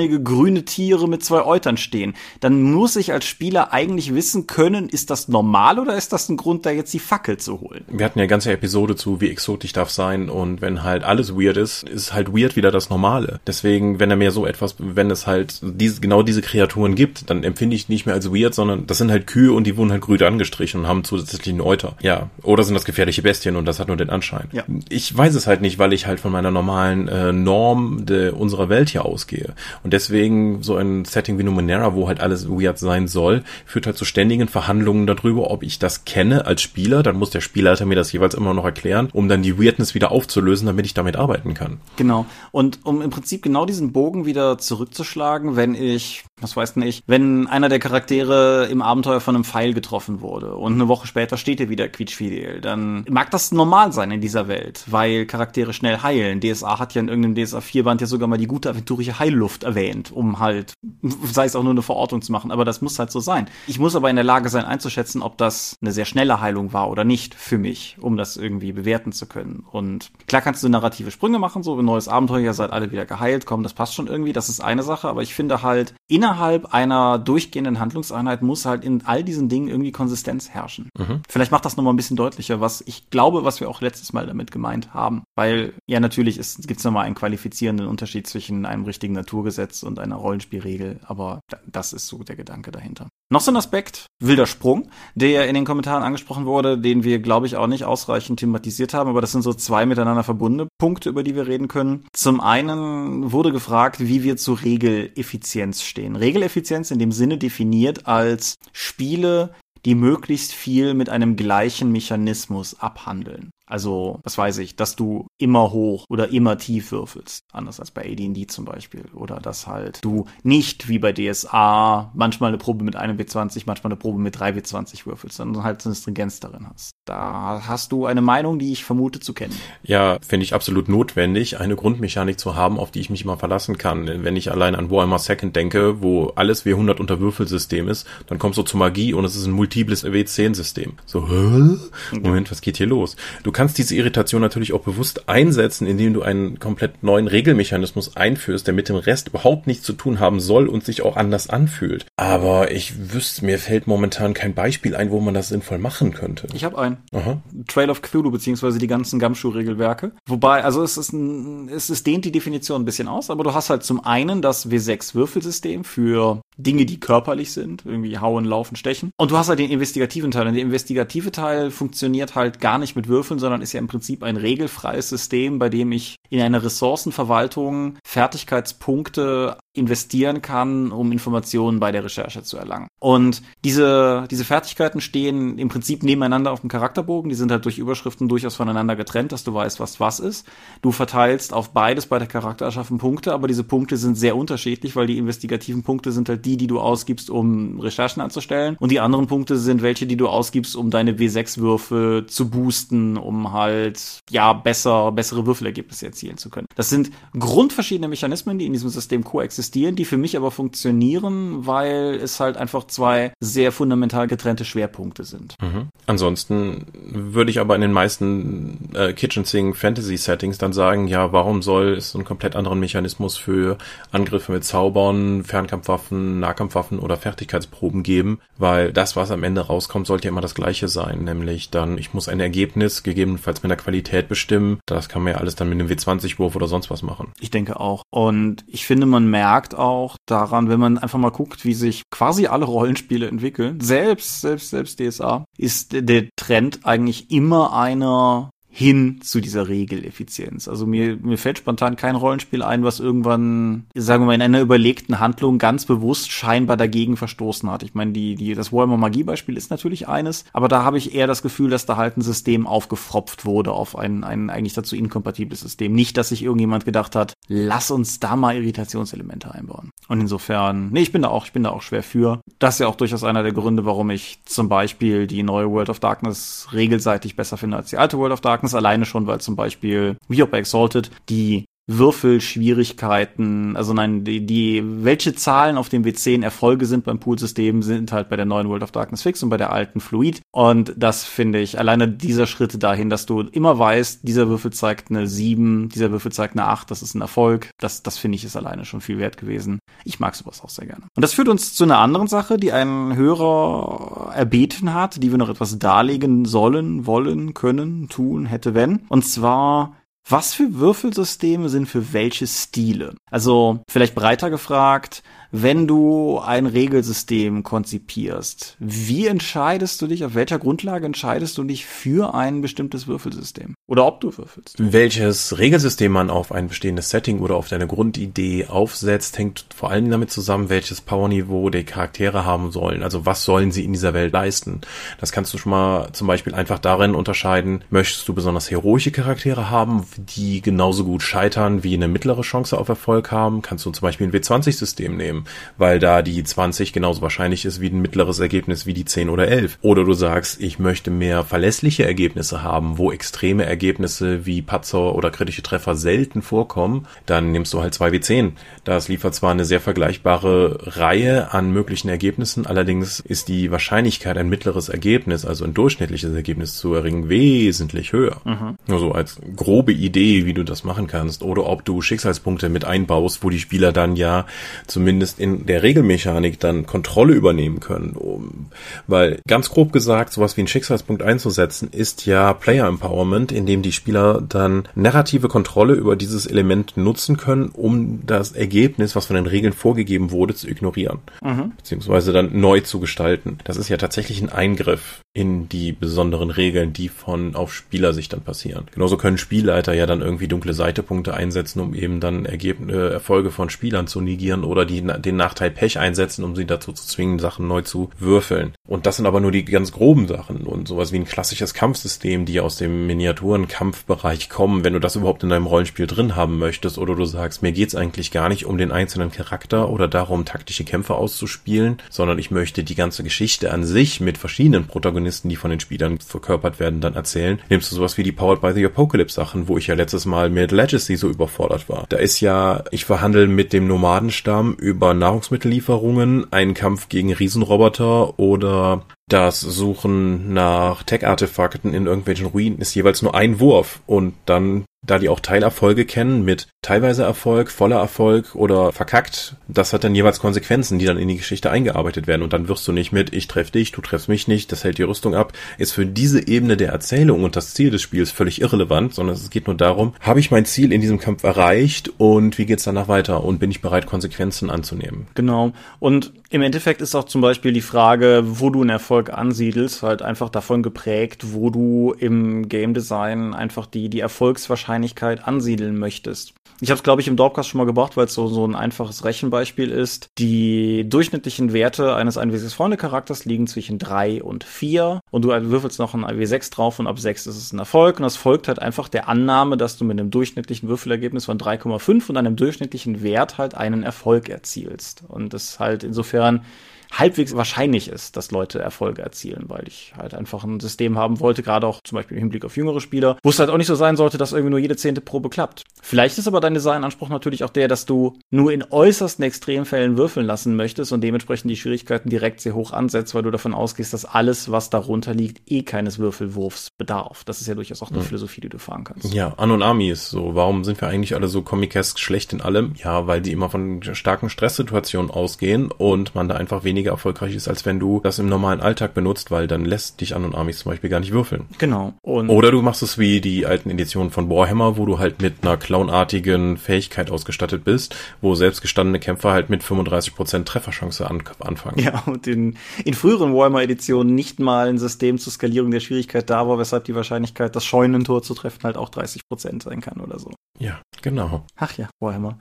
fünfbeinige 0.00 0.22
grüne 0.22 0.64
Tiere 0.64 1.08
mit 1.08 1.24
zwei 1.24 1.44
Eutern 1.44 1.76
stehen, 1.76 2.14
dann 2.40 2.62
muss 2.62 2.96
ich 2.96 3.12
als 3.12 3.26
Spieler 3.26 3.72
eigentlich 3.72 4.14
wissen 4.14 4.46
können, 4.46 4.88
ist 4.88 5.10
das 5.10 5.28
normal 5.28 5.78
oder 5.78 5.96
ist 5.96 6.12
das 6.12 6.28
ein 6.28 6.36
Grund, 6.36 6.66
da 6.66 6.70
jetzt 6.70 6.92
die 6.94 6.98
Fackel 6.98 7.36
zu 7.36 7.60
holen? 7.60 7.84
Wir 7.88 8.04
hatten 8.04 8.18
ja 8.18 8.24
eine 8.24 8.28
ganze 8.28 8.52
Episode 8.52 8.96
zu, 8.96 9.20
wie 9.20 9.30
exotisch 9.30 9.72
darf 9.72 9.90
sein 9.90 10.28
und 10.28 10.60
wenn 10.60 10.82
halt 10.82 11.04
alles 11.04 11.34
weird 11.34 11.56
ist, 11.56 11.82
ist 11.88 12.12
halt 12.12 12.32
weird 12.32 12.56
wieder 12.56 12.70
das 12.70 12.90
Normale. 12.90 13.40
Deswegen, 13.46 14.00
wenn 14.00 14.10
er 14.10 14.16
mir 14.16 14.30
so 14.30 14.46
etwas, 14.46 14.76
wenn 14.78 15.10
es 15.10 15.26
halt 15.26 15.60
diese, 15.62 16.00
genau 16.00 16.22
diese 16.22 16.42
Kreaturen 16.42 16.94
gibt, 16.94 17.28
dann 17.30 17.44
empfinde 17.44 17.76
ich 17.76 17.88
nicht 17.88 18.06
mehr 18.06 18.14
als 18.14 18.30
weird, 18.32 18.54
sondern 18.54 18.86
das 18.86 18.98
sind 18.98 19.10
halt 19.10 19.26
Kühe 19.26 19.52
und 19.52 19.64
die 19.66 19.76
wurden 19.76 19.92
halt 19.92 20.02
grün 20.02 20.20
angestrichen 20.20 20.80
und 20.80 20.86
haben 20.86 21.04
zusätzlich 21.04 21.48
einen 21.48 21.62
Euter. 21.62 21.96
Ja. 22.02 22.28
Oder 22.42 22.62
sind 22.62 22.74
das 22.74 22.84
gefährliche 22.84 23.22
Bestien 23.22 23.56
und 23.56 23.64
das 23.64 23.78
hat 23.78 23.88
nur 23.88 23.96
den 23.96 24.10
Anschein. 24.10 24.48
Ja. 24.52 24.64
Ich 24.90 25.16
weiß 25.16 25.34
es 25.34 25.46
halt 25.46 25.62
nicht, 25.62 25.78
weil 25.78 25.92
ich 25.92 26.06
halt 26.06 26.20
von 26.20 26.30
meiner 26.30 26.50
normalen 26.50 27.08
äh, 27.08 27.32
Norm 27.32 28.04
de, 28.04 28.30
unserer 28.30 28.68
Welt 28.68 28.90
hier 28.90 29.04
ausgehe. 29.04 29.54
Und 29.82 29.89
Und 29.90 29.94
deswegen 29.94 30.62
so 30.62 30.76
ein 30.76 31.04
Setting 31.04 31.36
wie 31.36 31.42
Numenera, 31.42 31.96
wo 31.96 32.06
halt 32.06 32.20
alles 32.20 32.48
weird 32.48 32.78
sein 32.78 33.08
soll, 33.08 33.42
führt 33.66 33.86
halt 33.86 33.98
zu 33.98 34.04
ständigen 34.04 34.46
Verhandlungen 34.46 35.04
darüber, 35.08 35.50
ob 35.50 35.64
ich 35.64 35.80
das 35.80 36.04
kenne 36.04 36.46
als 36.46 36.62
Spieler. 36.62 37.02
Dann 37.02 37.16
muss 37.16 37.30
der 37.30 37.40
Spielleiter 37.40 37.86
mir 37.86 37.96
das 37.96 38.12
jeweils 38.12 38.34
immer 38.34 38.54
noch 38.54 38.64
erklären, 38.64 39.08
um 39.12 39.28
dann 39.28 39.42
die 39.42 39.58
Weirdness 39.58 39.96
wieder 39.96 40.12
aufzulösen, 40.12 40.68
damit 40.68 40.86
ich 40.86 40.94
damit 40.94 41.16
arbeiten 41.16 41.54
kann. 41.54 41.80
Genau. 41.96 42.24
Und 42.52 42.78
um 42.84 43.02
im 43.02 43.10
Prinzip 43.10 43.42
genau 43.42 43.66
diesen 43.66 43.90
Bogen 43.90 44.26
wieder 44.26 44.58
zurückzuschlagen, 44.58 45.56
wenn 45.56 45.74
ich, 45.74 46.22
was 46.40 46.56
weiß 46.56 46.76
ich, 46.84 47.02
wenn 47.08 47.48
einer 47.48 47.68
der 47.68 47.80
Charaktere 47.80 48.68
im 48.70 48.82
Abenteuer 48.82 49.18
von 49.18 49.34
einem 49.34 49.42
Pfeil 49.42 49.74
getroffen 49.74 50.20
wurde 50.20 50.54
und 50.54 50.74
eine 50.74 50.86
Woche 50.86 51.08
später 51.08 51.36
steht 51.36 51.58
er 51.58 51.68
wieder 51.68 51.88
quietschfidel, 51.88 52.60
dann 52.60 53.04
mag 53.10 53.32
das 53.32 53.50
normal 53.50 53.92
sein 53.92 54.12
in 54.12 54.20
dieser 54.20 54.46
Welt, 54.46 54.84
weil 54.86 55.26
Charaktere 55.26 55.72
schnell 55.72 56.00
heilen. 56.00 56.38
DSA 56.38 56.78
hat 56.78 56.94
ja 56.94 57.00
in 57.00 57.08
irgendeinem 57.08 57.44
DSA 57.44 57.58
4-Band 57.58 58.02
ja 58.02 58.06
sogar 58.06 58.28
mal 58.28 58.38
die 58.38 58.46
gute 58.46 58.70
aventurische 58.70 59.18
Heilluft 59.18 59.64
erwähnt, 59.64 59.79
um 60.12 60.38
halt, 60.38 60.74
sei 61.02 61.44
es 61.44 61.56
auch 61.56 61.62
nur 61.62 61.72
eine 61.72 61.82
Verortung 61.82 62.22
zu 62.22 62.32
machen, 62.32 62.50
aber 62.50 62.64
das 62.64 62.80
muss 62.80 62.98
halt 62.98 63.10
so 63.10 63.20
sein. 63.20 63.48
Ich 63.66 63.78
muss 63.78 63.96
aber 63.96 64.10
in 64.10 64.16
der 64.16 64.24
Lage 64.24 64.48
sein 64.48 64.64
einzuschätzen, 64.64 65.22
ob 65.22 65.38
das 65.38 65.76
eine 65.80 65.92
sehr 65.92 66.04
schnelle 66.04 66.40
Heilung 66.40 66.72
war 66.72 66.90
oder 66.90 67.04
nicht 67.04 67.34
für 67.34 67.58
mich, 67.58 67.96
um 68.00 68.16
das 68.16 68.36
irgendwie 68.36 68.72
bewerten 68.72 69.12
zu 69.12 69.26
können. 69.26 69.64
Und 69.70 70.10
klar 70.26 70.42
kannst 70.42 70.62
du 70.62 70.68
narrative 70.68 71.10
Sprünge 71.10 71.38
machen, 71.38 71.62
so 71.62 71.78
ein 71.78 71.84
neues 71.84 72.08
Abenteuer, 72.08 72.40
ihr 72.40 72.54
seid 72.54 72.70
alle 72.70 72.90
wieder 72.90 73.06
geheilt, 73.06 73.46
komm, 73.46 73.62
das 73.62 73.74
passt 73.74 73.94
schon 73.94 74.06
irgendwie, 74.06 74.32
das 74.32 74.48
ist 74.48 74.60
eine 74.60 74.82
Sache, 74.82 75.08
aber 75.08 75.22
ich 75.22 75.34
finde 75.34 75.62
halt, 75.62 75.94
innerhalb 76.08 76.74
einer 76.74 77.18
durchgehenden 77.18 77.78
Handlungseinheit 77.78 78.42
muss 78.42 78.66
halt 78.66 78.84
in 78.84 79.06
all 79.06 79.24
diesen 79.24 79.48
Dingen 79.48 79.68
irgendwie 79.68 79.92
Konsistenz 79.92 80.50
herrschen. 80.50 80.88
Mhm. 80.98 81.22
Vielleicht 81.28 81.52
macht 81.52 81.64
das 81.64 81.76
nochmal 81.76 81.92
ein 81.92 81.96
bisschen 81.96 82.16
deutlicher, 82.16 82.60
was 82.60 82.82
ich 82.86 83.10
glaube, 83.10 83.44
was 83.44 83.60
wir 83.60 83.68
auch 83.68 83.80
letztes 83.80 84.12
Mal 84.12 84.26
damit 84.26 84.50
gemeint 84.50 84.94
haben. 84.94 85.22
Weil 85.40 85.72
ja 85.86 86.00
natürlich 86.00 86.36
gibt 86.36 86.80
es 86.80 86.84
nochmal 86.84 87.06
einen 87.06 87.14
qualifizierenden 87.14 87.86
Unterschied 87.86 88.26
zwischen 88.26 88.66
einem 88.66 88.84
richtigen 88.84 89.14
Naturgesetz 89.14 89.82
und 89.82 89.98
einer 89.98 90.16
Rollenspielregel, 90.16 91.00
aber 91.02 91.40
das 91.66 91.94
ist 91.94 92.08
so 92.08 92.18
der 92.18 92.36
Gedanke 92.36 92.70
dahinter. 92.70 93.08
Noch 93.32 93.40
so 93.40 93.50
ein 93.50 93.56
Aspekt, 93.56 94.04
wilder 94.22 94.44
Sprung, 94.44 94.90
der 95.14 95.48
in 95.48 95.54
den 95.54 95.64
Kommentaren 95.64 96.02
angesprochen 96.02 96.44
wurde, 96.44 96.76
den 96.76 97.04
wir, 97.04 97.20
glaube 97.20 97.46
ich, 97.46 97.56
auch 97.56 97.68
nicht 97.68 97.84
ausreichend 97.84 98.38
thematisiert 98.38 98.92
haben, 98.92 99.08
aber 99.08 99.22
das 99.22 99.32
sind 99.32 99.40
so 99.40 99.54
zwei 99.54 99.86
miteinander 99.86 100.24
verbundene 100.24 100.68
Punkte, 100.76 101.08
über 101.08 101.22
die 101.22 101.34
wir 101.34 101.46
reden 101.46 101.68
können. 101.68 102.04
Zum 102.12 102.42
einen 102.42 103.32
wurde 103.32 103.50
gefragt, 103.50 104.00
wie 104.00 104.22
wir 104.22 104.36
zu 104.36 104.52
Regeleffizienz 104.52 105.80
stehen. 105.80 106.16
Regeleffizienz 106.16 106.90
in 106.90 106.98
dem 106.98 107.12
Sinne 107.12 107.38
definiert 107.38 108.06
als 108.06 108.56
Spiele, 108.72 109.54
die 109.86 109.94
möglichst 109.94 110.52
viel 110.52 110.92
mit 110.92 111.08
einem 111.08 111.36
gleichen 111.36 111.90
Mechanismus 111.92 112.78
abhandeln. 112.78 113.48
Also, 113.70 114.18
was 114.24 114.36
weiß 114.36 114.58
ich, 114.58 114.74
dass 114.74 114.96
du 114.96 115.28
immer 115.38 115.70
hoch 115.70 116.04
oder 116.08 116.30
immer 116.30 116.58
tief 116.58 116.90
würfelst. 116.90 117.44
Anders 117.52 117.78
als 117.78 117.92
bei 117.92 118.02
AD&D 118.02 118.48
zum 118.48 118.64
Beispiel. 118.64 119.04
Oder 119.14 119.36
dass 119.36 119.66
halt 119.66 120.00
du 120.02 120.26
nicht 120.42 120.88
wie 120.88 120.98
bei 120.98 121.12
DSA 121.12 122.10
manchmal 122.14 122.48
eine 122.48 122.58
Probe 122.58 122.84
mit 122.84 122.96
einem 122.96 123.16
W20, 123.16 123.62
manchmal 123.66 123.92
eine 123.92 123.96
Probe 123.96 124.18
mit 124.18 124.38
drei 124.38 124.50
W20 124.50 125.06
würfelst, 125.06 125.36
sondern 125.36 125.62
halt 125.62 125.86
eine 125.86 125.94
Stringenz 125.94 126.40
darin 126.40 126.66
hast. 126.68 126.90
Da 127.04 127.62
hast 127.66 127.92
du 127.92 128.06
eine 128.06 128.22
Meinung, 128.22 128.58
die 128.58 128.72
ich 128.72 128.84
vermute 128.84 129.20
zu 129.20 129.34
kennen. 129.34 129.54
Ja, 129.82 130.18
finde 130.26 130.44
ich 130.44 130.54
absolut 130.54 130.88
notwendig, 130.88 131.60
eine 131.60 131.76
Grundmechanik 131.76 132.40
zu 132.40 132.56
haben, 132.56 132.78
auf 132.78 132.90
die 132.90 133.00
ich 133.00 133.10
mich 133.10 133.22
immer 133.24 133.36
verlassen 133.36 133.78
kann. 133.78 134.24
Wenn 134.24 134.36
ich 134.36 134.50
allein 134.50 134.74
an 134.74 134.90
Warhammer 134.90 135.18
Second 135.20 135.54
denke, 135.54 136.02
wo 136.02 136.32
alles 136.34 136.66
W100 136.66 136.98
unter 136.98 137.20
Würfelsystem 137.20 137.88
ist, 137.88 138.06
dann 138.26 138.38
kommst 138.38 138.58
du 138.58 138.62
zur 138.62 138.80
Magie 138.80 139.14
und 139.14 139.24
es 139.24 139.36
ist 139.36 139.46
ein 139.46 139.52
multiples 139.52 140.04
W10-System. 140.04 140.94
So, 141.06 141.28
hä? 141.28 141.76
Moment, 142.20 142.50
was 142.50 142.60
geht 142.60 142.76
hier 142.76 142.86
los? 142.86 143.16
Du 143.44 143.52
kannst 143.60 143.76
diese 143.76 143.94
Irritation 143.94 144.40
natürlich 144.40 144.72
auch 144.72 144.80
bewusst 144.80 145.28
einsetzen, 145.28 145.86
indem 145.86 146.14
du 146.14 146.22
einen 146.22 146.58
komplett 146.58 147.02
neuen 147.02 147.28
Regelmechanismus 147.28 148.16
einführst, 148.16 148.66
der 148.66 148.72
mit 148.72 148.88
dem 148.88 148.96
Rest 148.96 149.28
überhaupt 149.28 149.66
nichts 149.66 149.84
zu 149.84 149.92
tun 149.92 150.18
haben 150.18 150.40
soll 150.40 150.66
und 150.66 150.82
sich 150.82 151.02
auch 151.02 151.14
anders 151.14 151.50
anfühlt. 151.50 152.06
Aber 152.16 152.70
ich 152.70 153.12
wüsste, 153.12 153.44
mir 153.44 153.58
fällt 153.58 153.86
momentan 153.86 154.32
kein 154.32 154.54
Beispiel 154.54 154.96
ein, 154.96 155.10
wo 155.10 155.20
man 155.20 155.34
das 155.34 155.48
sinnvoll 155.48 155.76
machen 155.76 156.14
könnte. 156.14 156.46
Ich 156.54 156.64
habe 156.64 156.78
einen. 156.78 156.96
Aha. 157.12 157.42
Trail 157.68 157.90
of 157.90 158.00
Cthulhu, 158.00 158.30
beziehungsweise 158.30 158.78
die 158.78 158.86
ganzen 158.86 159.20
Gumshoe-Regelwerke. 159.20 160.12
Wobei, 160.24 160.64
also 160.64 160.82
es 160.82 160.96
ist 160.96 161.12
ein, 161.12 161.68
es 161.68 161.90
ist 161.90 162.06
dehnt 162.06 162.24
die 162.24 162.32
Definition 162.32 162.80
ein 162.80 162.86
bisschen 162.86 163.08
aus, 163.08 163.28
aber 163.28 163.44
du 163.44 163.52
hast 163.52 163.68
halt 163.68 163.82
zum 163.82 164.02
einen 164.02 164.40
das 164.40 164.70
W6-Würfelsystem 164.70 165.84
für 165.84 166.40
Dinge, 166.56 166.86
die 166.86 167.00
körperlich 167.00 167.52
sind, 167.52 167.84
irgendwie 167.84 168.18
hauen, 168.18 168.44
laufen, 168.44 168.76
stechen. 168.76 169.10
Und 169.18 169.30
du 169.30 169.36
hast 169.36 169.48
halt 169.48 169.58
den 169.58 169.70
investigativen 169.70 170.30
Teil. 170.30 170.46
Und 170.46 170.54
der 170.54 170.62
investigative 170.62 171.32
Teil 171.32 171.70
funktioniert 171.70 172.34
halt 172.34 172.60
gar 172.60 172.78
nicht 172.78 172.96
mit 172.96 173.08
Würfeln, 173.08 173.38
sondern 173.38 173.49
ist 173.62 173.72
ja 173.72 173.80
im 173.80 173.88
Prinzip 173.88 174.22
ein 174.22 174.36
regelfreies 174.36 175.08
System, 175.08 175.58
bei 175.58 175.68
dem 175.68 175.92
ich 175.92 176.16
in 176.30 176.40
einer 176.40 176.62
Ressourcenverwaltung 176.62 177.98
Fertigkeitspunkte 178.04 179.56
investieren 179.80 180.42
kann, 180.42 180.92
um 180.92 181.10
Informationen 181.10 181.80
bei 181.80 181.90
der 181.90 182.04
Recherche 182.04 182.42
zu 182.42 182.58
erlangen. 182.58 182.86
Und 183.00 183.42
diese, 183.64 184.26
diese 184.30 184.44
Fertigkeiten 184.44 185.00
stehen 185.00 185.58
im 185.58 185.68
Prinzip 185.68 186.02
nebeneinander 186.02 186.52
auf 186.52 186.60
dem 186.60 186.68
Charakterbogen. 186.68 187.30
Die 187.30 187.34
sind 187.34 187.50
halt 187.50 187.64
durch 187.64 187.78
Überschriften 187.78 188.28
durchaus 188.28 188.54
voneinander 188.54 188.94
getrennt, 188.94 189.32
dass 189.32 189.42
du 189.42 189.54
weißt, 189.54 189.80
was 189.80 189.98
was 189.98 190.20
ist. 190.20 190.46
Du 190.82 190.92
verteilst 190.92 191.54
auf 191.54 191.70
beides 191.70 192.06
bei 192.06 192.18
der 192.18 192.28
Charaktererschaffung 192.28 192.98
Punkte, 192.98 193.32
aber 193.32 193.48
diese 193.48 193.64
Punkte 193.64 193.96
sind 193.96 194.16
sehr 194.16 194.36
unterschiedlich, 194.36 194.94
weil 194.96 195.06
die 195.06 195.16
investigativen 195.16 195.82
Punkte 195.82 196.12
sind 196.12 196.28
halt 196.28 196.44
die, 196.44 196.58
die 196.58 196.66
du 196.66 196.78
ausgibst, 196.78 197.30
um 197.30 197.80
Recherchen 197.80 198.20
anzustellen. 198.20 198.76
Und 198.78 198.92
die 198.92 199.00
anderen 199.00 199.26
Punkte 199.26 199.56
sind 199.56 199.80
welche, 199.80 200.06
die 200.06 200.16
du 200.16 200.28
ausgibst, 200.28 200.76
um 200.76 200.90
deine 200.90 201.14
W6-Würfe 201.14 202.26
zu 202.28 202.50
boosten, 202.50 203.16
um 203.16 203.52
halt, 203.52 204.20
ja, 204.28 204.52
besser, 204.52 205.10
bessere 205.12 205.46
Würfelergebnisse 205.46 206.04
erzielen 206.04 206.36
zu 206.36 206.50
können. 206.50 206.66
Das 206.76 206.90
sind 206.90 207.10
grundverschiedene 207.38 208.08
Mechanismen, 208.08 208.58
die 208.58 208.66
in 208.66 208.74
diesem 208.74 208.90
System 208.90 209.24
koexistieren 209.24 209.69
existieren, 209.70 209.94
die 209.94 210.04
für 210.04 210.16
mich 210.16 210.36
aber 210.36 210.50
funktionieren, 210.50 211.66
weil 211.66 212.18
es 212.22 212.40
halt 212.40 212.56
einfach 212.56 212.84
zwei 212.88 213.32
sehr 213.40 213.70
fundamental 213.70 214.26
getrennte 214.26 214.64
Schwerpunkte 214.64 215.22
sind. 215.24 215.54
Mhm. 215.62 215.88
Ansonsten 216.06 216.86
würde 216.92 217.50
ich 217.50 217.60
aber 217.60 217.76
in 217.76 217.80
den 217.80 217.92
meisten 217.92 218.90
äh, 218.94 219.12
Kitchen 219.12 219.44
Sing 219.44 219.74
Fantasy 219.74 220.16
Settings 220.16 220.58
dann 220.58 220.72
sagen, 220.72 221.06
ja, 221.06 221.32
warum 221.32 221.62
soll 221.62 221.92
es 221.92 222.14
einen 222.14 222.24
komplett 222.24 222.56
anderen 222.56 222.80
Mechanismus 222.80 223.36
für 223.36 223.78
Angriffe 224.10 224.50
mit 224.50 224.64
Zaubern, 224.64 225.44
Fernkampfwaffen, 225.44 226.40
Nahkampfwaffen 226.40 226.98
oder 226.98 227.16
Fertigkeitsproben 227.16 228.02
geben, 228.02 228.40
weil 228.58 228.92
das, 228.92 229.14
was 229.14 229.30
am 229.30 229.44
Ende 229.44 229.60
rauskommt, 229.60 230.06
sollte 230.06 230.24
ja 230.24 230.32
immer 230.32 230.40
das 230.40 230.54
gleiche 230.54 230.88
sein, 230.88 231.24
nämlich 231.24 231.70
dann, 231.70 231.96
ich 231.96 232.12
muss 232.12 232.28
ein 232.28 232.40
Ergebnis 232.40 233.04
gegebenenfalls 233.04 233.62
mit 233.62 233.70
der 233.70 233.78
Qualität 233.78 234.28
bestimmen. 234.28 234.80
Das 234.86 235.08
kann 235.08 235.22
man 235.22 235.34
ja 235.34 235.38
alles 235.38 235.54
dann 235.54 235.68
mit 235.68 235.78
einem 235.78 235.88
W20-Wurf 235.88 236.56
oder 236.56 236.66
sonst 236.66 236.90
was 236.90 237.02
machen. 237.02 237.32
Ich 237.40 237.50
denke 237.50 237.78
auch. 237.78 238.02
Und 238.10 238.64
ich 238.66 238.86
finde, 238.86 239.06
man 239.06 239.30
merkt, 239.30 239.49
merkt 239.50 239.74
auch 239.74 240.14
daran, 240.26 240.68
wenn 240.68 240.78
man 240.78 240.96
einfach 240.98 241.18
mal 241.18 241.30
guckt, 241.30 241.64
wie 241.64 241.74
sich 241.74 242.02
quasi 242.10 242.46
alle 242.46 242.66
Rollenspiele 242.66 243.26
entwickeln, 243.26 243.80
selbst, 243.80 244.42
selbst, 244.42 244.70
selbst 244.70 245.00
DSA, 245.00 245.44
ist 245.58 245.88
der 245.92 246.28
Trend 246.36 246.80
eigentlich 246.84 247.32
immer 247.32 247.72
einer 247.72 248.50
hin 248.72 249.20
zu 249.20 249.40
dieser 249.40 249.68
Regeleffizienz. 249.68 250.68
Also 250.68 250.86
mir, 250.86 251.16
mir 251.16 251.36
fällt 251.36 251.58
spontan 251.58 251.96
kein 251.96 252.14
Rollenspiel 252.14 252.62
ein, 252.62 252.84
was 252.84 253.00
irgendwann, 253.00 253.86
sagen 253.94 254.22
wir 254.22 254.28
mal, 254.28 254.34
in 254.34 254.42
einer 254.42 254.60
überlegten 254.60 255.18
Handlung 255.18 255.58
ganz 255.58 255.84
bewusst 255.86 256.30
scheinbar 256.30 256.76
dagegen 256.76 257.16
verstoßen 257.16 257.68
hat. 257.70 257.82
Ich 257.82 257.94
meine, 257.94 258.12
die, 258.12 258.36
die, 258.36 258.54
das 258.54 258.72
Warhammer 258.72 258.96
Magie-Beispiel 258.96 259.56
ist 259.56 259.70
natürlich 259.70 260.08
eines, 260.08 260.44
aber 260.52 260.68
da 260.68 260.84
habe 260.84 260.98
ich 260.98 261.14
eher 261.14 261.26
das 261.26 261.42
Gefühl, 261.42 261.68
dass 261.68 261.84
da 261.84 261.96
halt 261.96 262.16
ein 262.16 262.22
System 262.22 262.66
aufgefropft 262.66 263.44
wurde 263.44 263.72
auf 263.72 263.98
ein, 263.98 264.22
ein 264.22 264.50
eigentlich 264.50 264.74
dazu 264.74 264.94
inkompatibles 264.94 265.60
System. 265.60 265.92
Nicht, 265.92 266.16
dass 266.16 266.28
sich 266.28 266.44
irgendjemand 266.44 266.84
gedacht 266.84 267.16
hat, 267.16 267.34
lass 267.48 267.90
uns 267.90 268.20
da 268.20 268.36
mal 268.36 268.56
Irritationselemente 268.56 269.52
einbauen. 269.52 269.90
Und 270.08 270.20
insofern, 270.20 270.90
nee, 270.92 271.00
ich 271.00 271.12
bin 271.12 271.22
da 271.22 271.28
auch, 271.28 271.44
ich 271.44 271.52
bin 271.52 271.64
da 271.64 271.70
auch 271.70 271.82
schwer 271.82 272.04
für. 272.04 272.40
Das 272.60 272.76
ist 272.76 272.80
ja 272.80 272.86
auch 272.86 272.96
durchaus 272.96 273.24
einer 273.24 273.42
der 273.42 273.52
Gründe, 273.52 273.84
warum 273.84 274.10
ich 274.10 274.38
zum 274.44 274.68
Beispiel 274.68 275.26
die 275.26 275.42
neue 275.42 275.70
World 275.70 275.90
of 275.90 275.98
Darkness 275.98 276.68
regelseitig 276.72 277.34
besser 277.36 277.56
finde 277.56 277.76
als 277.76 277.90
die 277.90 277.98
alte 277.98 278.16
World 278.16 278.32
of 278.32 278.40
Darkness 278.40 278.59
Darkness 278.60 278.74
alleine 278.74 279.06
schon, 279.06 279.26
weil 279.26 279.40
zum 279.40 279.56
Beispiel, 279.56 280.16
auch 280.42 280.48
bei 280.48 280.58
Exalted, 280.58 281.10
die 281.30 281.64
Würfelschwierigkeiten, 281.98 283.76
also 283.76 283.92
nein, 283.92 284.24
die, 284.24 284.46
die, 284.46 284.82
welche 284.84 285.34
Zahlen 285.34 285.76
auf 285.76 285.88
dem 285.88 286.04
W10 286.04 286.42
Erfolge 286.42 286.86
sind 286.86 287.04
beim 287.04 287.18
Poolsystem, 287.18 287.82
sind 287.82 288.12
halt 288.12 288.28
bei 288.28 288.36
der 288.36 288.46
neuen 288.46 288.68
World 288.68 288.82
of 288.82 288.92
Darkness 288.92 289.22
fix 289.22 289.42
und 289.42 289.50
bei 289.50 289.56
der 289.56 289.72
alten 289.72 290.00
Fluid. 290.00 290.40
Und 290.52 290.94
das 290.96 291.24
finde 291.24 291.60
ich, 291.60 291.78
alleine 291.78 292.08
dieser 292.08 292.46
Schritt 292.46 292.82
dahin, 292.82 293.10
dass 293.10 293.26
du 293.26 293.40
immer 293.40 293.78
weißt, 293.78 294.20
dieser 294.22 294.48
Würfel 294.48 294.72
zeigt 294.72 295.10
eine 295.10 295.26
7, 295.26 295.88
dieser 295.88 296.10
Würfel 296.10 296.32
zeigt 296.32 296.54
eine 296.54 296.66
8, 296.66 296.90
das 296.90 297.02
ist 297.02 297.14
ein 297.14 297.20
Erfolg, 297.20 297.70
das, 297.78 298.02
das 298.02 298.18
finde 298.18 298.36
ich 298.36 298.44
ist 298.44 298.56
alleine 298.56 298.84
schon 298.84 299.00
viel 299.00 299.18
wert 299.18 299.36
gewesen. 299.36 299.80
Ich 300.04 300.20
mag 300.20 300.34
sowas 300.34 300.62
auch 300.62 300.70
sehr 300.70 300.86
gerne. 300.86 301.02
Und 301.16 301.22
das 301.22 301.34
führt 301.34 301.48
uns 301.48 301.74
zu 301.74 301.84
einer 301.84 301.98
anderen 301.98 302.28
Sache, 302.28 302.56
die 302.56 302.72
ein 302.72 303.16
Hörer 303.16 304.32
erbeten 304.34 304.94
hat, 304.94 305.22
die 305.22 305.30
wir 305.30 305.38
noch 305.38 305.48
etwas 305.48 305.78
darlegen 305.78 306.44
sollen, 306.44 307.06
wollen, 307.06 307.54
können, 307.54 308.08
tun, 308.08 308.46
hätte, 308.46 308.74
wenn. 308.74 309.00
Und 309.08 309.24
zwar 309.24 309.96
Was 310.28 310.54
für 310.54 310.74
Würfelsysteme 310.74 311.68
sind 311.68 311.86
für 311.86 312.12
welche 312.12 312.46
Stile? 312.46 313.14
Also 313.30 313.80
vielleicht 313.88 314.14
breiter 314.14 314.50
gefragt, 314.50 315.22
wenn 315.52 315.88
du 315.88 316.38
ein 316.38 316.66
Regelsystem 316.66 317.64
konzipierst, 317.64 318.76
wie 318.78 319.26
entscheidest 319.26 320.00
du 320.00 320.06
dich, 320.06 320.24
auf 320.24 320.34
welcher 320.34 320.60
Grundlage 320.60 321.06
entscheidest 321.06 321.58
du 321.58 321.64
dich 321.64 321.86
für 321.86 322.34
ein 322.34 322.60
bestimmtes 322.60 323.08
Würfelsystem? 323.08 323.74
Oder 323.88 324.06
ob 324.06 324.20
du 324.20 324.36
würfelst? 324.36 324.76
Welches 324.78 325.58
Regelsystem 325.58 326.12
man 326.12 326.30
auf 326.30 326.52
ein 326.52 326.68
bestehendes 326.68 327.10
Setting 327.10 327.40
oder 327.40 327.56
auf 327.56 327.66
deine 327.66 327.88
Grundidee 327.88 328.66
aufsetzt, 328.66 329.38
hängt 329.38 329.66
vor 329.74 329.90
allem 329.90 330.08
damit 330.08 330.30
zusammen, 330.30 330.68
welches 330.68 331.00
Powerniveau 331.00 331.70
die 331.70 331.82
Charaktere 331.82 332.44
haben 332.44 332.70
sollen. 332.70 333.02
Also 333.02 333.26
was 333.26 333.44
sollen 333.44 333.72
sie 333.72 333.84
in 333.84 333.92
dieser 333.92 334.14
Welt 334.14 334.32
leisten? 334.32 334.82
Das 335.18 335.32
kannst 335.32 335.52
du 335.52 335.58
schon 335.58 335.70
mal 335.70 336.12
zum 336.12 336.28
Beispiel 336.28 336.54
einfach 336.54 336.78
darin 336.78 337.16
unterscheiden, 337.16 337.82
möchtest 337.90 338.28
du 338.28 338.34
besonders 338.34 338.70
heroische 338.70 339.10
Charaktere 339.10 339.68
haben, 339.70 340.04
die 340.16 340.60
genauso 340.60 341.04
gut 341.04 341.22
scheitern 341.22 341.82
wie 341.84 341.94
eine 341.94 342.08
mittlere 342.08 342.42
Chance 342.42 342.78
auf 342.78 342.88
Erfolg 342.88 343.30
haben, 343.30 343.62
kannst 343.62 343.86
du 343.86 343.90
zum 343.90 344.02
Beispiel 344.02 344.28
ein 344.28 344.32
W20-System 344.32 345.16
nehmen, 345.16 345.44
weil 345.78 345.98
da 345.98 346.22
die 346.22 346.42
20 346.42 346.92
genauso 346.92 347.22
wahrscheinlich 347.22 347.64
ist 347.64 347.80
wie 347.80 347.88
ein 347.88 348.02
mittleres 348.02 348.38
Ergebnis 348.38 348.86
wie 348.86 348.94
die 348.94 349.04
10 349.04 349.28
oder 349.28 349.48
11. 349.48 349.78
Oder 349.82 350.04
du 350.04 350.12
sagst, 350.12 350.60
ich 350.60 350.78
möchte 350.78 351.10
mehr 351.10 351.44
verlässliche 351.44 352.04
Ergebnisse 352.04 352.62
haben, 352.62 352.98
wo 352.98 353.12
extreme 353.12 353.64
Ergebnisse 353.64 354.46
wie 354.46 354.62
Patzer 354.62 355.14
oder 355.14 355.30
kritische 355.30 355.62
Treffer 355.62 355.94
selten 355.94 356.42
vorkommen, 356.42 357.06
dann 357.26 357.52
nimmst 357.52 357.72
du 357.72 357.80
halt 357.80 357.94
2W10. 357.94 358.52
Das 358.84 359.08
liefert 359.08 359.34
zwar 359.34 359.50
eine 359.50 359.64
sehr 359.64 359.80
vergleichbare 359.80 360.96
Reihe 360.96 361.52
an 361.52 361.72
möglichen 361.72 362.08
Ergebnissen, 362.08 362.66
allerdings 362.66 363.20
ist 363.20 363.48
die 363.48 363.70
Wahrscheinlichkeit, 363.70 364.36
ein 364.36 364.48
mittleres 364.48 364.88
Ergebnis, 364.88 365.44
also 365.44 365.64
ein 365.64 365.74
durchschnittliches 365.74 366.34
Ergebnis 366.34 366.76
zu 366.76 366.94
erringen, 366.94 367.28
wesentlich 367.28 368.12
höher. 368.12 368.40
Mhm. 368.44 368.76
Nur 368.86 368.98
so 368.98 369.12
als 369.12 369.40
grobe 369.56 369.92
Idee, 370.04 370.46
wie 370.46 370.54
du 370.54 370.64
das 370.64 370.84
machen 370.84 371.06
kannst. 371.06 371.42
Oder 371.42 371.66
ob 371.66 371.84
du 371.84 372.02
Schicksalspunkte 372.02 372.68
mit 372.68 372.84
einbaust, 372.84 373.42
wo 373.42 373.50
die 373.50 373.58
Spieler 373.58 373.92
dann 373.92 374.16
ja 374.16 374.46
zumindest 374.86 375.38
in 375.38 375.66
der 375.66 375.82
Regelmechanik 375.82 376.60
dann 376.60 376.86
Kontrolle 376.86 377.34
übernehmen 377.34 377.80
können. 377.80 378.16
Um, 378.16 378.66
weil 379.06 379.40
ganz 379.46 379.70
grob 379.70 379.92
gesagt, 379.92 380.32
sowas 380.32 380.56
wie 380.56 380.62
ein 380.62 380.68
Schicksalspunkt 380.68 381.22
einzusetzen, 381.22 381.88
ist 381.92 382.26
ja 382.26 382.52
Player 382.52 382.86
Empowerment, 382.86 383.52
in 383.52 383.66
dem 383.66 383.82
die 383.82 383.92
Spieler 383.92 384.42
dann 384.46 384.88
narrative 384.94 385.48
Kontrolle 385.48 385.94
über 385.94 386.16
dieses 386.16 386.46
Element 386.46 386.96
nutzen 386.96 387.36
können, 387.36 387.70
um 387.70 388.26
das 388.26 388.52
Ergebnis, 388.52 389.16
was 389.16 389.26
von 389.26 389.36
den 389.36 389.46
Regeln 389.46 389.72
vorgegeben 389.72 390.30
wurde, 390.30 390.54
zu 390.54 390.68
ignorieren. 390.68 391.18
Mhm. 391.42 391.72
Beziehungsweise 391.76 392.32
dann 392.32 392.60
neu 392.60 392.80
zu 392.80 393.00
gestalten. 393.00 393.58
Das 393.64 393.76
ist 393.76 393.88
ja 393.88 393.96
tatsächlich 393.96 394.40
ein 394.40 394.50
Eingriff 394.50 395.20
in 395.32 395.68
die 395.68 395.92
besonderen 395.92 396.50
Regeln, 396.50 396.92
die 396.92 397.08
von 397.08 397.54
auf 397.54 397.72
Spielersicht 397.72 398.32
dann 398.32 398.40
passieren. 398.40 398.86
Genauso 398.92 399.16
können 399.16 399.38
Spielleiter 399.38 399.89
ja 399.94 400.06
dann 400.06 400.20
irgendwie 400.20 400.48
dunkle 400.48 400.72
Seitepunkte 400.72 401.34
einsetzen, 401.34 401.80
um 401.80 401.94
eben 401.94 402.20
dann 402.20 402.44
Ergebnisse, 402.44 403.10
äh, 403.10 403.12
Erfolge 403.12 403.50
von 403.50 403.70
Spielern 403.70 404.06
zu 404.06 404.20
negieren 404.20 404.64
oder 404.64 404.84
die, 404.84 405.02
den 405.02 405.36
Nachteil 405.36 405.70
Pech 405.70 405.98
einsetzen, 405.98 406.44
um 406.44 406.56
sie 406.56 406.66
dazu 406.66 406.92
zu 406.92 407.06
zwingen, 407.06 407.38
Sachen 407.38 407.66
neu 407.68 407.82
zu 407.82 408.10
würfeln. 408.18 408.72
Und 408.86 409.06
das 409.06 409.16
sind 409.16 409.26
aber 409.26 409.40
nur 409.40 409.52
die 409.52 409.64
ganz 409.64 409.92
groben 409.92 410.26
Sachen 410.26 410.66
und 410.66 410.88
sowas 410.88 411.12
wie 411.12 411.16
ein 411.16 411.24
klassisches 411.24 411.74
Kampfsystem, 411.74 412.44
die 412.44 412.60
aus 412.60 412.76
dem 412.76 413.06
Miniaturenkampfbereich 413.06 414.48
kommen, 414.48 414.84
wenn 414.84 414.92
du 414.92 415.00
das 415.00 415.16
überhaupt 415.16 415.42
in 415.42 415.48
deinem 415.48 415.66
Rollenspiel 415.66 416.06
drin 416.06 416.36
haben 416.36 416.58
möchtest 416.58 416.98
oder 416.98 417.14
du 417.14 417.24
sagst, 417.24 417.62
mir 417.62 417.72
geht's 417.72 417.94
eigentlich 417.94 418.30
gar 418.30 418.48
nicht 418.48 418.66
um 418.66 418.78
den 418.78 418.92
einzelnen 418.92 419.30
Charakter 419.30 419.90
oder 419.90 420.08
darum, 420.08 420.44
taktische 420.44 420.84
Kämpfe 420.84 421.14
auszuspielen, 421.14 421.98
sondern 422.10 422.38
ich 422.38 422.50
möchte 422.50 422.84
die 422.84 422.94
ganze 422.94 423.22
Geschichte 423.22 423.72
an 423.72 423.84
sich 423.84 424.20
mit 424.20 424.38
verschiedenen 424.38 424.86
Protagonisten, 424.86 425.48
die 425.48 425.56
von 425.56 425.70
den 425.70 425.80
Spielern 425.80 426.18
verkörpert 426.18 426.80
werden, 426.80 427.00
dann 427.00 427.14
erzählen, 427.14 427.60
nimmst 427.68 427.90
du 427.90 427.96
sowas 427.96 428.18
wie 428.18 428.22
die 428.22 428.32
Powered 428.32 428.60
by 428.60 428.72
the 428.72 428.84
Apocalypse 428.84 429.36
Sachen, 429.36 429.68
wo 429.68 429.78
ich 429.80 429.88
ja 429.88 429.94
letztes 429.94 430.26
Mal 430.26 430.50
mit 430.50 430.72
Legacy 430.72 431.16
so 431.16 431.28
überfordert 431.28 431.88
war. 431.88 432.06
Da 432.08 432.16
ist 432.18 432.40
ja, 432.40 432.84
ich 432.90 433.04
verhandle 433.04 433.46
mit 433.48 433.72
dem 433.72 433.86
Nomadenstamm 433.86 434.74
über 434.74 435.14
Nahrungsmittellieferungen, 435.14 436.52
einen 436.52 436.74
Kampf 436.74 437.08
gegen 437.08 437.32
Riesenroboter 437.32 438.38
oder 438.38 439.02
das 439.28 439.60
Suchen 439.60 440.52
nach 440.52 441.02
Tech-Artefakten 441.02 441.94
in 441.94 442.06
irgendwelchen 442.06 442.46
Ruinen 442.46 442.78
ist 442.78 442.94
jeweils 442.94 443.22
nur 443.22 443.34
ein 443.34 443.60
Wurf 443.60 444.00
und 444.06 444.34
dann 444.46 444.84
da 445.02 445.18
die 445.18 445.28
auch 445.28 445.40
Teilerfolge 445.40 446.04
kennen 446.04 446.44
mit 446.44 446.68
teilweise 446.82 447.22
Erfolg, 447.22 447.70
voller 447.70 447.96
Erfolg 447.96 448.54
oder 448.54 448.92
verkackt, 448.92 449.56
das 449.66 449.92
hat 449.92 450.04
dann 450.04 450.14
jeweils 450.14 450.40
Konsequenzen, 450.40 450.98
die 450.98 451.06
dann 451.06 451.18
in 451.18 451.28
die 451.28 451.38
Geschichte 451.38 451.70
eingearbeitet 451.70 452.26
werden 452.26 452.42
und 452.42 452.52
dann 452.52 452.68
wirst 452.68 452.86
du 452.86 452.92
nicht 452.92 453.10
mit 453.12 453.32
ich 453.32 453.48
treff 453.48 453.70
dich, 453.70 453.92
du 453.92 454.02
treffst 454.02 454.28
mich 454.28 454.46
nicht, 454.46 454.70
das 454.72 454.84
hält 454.84 454.98
die 454.98 455.02
Rüstung 455.02 455.34
ab, 455.34 455.52
ist 455.78 455.92
für 455.92 456.04
diese 456.04 456.46
Ebene 456.46 456.76
der 456.76 456.92
Erzählung 456.92 457.44
und 457.44 457.56
das 457.56 457.72
Ziel 457.74 457.90
des 457.90 458.02
Spiels 458.02 458.30
völlig 458.30 458.60
irrelevant, 458.60 459.14
sondern 459.14 459.36
es 459.36 459.50
geht 459.50 459.66
nur 459.66 459.76
darum, 459.76 460.14
habe 460.20 460.40
ich 460.40 460.50
mein 460.50 460.66
Ziel 460.66 460.92
in 460.92 461.00
diesem 461.00 461.18
Kampf 461.18 461.44
erreicht 461.44 462.12
und 462.18 462.58
wie 462.58 462.66
geht's 462.66 462.84
danach 462.84 463.08
weiter 463.08 463.42
und 463.44 463.58
bin 463.58 463.70
ich 463.70 463.80
bereit, 463.80 464.06
Konsequenzen 464.06 464.70
anzunehmen. 464.70 465.28
Genau. 465.34 465.72
Und 465.98 466.32
im 466.52 466.62
Endeffekt 466.62 467.00
ist 467.00 467.14
auch 467.14 467.24
zum 467.24 467.40
Beispiel 467.40 467.72
die 467.72 467.80
Frage, 467.80 468.42
wo 468.44 468.70
du 468.70 468.80
einen 468.80 468.90
Erfolg 468.90 469.32
ansiedelst, 469.32 470.02
halt 470.02 470.20
einfach 470.20 470.48
davon 470.48 470.82
geprägt, 470.82 471.52
wo 471.52 471.70
du 471.70 472.12
im 472.18 472.68
Game 472.68 472.92
Design 472.92 473.54
einfach 473.54 473.86
die, 473.86 474.08
die 474.08 474.18
Erfolgswahrscheinlichkeit 474.18 475.46
ansiedeln 475.46 475.96
möchtest. 475.96 476.54
Ich 476.82 476.88
habe 476.88 476.96
es, 476.96 477.02
glaube 477.02 477.20
ich, 477.20 477.28
im 477.28 477.36
Dorpcast 477.36 477.68
schon 477.68 477.78
mal 477.78 477.84
gebracht, 477.84 478.16
weil 478.16 478.24
es 478.24 478.32
so, 478.32 478.46
so 478.46 478.66
ein 478.66 478.74
einfaches 478.74 479.24
Rechenbeispiel 479.24 479.90
ist. 479.90 480.30
Die 480.38 481.06
durchschnittlichen 481.06 481.74
Werte 481.74 482.16
eines 482.16 482.38
1W6-Freunde-Charakters 482.38 483.44
liegen 483.44 483.66
zwischen 483.66 483.98
3 483.98 484.42
und 484.42 484.64
4 484.64 485.20
und 485.30 485.44
du 485.44 485.50
würfelst 485.50 485.98
noch 485.98 486.14
ein 486.14 486.24
1W6 486.24 486.72
drauf 486.72 486.98
und 486.98 487.06
ab 487.06 487.18
6 487.18 487.48
ist 487.48 487.56
es 487.58 487.72
ein 487.72 487.78
Erfolg 487.78 488.16
und 488.16 488.22
das 488.22 488.36
folgt 488.36 488.66
halt 488.66 488.78
einfach 488.78 489.10
der 489.10 489.28
Annahme, 489.28 489.76
dass 489.76 489.98
du 489.98 490.06
mit 490.06 490.18
einem 490.18 490.30
durchschnittlichen 490.30 490.88
Würfelergebnis 490.88 491.44
von 491.44 491.58
3,5 491.58 492.30
und 492.30 492.36
einem 492.38 492.56
durchschnittlichen 492.56 493.22
Wert 493.22 493.58
halt 493.58 493.74
einen 493.74 494.02
Erfolg 494.02 494.48
erzielst. 494.48 495.22
Und 495.28 495.52
das 495.52 495.80
halt 495.80 496.02
insofern 496.02 496.39
hören 496.40 496.64
halbwegs 497.10 497.56
wahrscheinlich 497.56 498.08
ist, 498.08 498.36
dass 498.36 498.50
Leute 498.50 498.78
Erfolge 498.78 499.22
erzielen, 499.22 499.64
weil 499.68 499.86
ich 499.86 500.12
halt 500.16 500.34
einfach 500.34 500.64
ein 500.64 500.80
System 500.80 501.18
haben 501.18 501.40
wollte, 501.40 501.62
gerade 501.62 501.86
auch 501.86 502.00
zum 502.02 502.16
Beispiel 502.16 502.36
im 502.36 502.44
Hinblick 502.44 502.64
auf 502.64 502.76
jüngere 502.76 503.00
Spieler, 503.00 503.36
wo 503.42 503.50
es 503.50 503.58
halt 503.58 503.70
auch 503.70 503.76
nicht 503.76 503.86
so 503.86 503.94
sein 503.94 504.16
sollte, 504.16 504.38
dass 504.38 504.52
irgendwie 504.52 504.70
nur 504.70 504.78
jede 504.78 504.96
zehnte 504.96 505.20
Probe 505.20 505.50
klappt. 505.50 505.84
Vielleicht 506.02 506.38
ist 506.38 506.48
aber 506.48 506.60
dein 506.60 506.74
Designanspruch 506.74 507.28
natürlich 507.28 507.64
auch 507.64 507.70
der, 507.70 507.88
dass 507.88 508.06
du 508.06 508.38
nur 508.50 508.72
in 508.72 508.84
äußersten 508.88 509.44
Extremfällen 509.44 510.16
würfeln 510.16 510.46
lassen 510.46 510.76
möchtest 510.76 511.12
und 511.12 511.20
dementsprechend 511.20 511.70
die 511.70 511.76
Schwierigkeiten 511.76 512.30
direkt 512.30 512.60
sehr 512.60 512.74
hoch 512.74 512.92
ansetzt, 512.92 513.34
weil 513.34 513.42
du 513.42 513.50
davon 513.50 513.74
ausgehst, 513.74 514.12
dass 514.12 514.24
alles, 514.24 514.70
was 514.70 514.90
darunter 514.90 515.34
liegt, 515.34 515.70
eh 515.70 515.82
keines 515.82 516.18
Würfelwurfs 516.18 516.90
bedarf. 516.96 517.44
Das 517.44 517.60
ist 517.60 517.66
ja 517.66 517.74
durchaus 517.74 518.02
auch 518.02 518.10
eine 518.10 518.20
mhm. 518.20 518.24
Philosophie, 518.24 518.60
die 518.60 518.68
du 518.68 518.78
fahren 518.78 519.04
kannst. 519.04 519.32
Ja, 519.34 519.54
An 519.56 519.70
und 519.70 519.82
Army 519.82 520.10
ist 520.10 520.30
so. 520.30 520.54
Warum 520.54 520.84
sind 520.84 521.00
wir 521.00 521.08
eigentlich 521.08 521.34
alle 521.34 521.48
so 521.48 521.62
comicesk 521.62 522.18
schlecht 522.18 522.52
in 522.52 522.60
allem? 522.60 522.94
Ja, 523.02 523.26
weil 523.26 523.40
die 523.40 523.52
immer 523.52 523.68
von 523.68 524.02
starken 524.14 524.48
Stresssituationen 524.48 525.30
ausgehen 525.30 525.90
und 525.90 526.34
man 526.34 526.48
da 526.48 526.56
einfach 526.56 526.84
weniger 526.84 526.99
weniger 527.00 527.12
erfolgreich 527.12 527.54
ist, 527.54 527.66
als 527.66 527.86
wenn 527.86 527.98
du 527.98 528.20
das 528.20 528.38
im 528.38 528.48
normalen 528.48 528.80
Alltag 528.80 529.14
benutzt, 529.14 529.50
weil 529.50 529.66
dann 529.66 529.86
lässt 529.86 530.20
dich 530.20 530.36
An 530.36 530.44
und 530.44 530.54
Armies 530.54 530.80
zum 530.80 530.90
Beispiel 530.92 531.08
gar 531.08 531.20
nicht 531.20 531.32
würfeln. 531.32 531.64
Genau. 531.78 532.12
Und 532.20 532.50
Oder 532.50 532.70
du 532.70 532.82
machst 532.82 533.02
es 533.02 533.16
wie 533.16 533.40
die 533.40 533.64
alten 533.64 533.88
Editionen 533.88 534.30
von 534.30 534.50
Warhammer, 534.50 534.98
wo 534.98 535.06
du 535.06 535.18
halt 535.18 535.40
mit 535.40 535.62
einer 535.62 535.78
clownartigen 535.78 536.76
Fähigkeit 536.76 537.30
ausgestattet 537.30 537.84
bist, 537.84 538.14
wo 538.42 538.54
selbstgestandene 538.54 539.18
Kämpfer 539.18 539.52
halt 539.52 539.70
mit 539.70 539.82
35% 539.82 540.64
Trefferchance 540.64 541.28
an 541.28 541.42
anfangen. 541.60 541.98
Ja, 541.98 542.22
und 542.26 542.46
in, 542.46 542.76
in 543.04 543.14
früheren 543.14 543.54
Warhammer-Editionen 543.54 544.34
nicht 544.34 544.60
mal 544.60 544.88
ein 544.88 544.98
System 544.98 545.38
zur 545.38 545.52
Skalierung 545.52 545.90
der 545.90 546.00
Schwierigkeit 546.00 546.50
da 546.50 546.68
war, 546.68 546.78
weshalb 546.78 547.04
die 547.04 547.14
Wahrscheinlichkeit, 547.14 547.74
das 547.74 547.84
Scheunentor 547.84 548.42
zu 548.42 548.52
treffen, 548.52 548.82
halt 548.82 548.98
auch 548.98 549.08
30% 549.08 549.82
sein 549.82 550.00
kann 550.02 550.20
oder 550.20 550.38
so. 550.38 550.50
Ja, 550.78 551.00
genau. 551.22 551.64
Ach 551.76 551.96
ja, 551.96 552.08
Warhammer. 552.20 552.58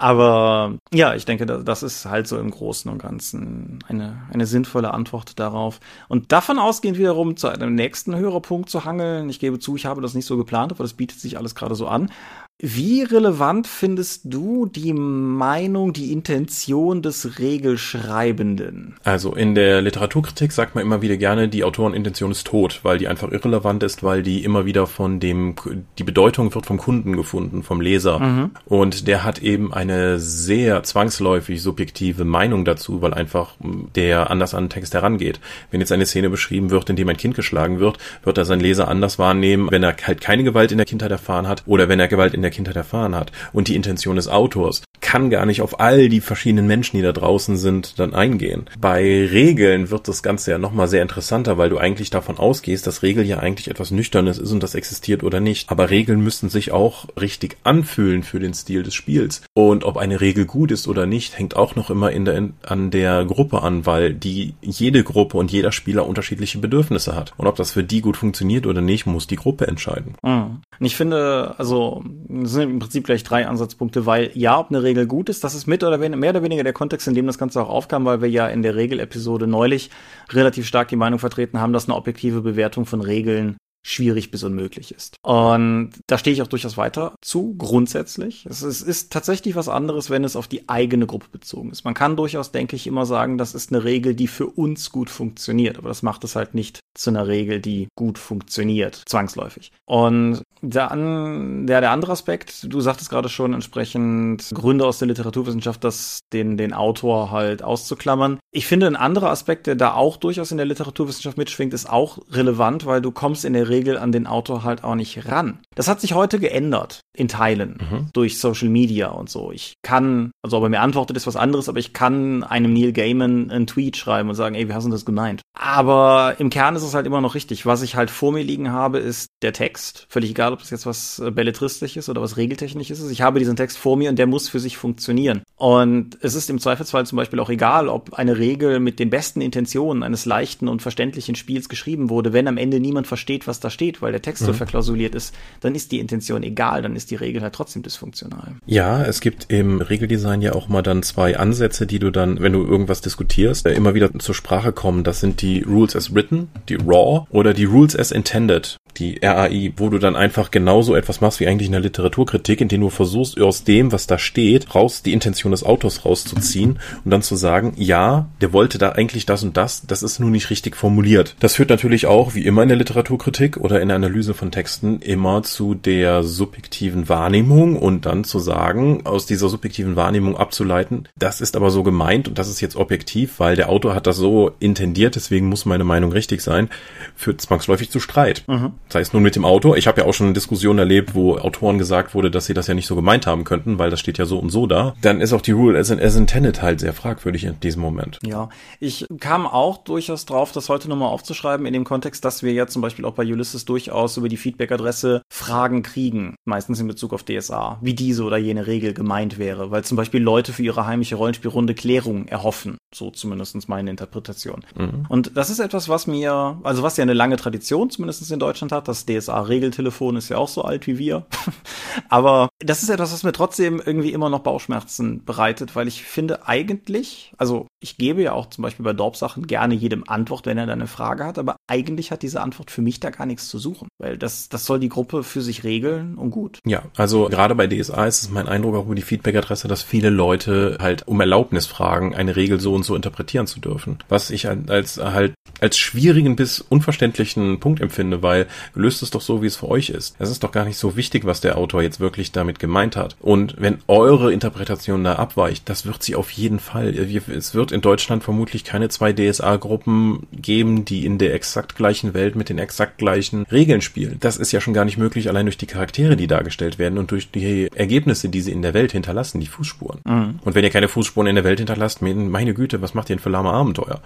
Aber 0.00 0.78
ja, 0.92 1.14
ich 1.14 1.24
denke, 1.24 1.44
das 1.44 1.82
ist 1.82 2.06
halt 2.06 2.28
so 2.28 2.38
im 2.38 2.52
Großen 2.52 2.88
und 2.90 2.98
Ganzen 2.98 3.80
eine, 3.88 4.22
eine 4.32 4.46
sinnvolle 4.46 4.94
Antwort 4.94 5.40
darauf. 5.40 5.80
Und 6.06 6.30
davon 6.30 6.60
ausgehend 6.60 6.98
wiederum 6.98 7.36
zu 7.36 7.48
einem 7.48 7.74
nächsten 7.74 8.14
Hörerpunkt 8.14 8.70
zu 8.70 8.84
hangeln. 8.84 9.28
Ich 9.28 9.40
gebe 9.40 9.58
zu, 9.58 9.74
ich 9.74 9.86
habe 9.86 10.00
das 10.00 10.14
nicht 10.14 10.26
so 10.26 10.36
geplant, 10.36 10.70
aber 10.70 10.84
das 10.84 10.94
bietet 10.94 11.18
sich 11.18 11.36
alles 11.36 11.56
gerade 11.56 11.74
so 11.74 11.88
an. 11.88 12.12
Wie 12.60 13.04
relevant 13.04 13.68
findest 13.68 14.22
du 14.24 14.66
die 14.66 14.92
Meinung, 14.92 15.92
die 15.92 16.10
Intention 16.12 17.02
des 17.02 17.38
Regelschreibenden? 17.38 18.96
Also 19.04 19.32
in 19.32 19.54
der 19.54 19.80
Literaturkritik 19.80 20.50
sagt 20.50 20.74
man 20.74 20.82
immer 20.82 21.00
wieder 21.00 21.16
gerne, 21.16 21.46
die 21.46 21.62
Autorenintention 21.62 22.32
ist 22.32 22.48
tot, 22.48 22.80
weil 22.82 22.98
die 22.98 23.06
einfach 23.06 23.30
irrelevant 23.30 23.84
ist, 23.84 24.02
weil 24.02 24.24
die 24.24 24.42
immer 24.42 24.66
wieder 24.66 24.88
von 24.88 25.20
dem, 25.20 25.54
die 25.98 26.02
Bedeutung 26.02 26.52
wird 26.52 26.66
vom 26.66 26.78
Kunden 26.78 27.12
gefunden, 27.14 27.62
vom 27.62 27.80
Leser. 27.80 28.18
Mhm. 28.18 28.50
Und 28.64 29.06
der 29.06 29.22
hat 29.22 29.40
eben 29.40 29.72
eine 29.72 30.18
sehr 30.18 30.82
zwangsläufig 30.82 31.62
subjektive 31.62 32.24
Meinung 32.24 32.64
dazu, 32.64 33.00
weil 33.02 33.14
einfach 33.14 33.54
der 33.94 34.32
anders 34.32 34.54
an 34.54 34.64
den 34.64 34.70
Text 34.70 34.94
herangeht. 34.94 35.38
Wenn 35.70 35.78
jetzt 35.78 35.92
eine 35.92 36.06
Szene 36.06 36.28
beschrieben 36.28 36.70
wird, 36.70 36.90
in 36.90 36.96
dem 36.96 37.08
ein 37.08 37.16
Kind 37.16 37.36
geschlagen 37.36 37.78
wird, 37.78 37.98
wird 38.24 38.36
er 38.36 38.44
sein 38.44 38.58
Leser 38.58 38.88
anders 38.88 39.16
wahrnehmen, 39.16 39.70
wenn 39.70 39.84
er 39.84 39.94
halt 40.04 40.20
keine 40.20 40.42
Gewalt 40.42 40.72
in 40.72 40.78
der 40.78 40.86
Kindheit 40.86 41.12
erfahren 41.12 41.46
hat 41.46 41.62
oder 41.66 41.88
wenn 41.88 42.00
er 42.00 42.08
Gewalt 42.08 42.34
in 42.34 42.42
der 42.42 42.47
der 42.48 42.54
Kindheit 42.54 42.76
erfahren 42.76 43.14
hat 43.14 43.30
und 43.52 43.68
die 43.68 43.76
Intention 43.76 44.16
des 44.16 44.28
Autors, 44.28 44.82
kann 45.00 45.30
gar 45.30 45.46
nicht 45.46 45.62
auf 45.62 45.80
all 45.80 46.08
die 46.08 46.20
verschiedenen 46.20 46.66
Menschen, 46.66 46.96
die 46.96 47.02
da 47.02 47.12
draußen 47.12 47.56
sind, 47.56 47.98
dann 47.98 48.14
eingehen. 48.14 48.66
Bei 48.78 49.00
Regeln 49.00 49.90
wird 49.90 50.08
das 50.08 50.22
Ganze 50.22 50.50
ja 50.50 50.58
nochmal 50.58 50.88
sehr 50.88 51.02
interessanter, 51.02 51.56
weil 51.56 51.70
du 51.70 51.78
eigentlich 51.78 52.10
davon 52.10 52.36
ausgehst, 52.36 52.86
dass 52.86 53.02
Regel 53.02 53.24
ja 53.24 53.38
eigentlich 53.38 53.68
etwas 53.68 53.90
Nüchternes 53.90 54.38
ist 54.38 54.52
und 54.52 54.62
das 54.62 54.74
existiert 54.74 55.22
oder 55.22 55.40
nicht. 55.40 55.70
Aber 55.70 55.90
Regeln 55.90 56.20
müssen 56.20 56.48
sich 56.48 56.72
auch 56.72 57.06
richtig 57.18 57.56
anfühlen 57.64 58.22
für 58.22 58.40
den 58.40 58.54
Stil 58.54 58.82
des 58.82 58.94
Spiels. 58.94 59.42
Und 59.54 59.84
ob 59.84 59.96
eine 59.96 60.20
Regel 60.20 60.46
gut 60.46 60.70
ist 60.70 60.88
oder 60.88 61.06
nicht, 61.06 61.38
hängt 61.38 61.56
auch 61.56 61.74
noch 61.74 61.90
immer 61.90 62.10
der, 62.10 62.50
an 62.66 62.90
der 62.90 63.24
Gruppe 63.24 63.62
an, 63.62 63.86
weil 63.86 64.14
die 64.14 64.54
jede 64.60 65.04
Gruppe 65.04 65.38
und 65.38 65.50
jeder 65.50 65.72
Spieler 65.72 66.06
unterschiedliche 66.06 66.58
Bedürfnisse 66.58 67.14
hat. 67.14 67.32
Und 67.36 67.46
ob 67.46 67.56
das 67.56 67.72
für 67.72 67.84
die 67.84 68.00
gut 68.00 68.16
funktioniert 68.16 68.66
oder 68.66 68.80
nicht, 68.80 69.06
muss 69.06 69.26
die 69.26 69.36
Gruppe 69.36 69.66
entscheiden. 69.66 70.16
Mhm. 70.22 70.60
Ich 70.80 70.96
finde, 70.96 71.54
also, 71.58 72.04
es 72.42 72.52
sind 72.52 72.70
im 72.70 72.78
Prinzip 72.78 73.04
gleich 73.04 73.24
drei 73.24 73.46
Ansatzpunkte, 73.46 74.06
weil 74.06 74.30
ja, 74.34 74.58
ob 74.58 74.70
eine 74.70 74.82
Regel 74.82 75.06
gut 75.06 75.28
ist, 75.28 75.44
das 75.44 75.54
ist 75.54 75.66
mit 75.66 75.82
oder 75.84 75.98
mehr 75.98 76.30
oder 76.30 76.42
weniger 76.42 76.64
der 76.64 76.72
Kontext, 76.72 77.06
in 77.08 77.14
dem 77.14 77.26
das 77.26 77.38
Ganze 77.38 77.62
auch 77.62 77.68
aufkam, 77.68 78.04
weil 78.04 78.20
wir 78.20 78.28
ja 78.28 78.48
in 78.48 78.62
der 78.62 78.76
Regel-Episode 78.76 79.46
neulich 79.46 79.90
relativ 80.30 80.66
stark 80.66 80.88
die 80.88 80.96
Meinung 80.96 81.18
vertreten 81.18 81.60
haben, 81.60 81.72
dass 81.72 81.86
eine 81.86 81.96
objektive 81.96 82.40
Bewertung 82.40 82.86
von 82.86 83.00
Regeln 83.00 83.56
schwierig 83.88 84.30
bis 84.30 84.44
unmöglich 84.44 84.92
ist. 84.94 85.16
Und 85.22 85.92
da 86.06 86.18
stehe 86.18 86.34
ich 86.34 86.42
auch 86.42 86.48
durchaus 86.48 86.76
weiter 86.76 87.14
zu, 87.22 87.54
grundsätzlich. 87.56 88.46
Es 88.46 88.62
ist, 88.62 88.82
ist, 88.82 89.12
tatsächlich 89.12 89.56
was 89.56 89.68
anderes, 89.68 90.10
wenn 90.10 90.24
es 90.24 90.36
auf 90.36 90.46
die 90.48 90.68
eigene 90.68 91.06
Gruppe 91.06 91.28
bezogen 91.32 91.70
ist. 91.70 91.84
Man 91.84 91.94
kann 91.94 92.16
durchaus, 92.16 92.52
denke 92.52 92.76
ich, 92.76 92.86
immer 92.86 93.06
sagen, 93.06 93.38
das 93.38 93.54
ist 93.54 93.72
eine 93.72 93.84
Regel, 93.84 94.14
die 94.14 94.28
für 94.28 94.46
uns 94.46 94.92
gut 94.92 95.10
funktioniert, 95.10 95.78
aber 95.78 95.88
das 95.88 96.02
macht 96.02 96.24
es 96.24 96.36
halt 96.36 96.54
nicht 96.54 96.80
zu 96.94 97.10
einer 97.10 97.26
Regel, 97.26 97.60
die 97.60 97.88
gut 97.96 98.18
funktioniert, 98.18 99.02
zwangsläufig. 99.06 99.72
Und 99.86 100.42
an, 100.76 101.66
der, 101.66 101.80
der 101.80 101.90
andere 101.90 102.12
Aspekt, 102.12 102.66
du 102.72 102.80
sagtest 102.80 103.10
gerade 103.10 103.28
schon 103.28 103.54
entsprechend 103.54 104.50
Gründe 104.52 104.86
aus 104.86 104.98
der 104.98 105.08
Literaturwissenschaft, 105.08 105.82
das 105.84 106.20
den, 106.32 106.56
den 106.56 106.72
Autor 106.72 107.30
halt 107.30 107.62
auszuklammern. 107.62 108.38
Ich 108.50 108.66
finde, 108.66 108.86
ein 108.86 108.96
anderer 108.96 109.30
Aspekt, 109.30 109.66
der 109.66 109.76
da 109.76 109.94
auch 109.94 110.16
durchaus 110.16 110.50
in 110.50 110.56
der 110.56 110.66
Literaturwissenschaft 110.66 111.38
mitschwingt, 111.38 111.72
ist 111.72 111.88
auch 111.88 112.18
relevant, 112.30 112.86
weil 112.86 113.00
du 113.00 113.12
kommst 113.12 113.44
in 113.44 113.52
der 113.52 113.68
Regel 113.68 113.77
an 113.86 114.12
den 114.12 114.26
Autor 114.26 114.64
halt 114.64 114.84
auch 114.84 114.94
nicht 114.94 115.26
ran. 115.26 115.60
Das 115.74 115.88
hat 115.88 116.00
sich 116.00 116.14
heute 116.14 116.38
geändert, 116.38 117.00
in 117.14 117.28
Teilen, 117.28 117.78
mhm. 117.78 118.08
durch 118.12 118.38
Social 118.38 118.68
Media 118.68 119.08
und 119.08 119.30
so. 119.30 119.52
Ich 119.52 119.74
kann, 119.82 120.32
also 120.42 120.58
ob 120.58 120.64
er 120.64 120.68
mir 120.68 120.80
antwortet, 120.80 121.16
ist 121.16 121.26
was 121.26 121.36
anderes, 121.36 121.68
aber 121.68 121.78
ich 121.78 121.92
kann 121.92 122.42
einem 122.42 122.72
Neil 122.72 122.92
Gaiman 122.92 123.50
einen 123.50 123.66
Tweet 123.66 123.96
schreiben 123.96 124.28
und 124.28 124.34
sagen, 124.34 124.54
ey, 124.54 124.68
wie 124.68 124.74
hast 124.74 124.86
du 124.86 124.90
das 124.90 125.04
gemeint? 125.04 125.42
Aber 125.54 126.36
im 126.38 126.50
Kern 126.50 126.76
ist 126.76 126.82
es 126.82 126.94
halt 126.94 127.06
immer 127.06 127.20
noch 127.20 127.34
richtig. 127.34 127.66
Was 127.66 127.82
ich 127.82 127.96
halt 127.96 128.10
vor 128.10 128.32
mir 128.32 128.42
liegen 128.42 128.72
habe, 128.72 128.98
ist 128.98 129.28
der 129.42 129.52
Text. 129.52 130.06
Völlig 130.08 130.30
egal, 130.30 130.52
ob 130.52 130.60
es 130.60 130.70
jetzt 130.70 130.86
was 130.86 131.18
äh, 131.18 131.30
belletristisches 131.30 132.08
oder 132.08 132.22
was 132.22 132.36
regeltechnisches 132.36 133.00
ist. 133.00 133.10
Ich 133.10 133.22
habe 133.22 133.38
diesen 133.38 133.56
Text 133.56 133.78
vor 133.78 133.96
mir 133.96 134.10
und 134.10 134.18
der 134.18 134.26
muss 134.26 134.48
für 134.48 134.60
sich 134.60 134.76
funktionieren. 134.76 135.42
Und 135.56 136.18
es 136.20 136.34
ist 136.34 136.50
im 136.50 136.58
Zweifelsfall 136.58 137.06
zum 137.06 137.16
Beispiel 137.16 137.40
auch 137.40 137.50
egal, 137.50 137.88
ob 137.88 138.14
eine 138.14 138.38
Regel 138.38 138.80
mit 138.80 138.98
den 138.98 139.10
besten 139.10 139.40
Intentionen 139.40 140.02
eines 140.02 140.26
leichten 140.26 140.68
und 140.68 140.82
verständlichen 140.82 141.34
Spiels 141.34 141.68
geschrieben 141.68 142.10
wurde. 142.10 142.32
Wenn 142.32 142.48
am 142.48 142.56
Ende 142.56 142.80
niemand 142.80 143.06
versteht, 143.06 143.46
was 143.46 143.57
da 143.60 143.70
steht, 143.70 144.02
weil 144.02 144.12
der 144.12 144.22
Text 144.22 144.42
mhm. 144.42 144.46
so 144.46 144.52
verklausuliert 144.52 145.14
ist, 145.14 145.34
dann 145.60 145.74
ist 145.74 145.92
die 145.92 145.98
Intention 145.98 146.42
egal, 146.42 146.82
dann 146.82 146.96
ist 146.96 147.10
die 147.10 147.16
Regel 147.16 147.42
halt 147.42 147.54
trotzdem 147.54 147.82
dysfunktional. 147.82 148.56
Ja, 148.66 149.02
es 149.04 149.20
gibt 149.20 149.46
im 149.48 149.80
Regeldesign 149.80 150.42
ja 150.42 150.52
auch 150.54 150.68
mal 150.68 150.82
dann 150.82 151.02
zwei 151.02 151.38
Ansätze, 151.38 151.86
die 151.86 151.98
du 151.98 152.10
dann, 152.10 152.40
wenn 152.40 152.52
du 152.52 152.64
irgendwas 152.64 153.00
diskutierst, 153.00 153.66
äh, 153.66 153.74
immer 153.74 153.94
wieder 153.94 154.12
zur 154.18 154.34
Sprache 154.34 154.72
kommen. 154.72 155.04
Das 155.04 155.20
sind 155.20 155.42
die 155.42 155.62
Rules 155.62 155.96
as 155.96 156.14
written, 156.14 156.48
die 156.68 156.76
Raw 156.76 157.26
oder 157.30 157.54
die 157.54 157.64
Rules 157.64 157.96
as 157.96 158.10
intended, 158.10 158.78
die 158.98 159.18
RAI, 159.22 159.72
wo 159.76 159.88
du 159.88 159.98
dann 159.98 160.16
einfach 160.16 160.50
genauso 160.50 160.94
etwas 160.94 161.20
machst 161.20 161.40
wie 161.40 161.46
eigentlich 161.46 161.66
in 161.66 161.72
der 161.72 161.80
Literaturkritik, 161.80 162.60
indem 162.60 162.82
du 162.82 162.90
versuchst, 162.90 163.40
aus 163.40 163.64
dem, 163.64 163.92
was 163.92 164.06
da 164.06 164.18
steht, 164.18 164.74
raus 164.74 165.02
die 165.02 165.12
Intention 165.12 165.52
des 165.52 165.64
Autors 165.64 166.04
rauszuziehen 166.04 166.78
und 167.04 167.10
dann 167.10 167.22
zu 167.22 167.36
sagen, 167.36 167.74
ja, 167.76 168.28
der 168.40 168.52
wollte 168.52 168.78
da 168.78 168.90
eigentlich 168.90 169.26
das 169.26 169.42
und 169.42 169.56
das, 169.56 169.86
das 169.86 170.02
ist 170.02 170.18
nur 170.18 170.30
nicht 170.30 170.50
richtig 170.50 170.76
formuliert. 170.76 171.36
Das 171.40 171.54
führt 171.54 171.70
natürlich 171.70 172.06
auch, 172.06 172.34
wie 172.34 172.44
immer 172.44 172.62
in 172.62 172.68
der 172.68 172.78
Literaturkritik 172.78 173.56
oder 173.56 173.80
in 173.80 173.88
der 173.88 173.96
Analyse 173.96 174.34
von 174.34 174.50
Texten, 174.50 175.00
immer 175.00 175.42
zu 175.42 175.74
der 175.74 176.22
subjektiven 176.22 177.08
Wahrnehmung 177.08 177.76
und 177.76 178.06
dann 178.06 178.24
zu 178.24 178.38
sagen, 178.38 179.06
aus 179.06 179.26
dieser 179.26 179.48
subjektiven 179.48 179.96
Wahrnehmung 179.96 180.36
abzuleiten, 180.36 181.08
das 181.16 181.40
ist 181.40 181.56
aber 181.56 181.70
so 181.70 181.82
gemeint 181.82 182.28
und 182.28 182.38
das 182.38 182.48
ist 182.48 182.60
jetzt 182.60 182.76
objektiv, 182.76 183.38
weil 183.38 183.56
der 183.56 183.68
Autor 183.68 183.94
hat 183.94 184.06
das 184.06 184.16
so 184.16 184.52
intendiert, 184.58 185.16
deswegen 185.16 185.48
muss 185.48 185.66
meine 185.66 185.84
Meinung 185.84 186.12
richtig 186.12 186.40
sein, 186.40 186.68
führt 187.16 187.40
zwangsläufig 187.40 187.90
zu 187.90 188.00
Streit. 188.00 188.44
Mhm. 188.46 188.72
Sei 188.90 189.00
es 189.00 189.12
nun 189.12 189.22
mit 189.22 189.36
dem 189.36 189.44
Autor. 189.44 189.76
Ich 189.76 189.86
habe 189.86 190.00
ja 190.00 190.06
auch 190.06 190.14
schon 190.14 190.32
Diskussionen 190.34 190.78
erlebt, 190.78 191.14
wo 191.14 191.36
Autoren 191.36 191.78
gesagt 191.78 192.14
wurde, 192.14 192.30
dass 192.30 192.46
sie 192.46 192.54
das 192.54 192.66
ja 192.66 192.74
nicht 192.74 192.86
so 192.86 192.96
gemeint 192.96 193.26
haben 193.26 193.44
könnten, 193.44 193.78
weil 193.78 193.90
das 193.90 194.00
steht 194.00 194.18
ja 194.18 194.24
so 194.24 194.38
und 194.38 194.50
so 194.50 194.66
da. 194.66 194.94
Dann 195.02 195.20
ist 195.20 195.32
auch 195.32 195.42
die 195.42 195.52
Rule 195.52 195.78
as, 195.78 195.90
as 195.90 196.16
intended 196.16 196.62
halt 196.62 196.80
sehr 196.80 196.92
fragwürdig 196.92 197.44
in 197.44 197.60
diesem 197.60 197.82
Moment. 197.82 198.18
Ja, 198.24 198.48
ich 198.80 199.06
kam 199.20 199.46
auch 199.46 199.78
durchaus 199.78 200.24
drauf, 200.24 200.52
das 200.52 200.68
heute 200.68 200.88
nochmal 200.88 201.10
aufzuschreiben, 201.10 201.66
in 201.66 201.72
dem 201.72 201.84
Kontext, 201.84 202.24
dass 202.24 202.42
wir 202.42 202.52
ja 202.52 202.66
zum 202.66 202.82
Beispiel 202.82 203.04
auch 203.04 203.14
bei 203.14 203.24
Ulysses 203.24 203.64
durchaus 203.64 204.16
über 204.16 204.28
die 204.28 204.36
Feedback-Adresse 204.36 205.22
Fragen 205.28 205.82
kriegen, 205.82 206.36
meistens 206.44 206.80
in 206.80 206.86
Bezug 206.86 207.12
auf 207.12 207.24
DSA, 207.24 207.78
wie 207.82 207.94
diese 207.94 208.24
oder 208.24 208.38
jene 208.38 208.66
Regel 208.66 208.94
gemeint 208.94 209.38
wäre, 209.38 209.70
weil 209.70 209.84
zum 209.84 209.96
Beispiel 209.96 210.22
Leute 210.22 210.52
für 210.52 210.62
ihre 210.62 210.86
heimische 210.86 211.16
Rollenspielrunde 211.16 211.74
Klärung 211.74 212.26
erhoffen. 212.26 212.78
So 212.94 213.10
zumindest 213.10 213.68
meine 213.68 213.90
Interpretation. 213.90 214.64
Mhm. 214.76 215.06
Und 215.08 215.36
das 215.36 215.50
ist 215.50 215.58
etwas, 215.58 215.88
was 215.88 216.06
mir, 216.06 216.58
also 216.62 216.82
was 216.82 216.96
ja 216.96 217.02
eine 217.02 217.12
lange 217.12 217.36
Tradition 217.36 217.90
zumindest 217.90 218.30
in 218.30 218.38
Deutschland 218.38 218.72
hat. 218.72 218.77
Das 218.86 219.06
DSA-Regeltelefon 219.06 220.16
ist 220.16 220.28
ja 220.28 220.38
auch 220.38 220.48
so 220.48 220.62
alt 220.62 220.86
wie 220.86 220.98
wir. 220.98 221.26
Aber 222.08 222.48
das 222.60 222.82
ist 222.82 222.88
etwas, 222.88 223.12
was 223.12 223.24
mir 223.24 223.32
trotzdem 223.32 223.82
irgendwie 223.84 224.12
immer 224.12 224.30
noch 224.30 224.40
Bauchschmerzen 224.40 225.24
bereitet, 225.24 225.74
weil 225.74 225.88
ich 225.88 226.04
finde 226.04 226.46
eigentlich, 226.46 227.32
also 227.38 227.66
ich 227.80 227.96
gebe 227.96 228.22
ja 228.22 228.32
auch 228.32 228.46
zum 228.50 228.62
Beispiel 228.62 228.84
bei 228.84 228.92
Dorp-Sachen 228.92 229.46
gerne 229.46 229.74
jedem 229.74 230.04
Antwort, 230.06 230.46
wenn 230.46 230.58
er 230.58 230.66
da 230.66 230.72
eine 230.72 230.86
Frage 230.86 231.24
hat, 231.24 231.38
aber 231.38 231.56
eigentlich 231.68 232.10
hat 232.10 232.22
diese 232.22 232.40
Antwort 232.40 232.70
für 232.70 232.82
mich 232.82 233.00
da 233.00 233.10
gar 233.10 233.26
nichts 233.26 233.48
zu 233.48 233.58
suchen, 233.58 233.88
weil 233.98 234.18
das, 234.18 234.48
das 234.48 234.64
soll 234.64 234.80
die 234.80 234.88
Gruppe 234.88 235.22
für 235.22 235.42
sich 235.42 235.64
regeln 235.64 236.16
und 236.16 236.30
gut. 236.30 236.58
Ja, 236.66 236.82
also 236.96 237.28
gerade 237.28 237.54
bei 237.54 237.66
DSA 237.66 238.06
ist 238.06 238.22
es 238.22 238.30
mein 238.30 238.48
Eindruck 238.48 238.76
auch 238.76 238.86
über 238.86 238.94
die 238.94 239.02
Feedback-Adresse, 239.02 239.68
dass 239.68 239.82
viele 239.82 240.10
Leute 240.10 240.78
halt 240.80 241.06
um 241.06 241.20
Erlaubnis 241.20 241.66
fragen, 241.66 242.14
eine 242.14 242.36
Regel 242.36 242.60
so 242.60 242.74
und 242.74 242.84
so 242.84 242.96
interpretieren 242.96 243.46
zu 243.46 243.60
dürfen. 243.60 243.98
Was 244.08 244.30
ich 244.30 244.48
als 244.48 244.98
halt 244.98 245.34
als 245.60 245.78
schwierigen 245.78 246.36
bis 246.36 246.60
unverständlichen 246.60 247.60
Punkt 247.60 247.80
empfinde, 247.80 248.22
weil 248.22 248.46
löst 248.74 249.02
es 249.02 249.10
doch 249.10 249.20
so, 249.20 249.42
wie 249.42 249.46
es 249.46 249.56
für 249.56 249.68
euch 249.68 249.90
ist. 249.90 250.16
Es 250.18 250.30
ist 250.30 250.44
doch 250.44 250.52
gar 250.52 250.64
nicht 250.64 250.78
so 250.78 250.96
wichtig, 250.96 251.24
was 251.24 251.40
der 251.40 251.58
Autor 251.58 251.82
jetzt 251.82 252.00
wirklich 252.00 252.32
damit 252.32 252.58
gemeint 252.58 252.96
hat. 252.96 253.16
Und 253.20 253.54
wenn 253.58 253.78
eure 253.88 254.32
Interpretation 254.32 255.04
da 255.04 255.14
abweicht, 255.14 255.68
das 255.68 255.86
wird 255.86 256.02
sie 256.02 256.14
auf 256.14 256.30
jeden 256.30 256.58
Fall. 256.58 256.94
Es 256.94 257.54
wird 257.54 257.72
in 257.72 257.80
Deutschland 257.80 258.24
vermutlich 258.24 258.64
keine 258.64 258.88
zwei 258.88 259.12
DSA-Gruppen 259.12 260.26
geben, 260.32 260.84
die 260.84 261.04
in 261.06 261.18
der 261.18 261.34
exakt 261.34 261.76
gleichen 261.76 262.14
Welt 262.14 262.36
mit 262.36 262.48
den 262.48 262.58
exakt 262.58 262.98
gleichen 262.98 263.44
Regeln 263.50 263.80
spielen. 263.80 264.16
Das 264.20 264.36
ist 264.36 264.52
ja 264.52 264.60
schon 264.60 264.74
gar 264.74 264.84
nicht 264.84 264.98
möglich, 264.98 265.28
allein 265.28 265.46
durch 265.46 265.58
die 265.58 265.66
Charaktere, 265.66 266.16
die 266.16 266.26
dargestellt 266.26 266.78
werden 266.78 266.98
und 266.98 267.10
durch 267.10 267.30
die 267.30 267.68
Ergebnisse, 267.74 268.28
die 268.28 268.40
sie 268.40 268.52
in 268.52 268.62
der 268.62 268.74
Welt 268.74 268.92
hinterlassen, 268.92 269.40
die 269.40 269.46
Fußspuren. 269.46 270.00
Mhm. 270.04 270.38
Und 270.44 270.54
wenn 270.54 270.64
ihr 270.64 270.70
keine 270.70 270.88
Fußspuren 270.88 271.28
in 271.28 271.34
der 271.34 271.44
Welt 271.44 271.58
hinterlasst, 271.58 272.02
meine 272.02 272.54
Güte, 272.54 272.82
was 272.82 272.94
macht 272.94 273.10
ihr 273.10 273.16
denn 273.16 273.22
für 273.22 273.30
lahme 273.30 273.50
Abenteuer? 273.50 274.00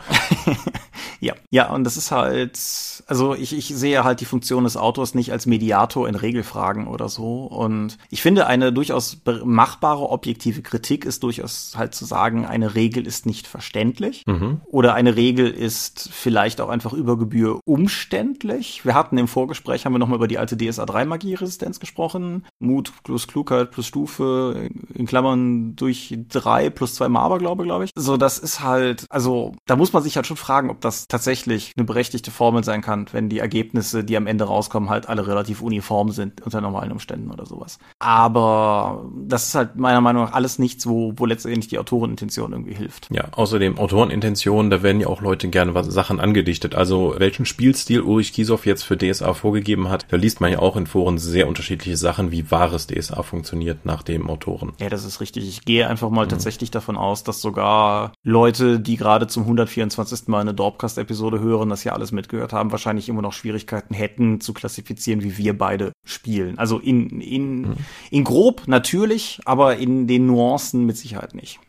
ja, 1.20 1.34
ja, 1.50 1.70
und 1.70 1.84
das 1.84 1.96
ist 1.96 2.10
halt, 2.10 2.58
also 3.06 3.34
ich, 3.34 3.56
ich 3.56 3.68
sehe 3.68 4.04
halt 4.04 4.20
die 4.20 4.24
Funktion 4.24 4.51
des 4.60 4.76
Autors 4.76 5.14
nicht 5.14 5.32
als 5.32 5.46
Mediator 5.46 6.08
in 6.08 6.14
Regelfragen 6.14 6.86
oder 6.86 7.08
so. 7.08 7.44
Und 7.44 7.96
ich 8.10 8.22
finde, 8.22 8.46
eine 8.46 8.72
durchaus 8.72 9.18
machbare 9.44 10.08
objektive 10.10 10.62
Kritik 10.62 11.04
ist 11.04 11.22
durchaus 11.22 11.72
halt 11.76 11.94
zu 11.94 12.04
sagen, 12.04 12.44
eine 12.44 12.74
Regel 12.74 13.06
ist 13.06 13.26
nicht 13.26 13.46
verständlich 13.46 14.24
mhm. 14.26 14.60
oder 14.66 14.94
eine 14.94 15.16
Regel 15.16 15.48
ist 15.48 16.10
vielleicht 16.12 16.60
auch 16.60 16.68
einfach 16.68 16.92
über 16.92 17.18
Gebühr 17.18 17.60
umständlich. 17.64 18.84
Wir 18.84 18.94
hatten 18.94 19.18
im 19.18 19.28
Vorgespräch, 19.28 19.86
haben 19.86 19.94
wir 19.94 19.98
nochmal 19.98 20.16
über 20.16 20.28
die 20.28 20.38
alte 20.38 20.56
DSA 20.56 20.86
3 20.86 21.04
Magieresistenz 21.06 21.80
gesprochen. 21.80 22.44
Mut 22.58 22.92
plus 23.04 23.26
Klugheit 23.26 23.70
plus 23.70 23.86
Stufe, 23.86 24.68
in 24.94 25.06
Klammern 25.06 25.76
durch 25.76 26.14
drei 26.28 26.70
plus 26.70 26.94
zwei 26.94 27.08
Aberglaube, 27.22 27.64
glaube 27.64 27.84
ich. 27.84 27.90
So, 27.94 28.16
das 28.16 28.38
ist 28.38 28.60
halt, 28.60 29.06
also 29.08 29.54
da 29.66 29.76
muss 29.76 29.92
man 29.92 30.02
sich 30.02 30.16
halt 30.16 30.26
schon 30.26 30.36
fragen, 30.36 30.70
ob 30.70 30.80
das 30.80 31.08
tatsächlich 31.08 31.72
eine 31.76 31.84
berechtigte 31.84 32.30
Formel 32.30 32.64
sein 32.64 32.82
kann, 32.82 33.06
wenn 33.12 33.28
die 33.28 33.38
Ergebnisse, 33.38 34.04
die 34.04 34.16
am 34.16 34.26
Ende 34.26 34.41
rauskommen, 34.44 34.90
halt 34.90 35.08
alle 35.08 35.26
relativ 35.26 35.62
uniform 35.62 36.10
sind 36.10 36.40
unter 36.42 36.60
normalen 36.60 36.92
Umständen 36.92 37.30
oder 37.30 37.46
sowas. 37.46 37.78
Aber 37.98 39.06
das 39.26 39.48
ist 39.48 39.54
halt 39.54 39.76
meiner 39.76 40.00
Meinung 40.00 40.24
nach 40.24 40.32
alles 40.32 40.58
nichts, 40.58 40.86
wo, 40.86 41.12
wo 41.16 41.26
letztendlich 41.26 41.68
die 41.68 41.78
Autorenintention 41.78 42.52
irgendwie 42.52 42.74
hilft. 42.74 43.08
Ja, 43.10 43.24
außerdem 43.32 43.78
Autorenintention, 43.78 44.70
da 44.70 44.82
werden 44.82 45.00
ja 45.00 45.08
auch 45.08 45.20
Leute 45.20 45.48
gerne 45.48 45.74
was, 45.74 45.86
Sachen 45.86 46.20
angedichtet. 46.20 46.74
Also 46.74 47.14
welchen 47.18 47.44
Spielstil 47.44 48.00
Ulrich 48.00 48.32
Kiesow 48.32 48.64
jetzt 48.64 48.84
für 48.84 48.96
DSA 48.96 49.34
vorgegeben 49.34 49.88
hat, 49.88 50.06
da 50.10 50.16
liest 50.16 50.40
man 50.40 50.52
ja 50.52 50.58
auch 50.60 50.76
in 50.76 50.86
Foren 50.86 51.18
sehr 51.18 51.48
unterschiedliche 51.48 51.96
Sachen, 51.96 52.30
wie 52.30 52.50
wahres 52.50 52.86
DSA 52.86 53.22
funktioniert 53.22 53.84
nach 53.84 54.02
dem 54.02 54.28
Autoren. 54.30 54.72
Ja, 54.80 54.88
das 54.88 55.04
ist 55.04 55.20
richtig. 55.20 55.48
Ich 55.48 55.64
gehe 55.64 55.88
einfach 55.88 56.10
mal 56.10 56.26
mhm. 56.26 56.30
tatsächlich 56.30 56.70
davon 56.70 56.96
aus, 56.96 57.24
dass 57.24 57.40
sogar 57.40 58.12
Leute 58.22 58.52
Leute, 58.52 58.80
die 58.80 58.96
gerade 58.96 59.26
zum 59.26 59.44
124. 59.44 60.28
Mal 60.28 60.40
eine 60.40 60.52
Dorpcast-Episode 60.52 61.40
hören, 61.40 61.68
das 61.68 61.84
ja 61.84 61.92
alles 61.92 62.12
mitgehört 62.12 62.52
haben, 62.52 62.70
wahrscheinlich 62.70 63.08
immer 63.08 63.22
noch 63.22 63.32
Schwierigkeiten 63.32 63.94
hätten 63.94 64.31
zu 64.40 64.52
klassifizieren, 64.52 65.22
wie 65.22 65.36
wir 65.38 65.56
beide 65.56 65.92
spielen. 66.04 66.58
Also 66.58 66.78
in, 66.78 67.20
in, 67.20 67.60
mhm. 67.62 67.76
in 68.10 68.24
grob 68.24 68.62
natürlich, 68.66 69.40
aber 69.44 69.76
in 69.76 70.06
den 70.06 70.26
Nuancen 70.26 70.84
mit 70.86 70.96
Sicherheit 70.96 71.34
nicht. 71.34 71.60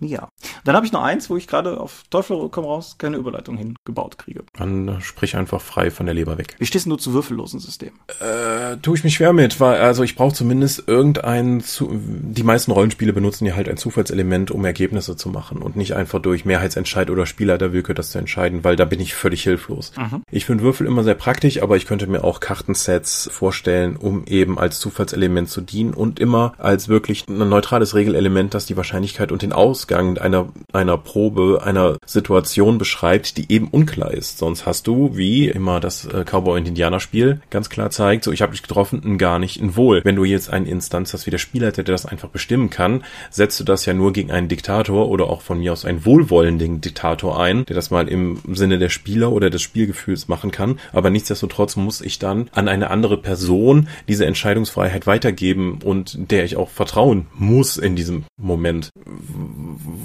Ja. 0.00 0.28
Dann 0.64 0.76
habe 0.76 0.86
ich 0.86 0.92
noch 0.92 1.02
eins, 1.02 1.30
wo 1.30 1.36
ich 1.36 1.46
gerade 1.46 1.80
auf 1.80 2.04
Teufel 2.10 2.48
komm 2.50 2.64
raus 2.64 2.96
keine 2.98 3.16
Überleitung 3.16 3.56
hingebaut 3.56 4.18
kriege. 4.18 4.44
Dann 4.58 5.00
sprich 5.00 5.36
einfach 5.36 5.60
frei 5.60 5.90
von 5.90 6.06
der 6.06 6.14
Leber 6.14 6.38
weg. 6.38 6.56
Wie 6.58 6.66
stehst 6.66 6.86
du 6.86 6.96
zu 6.96 7.12
würfellosen 7.12 7.60
Systemen? 7.60 7.98
Äh, 8.20 8.76
tue 8.78 8.96
ich 8.96 9.04
mich 9.04 9.14
schwer 9.14 9.32
mit, 9.32 9.60
weil 9.60 9.80
also 9.80 10.02
ich 10.02 10.16
brauche 10.16 10.34
zumindest 10.34 10.84
irgendein 10.86 11.60
zu, 11.60 11.90
die 11.92 12.42
meisten 12.42 12.70
Rollenspiele 12.72 13.12
benutzen 13.12 13.46
ja 13.46 13.56
halt 13.56 13.68
ein 13.68 13.76
Zufallselement, 13.76 14.50
um 14.50 14.64
Ergebnisse 14.64 15.16
zu 15.16 15.28
machen 15.28 15.62
und 15.62 15.76
nicht 15.76 15.94
einfach 15.94 16.20
durch 16.20 16.44
Mehrheitsentscheid 16.44 17.10
oder 17.10 17.26
Spielleiterwillkür 17.26 17.94
das 17.94 18.10
zu 18.10 18.18
entscheiden, 18.18 18.64
weil 18.64 18.76
da 18.76 18.84
bin 18.84 19.00
ich 19.00 19.14
völlig 19.14 19.42
hilflos. 19.42 19.92
Mhm. 19.96 20.22
Ich 20.30 20.44
finde 20.44 20.64
Würfel 20.64 20.86
immer 20.86 21.04
sehr 21.04 21.14
praktisch, 21.14 21.62
aber 21.62 21.76
ich 21.76 21.86
könnte 21.86 22.06
mir 22.06 22.24
auch 22.24 22.40
Kartensets 22.40 23.28
vorstellen, 23.32 23.96
um 23.96 24.24
eben 24.26 24.58
als 24.58 24.80
Zufallselement 24.80 25.48
zu 25.48 25.60
dienen 25.60 25.94
und 25.94 26.20
immer 26.20 26.54
als 26.58 26.88
wirklich 26.88 27.26
ein 27.28 27.48
neutrales 27.48 27.94
Regelelement, 27.94 28.54
das 28.54 28.66
die 28.66 28.76
Wahrscheinlichkeit 28.76 29.32
und 29.32 29.42
den 29.42 29.52
Aus 29.52 29.85
Ausgang 29.86 30.18
einer, 30.18 30.48
einer 30.72 30.98
Probe, 30.98 31.60
einer 31.62 31.96
Situation 32.04 32.76
beschreibt, 32.76 33.36
die 33.36 33.52
eben 33.52 33.68
unklar 33.68 34.12
ist. 34.12 34.38
Sonst 34.38 34.66
hast 34.66 34.88
du, 34.88 35.16
wie 35.16 35.46
immer 35.46 35.78
das 35.78 36.06
äh, 36.06 36.24
Cowboy- 36.24 36.58
und 36.58 36.66
Indianer-Spiel 36.66 37.40
ganz 37.50 37.70
klar 37.70 37.90
zeigt, 37.90 38.24
so 38.24 38.32
ich 38.32 38.42
habe 38.42 38.50
dich 38.50 38.62
getroffen, 38.62 39.00
ein 39.04 39.16
gar 39.16 39.38
nicht, 39.38 39.60
ein 39.60 39.76
Wohl. 39.76 40.00
Wenn 40.04 40.16
du 40.16 40.24
jetzt 40.24 40.52
eine 40.52 40.68
Instanz 40.68 41.12
hast 41.12 41.26
wie 41.26 41.30
der 41.30 41.38
Spielleiter, 41.38 41.84
der 41.84 41.94
das 41.94 42.04
einfach 42.04 42.30
bestimmen 42.30 42.68
kann, 42.68 43.04
setzt 43.30 43.60
du 43.60 43.64
das 43.64 43.86
ja 43.86 43.94
nur 43.94 44.12
gegen 44.12 44.32
einen 44.32 44.48
Diktator 44.48 45.08
oder 45.08 45.30
auch 45.30 45.40
von 45.40 45.60
mir 45.60 45.72
aus 45.72 45.84
einen 45.84 46.04
wohlwollenden 46.04 46.80
Diktator 46.80 47.40
ein, 47.40 47.64
der 47.66 47.76
das 47.76 47.92
mal 47.92 48.08
im 48.08 48.40
Sinne 48.52 48.78
der 48.78 48.88
Spieler 48.88 49.30
oder 49.30 49.50
des 49.50 49.62
Spielgefühls 49.62 50.26
machen 50.26 50.50
kann. 50.50 50.80
Aber 50.92 51.10
nichtsdestotrotz 51.10 51.76
muss 51.76 52.00
ich 52.00 52.18
dann 52.18 52.50
an 52.52 52.66
eine 52.66 52.90
andere 52.90 53.18
Person 53.18 53.86
diese 54.08 54.26
Entscheidungsfreiheit 54.26 55.06
weitergeben 55.06 55.78
und 55.84 56.30
der 56.32 56.44
ich 56.44 56.56
auch 56.56 56.70
vertrauen 56.70 57.28
muss 57.34 57.76
in 57.76 57.94
diesem 57.94 58.24
Moment 58.36 58.90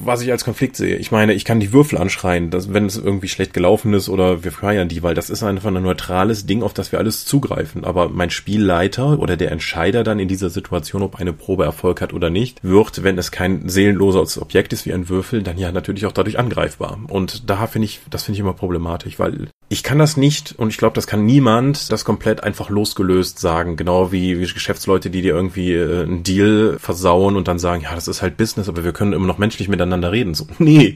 was 0.04 0.22
ich 0.22 0.32
als 0.32 0.44
Konflikt 0.44 0.76
sehe. 0.76 0.98
Ich 0.98 1.12
meine, 1.12 1.34
ich 1.34 1.46
kann 1.46 1.60
die 1.60 1.74
Würfel 1.74 1.98
anschreien, 1.98 2.50
dass, 2.50 2.74
wenn 2.74 2.86
es 2.86 2.98
irgendwie 2.98 3.28
schlecht 3.28 3.54
gelaufen 3.54 3.94
ist 3.94 4.10
oder 4.10 4.44
wir 4.44 4.52
feiern 4.52 4.90
die, 4.90 5.04
weil 5.04 5.16
das 5.16 5.30
ist 5.30 5.44
einfach 5.44 5.68
ein 5.68 5.82
neutrales 5.82 6.46
Ding, 6.46 6.64
auf 6.64 6.74
das 6.74 6.92
wir 6.92 7.00
alles 7.00 7.26
zugreifen. 7.26 7.84
Aber 7.84 8.10
mein 8.10 8.30
Spielleiter 8.30 9.20
oder 9.20 9.38
der 9.38 9.52
Entscheider 9.52 10.04
dann 10.04 10.20
in 10.20 10.28
dieser 10.28 10.50
Situation, 10.50 11.04
ob 11.04 11.16
eine 11.16 11.34
Probe 11.34 11.64
Erfolg 11.64 12.02
hat 12.02 12.14
oder 12.14 12.30
nicht, 12.30 12.64
wird, 12.64 13.04
wenn 13.04 13.18
es 13.18 13.32
kein 13.32 13.70
seelenloses 13.70 14.42
Objekt 14.42 14.74
ist 14.74 14.86
wie 14.86 14.94
ein 14.94 15.10
Würfel, 15.10 15.44
dann 15.44 15.58
ja 15.58 15.72
natürlich 15.72 16.06
auch 16.06 16.12
dadurch 16.12 16.38
angreifbar. 16.38 17.00
Und 17.08 17.50
da 17.50 17.68
finde 17.68 17.86
ich, 17.86 18.02
das 18.10 18.24
finde 18.24 18.36
ich 18.36 18.42
immer 18.42 18.54
problematisch, 18.54 19.20
weil 19.20 19.48
ich 19.72 19.84
kann 19.84 20.00
das 20.00 20.18
nicht 20.18 20.54
und 20.58 20.68
ich 20.68 20.78
glaube, 20.78 20.96
das 20.96 21.08
kann 21.08 21.26
niemand 21.26 21.94
das 21.94 22.04
komplett 22.04 22.44
einfach 22.44 22.70
losgelöst 22.70 23.40
sagen. 23.40 23.78
Genau 23.78 24.12
wie, 24.12 24.38
wie 24.38 24.52
Geschäftsleute, 24.52 25.10
die 25.10 25.22
dir 25.22 25.34
irgendwie 25.34 25.72
äh, 25.72 26.04
einen 26.04 26.24
Deal 26.24 26.78
versauen 26.78 27.38
und 27.38 27.48
dann 27.48 27.58
sagen, 27.58 27.84
ja, 27.84 27.96
das 27.96 28.10
ist 28.10 28.22
halt 28.22 28.36
Business, 28.36 28.68
aber 28.68 28.84
wir 28.84 28.92
können 28.92 29.14
immer 29.14 29.28
noch 29.28 29.38
menschlich 29.38 29.61
miteinander 29.70 30.12
reden. 30.12 30.34
So, 30.34 30.46
nee, 30.60 30.96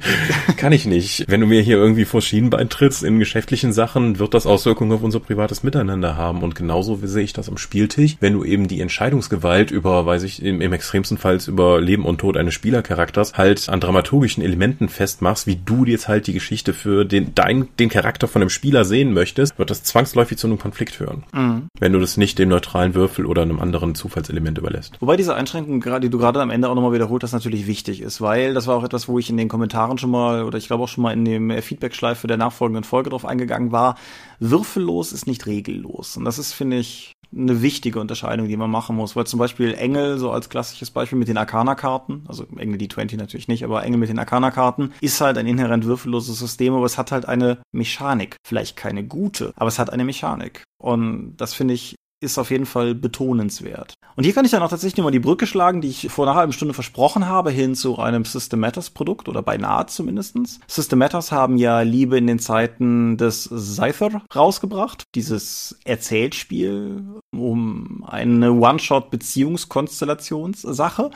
kann 0.58 0.74
ich 0.74 0.86
nicht. 0.86 1.26
Wenn 1.28 1.42
du 1.42 1.48
mir 1.48 1.62
hier 1.62 1.78
irgendwie 1.78 2.06
vor 2.06 2.22
Schienenbein 2.22 2.70
trittst 2.70 3.04
in 3.04 3.20
geschäftlichen 3.20 3.74
Sachen, 3.74 4.20
wird 4.20 4.34
das 4.34 4.46
Auswirkungen 4.46 4.92
auf 4.92 5.04
unser 5.04 5.20
privates 5.20 5.64
Miteinander 5.64 6.18
haben. 6.18 6.44
Und 6.44 6.56
genauso 6.56 7.00
sehe 7.02 7.24
ich 7.24 7.34
das 7.34 7.50
am 7.50 7.58
Spieltisch. 7.58 8.18
Wenn 8.20 8.34
du 8.34 8.44
eben 8.44 8.68
die 8.68 8.82
Entscheidungsgewalt 8.82 9.72
über, 9.72 10.06
weiß 10.06 10.24
ich, 10.24 10.44
im, 10.44 10.62
im 10.62 10.74
extremsten 10.74 11.18
Fall 11.18 11.40
über 11.48 11.82
Leben 11.82 12.06
und 12.06 12.20
Tod 12.20 12.38
eines 12.38 12.54
Spielercharakters 12.54 13.34
halt 13.34 13.70
an 13.70 13.80
dramaturgischen 13.80 14.44
Elementen 14.44 14.90
festmachst, 14.90 15.48
wie 15.48 15.58
du 15.64 15.86
jetzt 15.86 16.08
halt 16.08 16.28
die 16.28 16.34
Geschichte 16.34 16.74
für 16.74 17.06
den, 17.06 17.34
dein, 17.36 17.68
den 17.80 17.90
Charakter 17.90 18.28
von 18.28 18.42
dem 18.42 18.50
Spiel 18.50 18.66
Spieler 18.66 18.84
sehen 18.84 19.14
möchtest, 19.14 19.60
wird 19.60 19.70
das 19.70 19.84
zwangsläufig 19.84 20.40
zu 20.40 20.48
einem 20.48 20.58
Konflikt 20.58 20.96
führen. 20.96 21.22
Mhm. 21.34 21.68
Wenn 21.80 21.94
du 21.94 22.00
das 22.00 22.18
nicht 22.18 22.40
dem 22.40 22.50
neutralen 22.50 22.96
Würfel 22.96 23.28
oder 23.28 23.44
einem 23.44 23.60
anderen 23.60 23.94
Zufallselement 23.94 24.58
überlässt. 24.58 25.00
Wobei 25.02 25.18
diese 25.18 25.36
Einschränkung, 25.36 25.84
die 26.02 26.10
du 26.10 26.18
gerade 26.18 26.42
am 26.42 26.50
Ende 26.50 26.68
auch 26.68 26.74
nochmal 26.74 26.92
wiederholt 26.92 27.22
hast, 27.22 27.34
natürlich 27.34 27.68
wichtig 27.68 28.02
ist, 28.02 28.22
weil 28.22 28.55
das 28.56 28.68
war 28.68 28.76
auch 28.76 28.84
etwas, 28.84 29.08
wo 29.08 29.20
ich 29.20 29.30
in 29.30 29.38
den 29.38 29.50
Kommentaren 29.50 29.98
schon 29.98 30.12
mal 30.12 30.44
oder 30.44 30.58
ich 30.58 30.68
glaube 30.68 30.84
auch 30.84 30.88
schon 30.88 31.04
mal 31.04 31.14
in 31.14 31.26
dem 31.26 31.52
Feedback-Schleife 31.62 32.28
der 32.28 32.38
nachfolgenden 32.38 32.84
Folge 32.84 33.10
drauf 33.10 33.26
eingegangen 33.26 33.72
war. 33.72 33.96
Würfellos 34.40 35.14
ist 35.14 35.28
nicht 35.28 35.46
regellos. 35.46 36.18
Und 36.18 36.26
das 36.26 36.40
ist, 36.40 36.54
finde 36.54 36.78
ich, 36.78 37.12
eine 37.36 37.62
wichtige 37.62 38.00
Unterscheidung, 38.00 38.48
die 38.48 38.58
man 38.58 38.72
machen 38.72 38.96
muss, 38.96 39.16
weil 39.16 39.26
zum 39.28 39.40
Beispiel 39.40 39.74
Engel, 39.74 40.18
so 40.18 40.32
als 40.32 40.50
klassisches 40.50 40.92
Beispiel 40.92 41.18
mit 41.18 41.28
den 41.28 41.38
Arcana-Karten, 41.38 42.24
also 42.28 42.46
Engel 42.58 42.80
D20 42.80 43.18
natürlich 43.18 43.48
nicht, 43.48 43.64
aber 43.64 43.84
Engel 43.84 44.00
mit 44.00 44.10
den 44.10 44.20
Arcana-Karten, 44.20 44.94
ist 45.02 45.20
halt 45.22 45.38
ein 45.38 45.48
inhärent 45.48 45.86
würfelloses 45.86 46.40
System, 46.40 46.74
aber 46.74 46.86
es 46.86 46.98
hat 46.98 47.12
halt 47.12 47.28
eine 47.28 47.58
Mechanik. 47.74 48.38
Vielleicht 48.48 48.78
keine 48.78 49.04
gute, 49.04 49.54
aber 49.56 49.68
es 49.68 49.80
hat 49.80 49.92
eine 49.92 50.06
Mechanik. 50.06 50.64
Und 50.82 51.36
das 51.38 51.54
finde 51.54 51.74
ich 51.74 51.96
ist 52.22 52.38
auf 52.38 52.52
jeden 52.52 52.66
Fall 52.66 52.96
betonenswert. 52.96 53.96
Und 54.16 54.24
hier 54.24 54.34
kann 54.34 54.46
ich 54.46 54.52
dann 54.52 54.64
auch 54.64 54.70
tatsächlich 54.70 55.04
mal 55.04 55.12
die 55.12 55.20
Brücke 55.20 55.46
schlagen, 55.46 55.82
die 55.82 55.90
ich 55.90 56.08
vor 56.10 56.26
einer 56.26 56.38
halben 56.38 56.54
Stunde 56.54 56.74
versprochen 56.74 57.28
habe, 57.28 57.52
hin 57.52 57.76
zu 57.76 58.00
einem 58.00 58.24
System 58.24 58.62
Matters 58.62 58.90
Produkt 58.90 59.28
oder 59.28 59.42
beinahe 59.42 59.88
zumindestens. 59.88 60.62
System 60.68 61.00
Matters 61.00 61.34
haben 61.34 61.58
ja 61.58 61.82
Liebe 61.82 62.18
in 62.18 62.28
den 62.28 62.40
Zeiten 62.40 63.18
des 63.18 63.44
Scyther 63.44 64.22
rausgebracht, 64.34 65.04
dieses 65.16 65.78
Erzählspiel 65.84 67.04
um 67.32 68.06
eine 68.08 68.54
One-Shot-Beziehungskonstellationssache. 68.54 71.12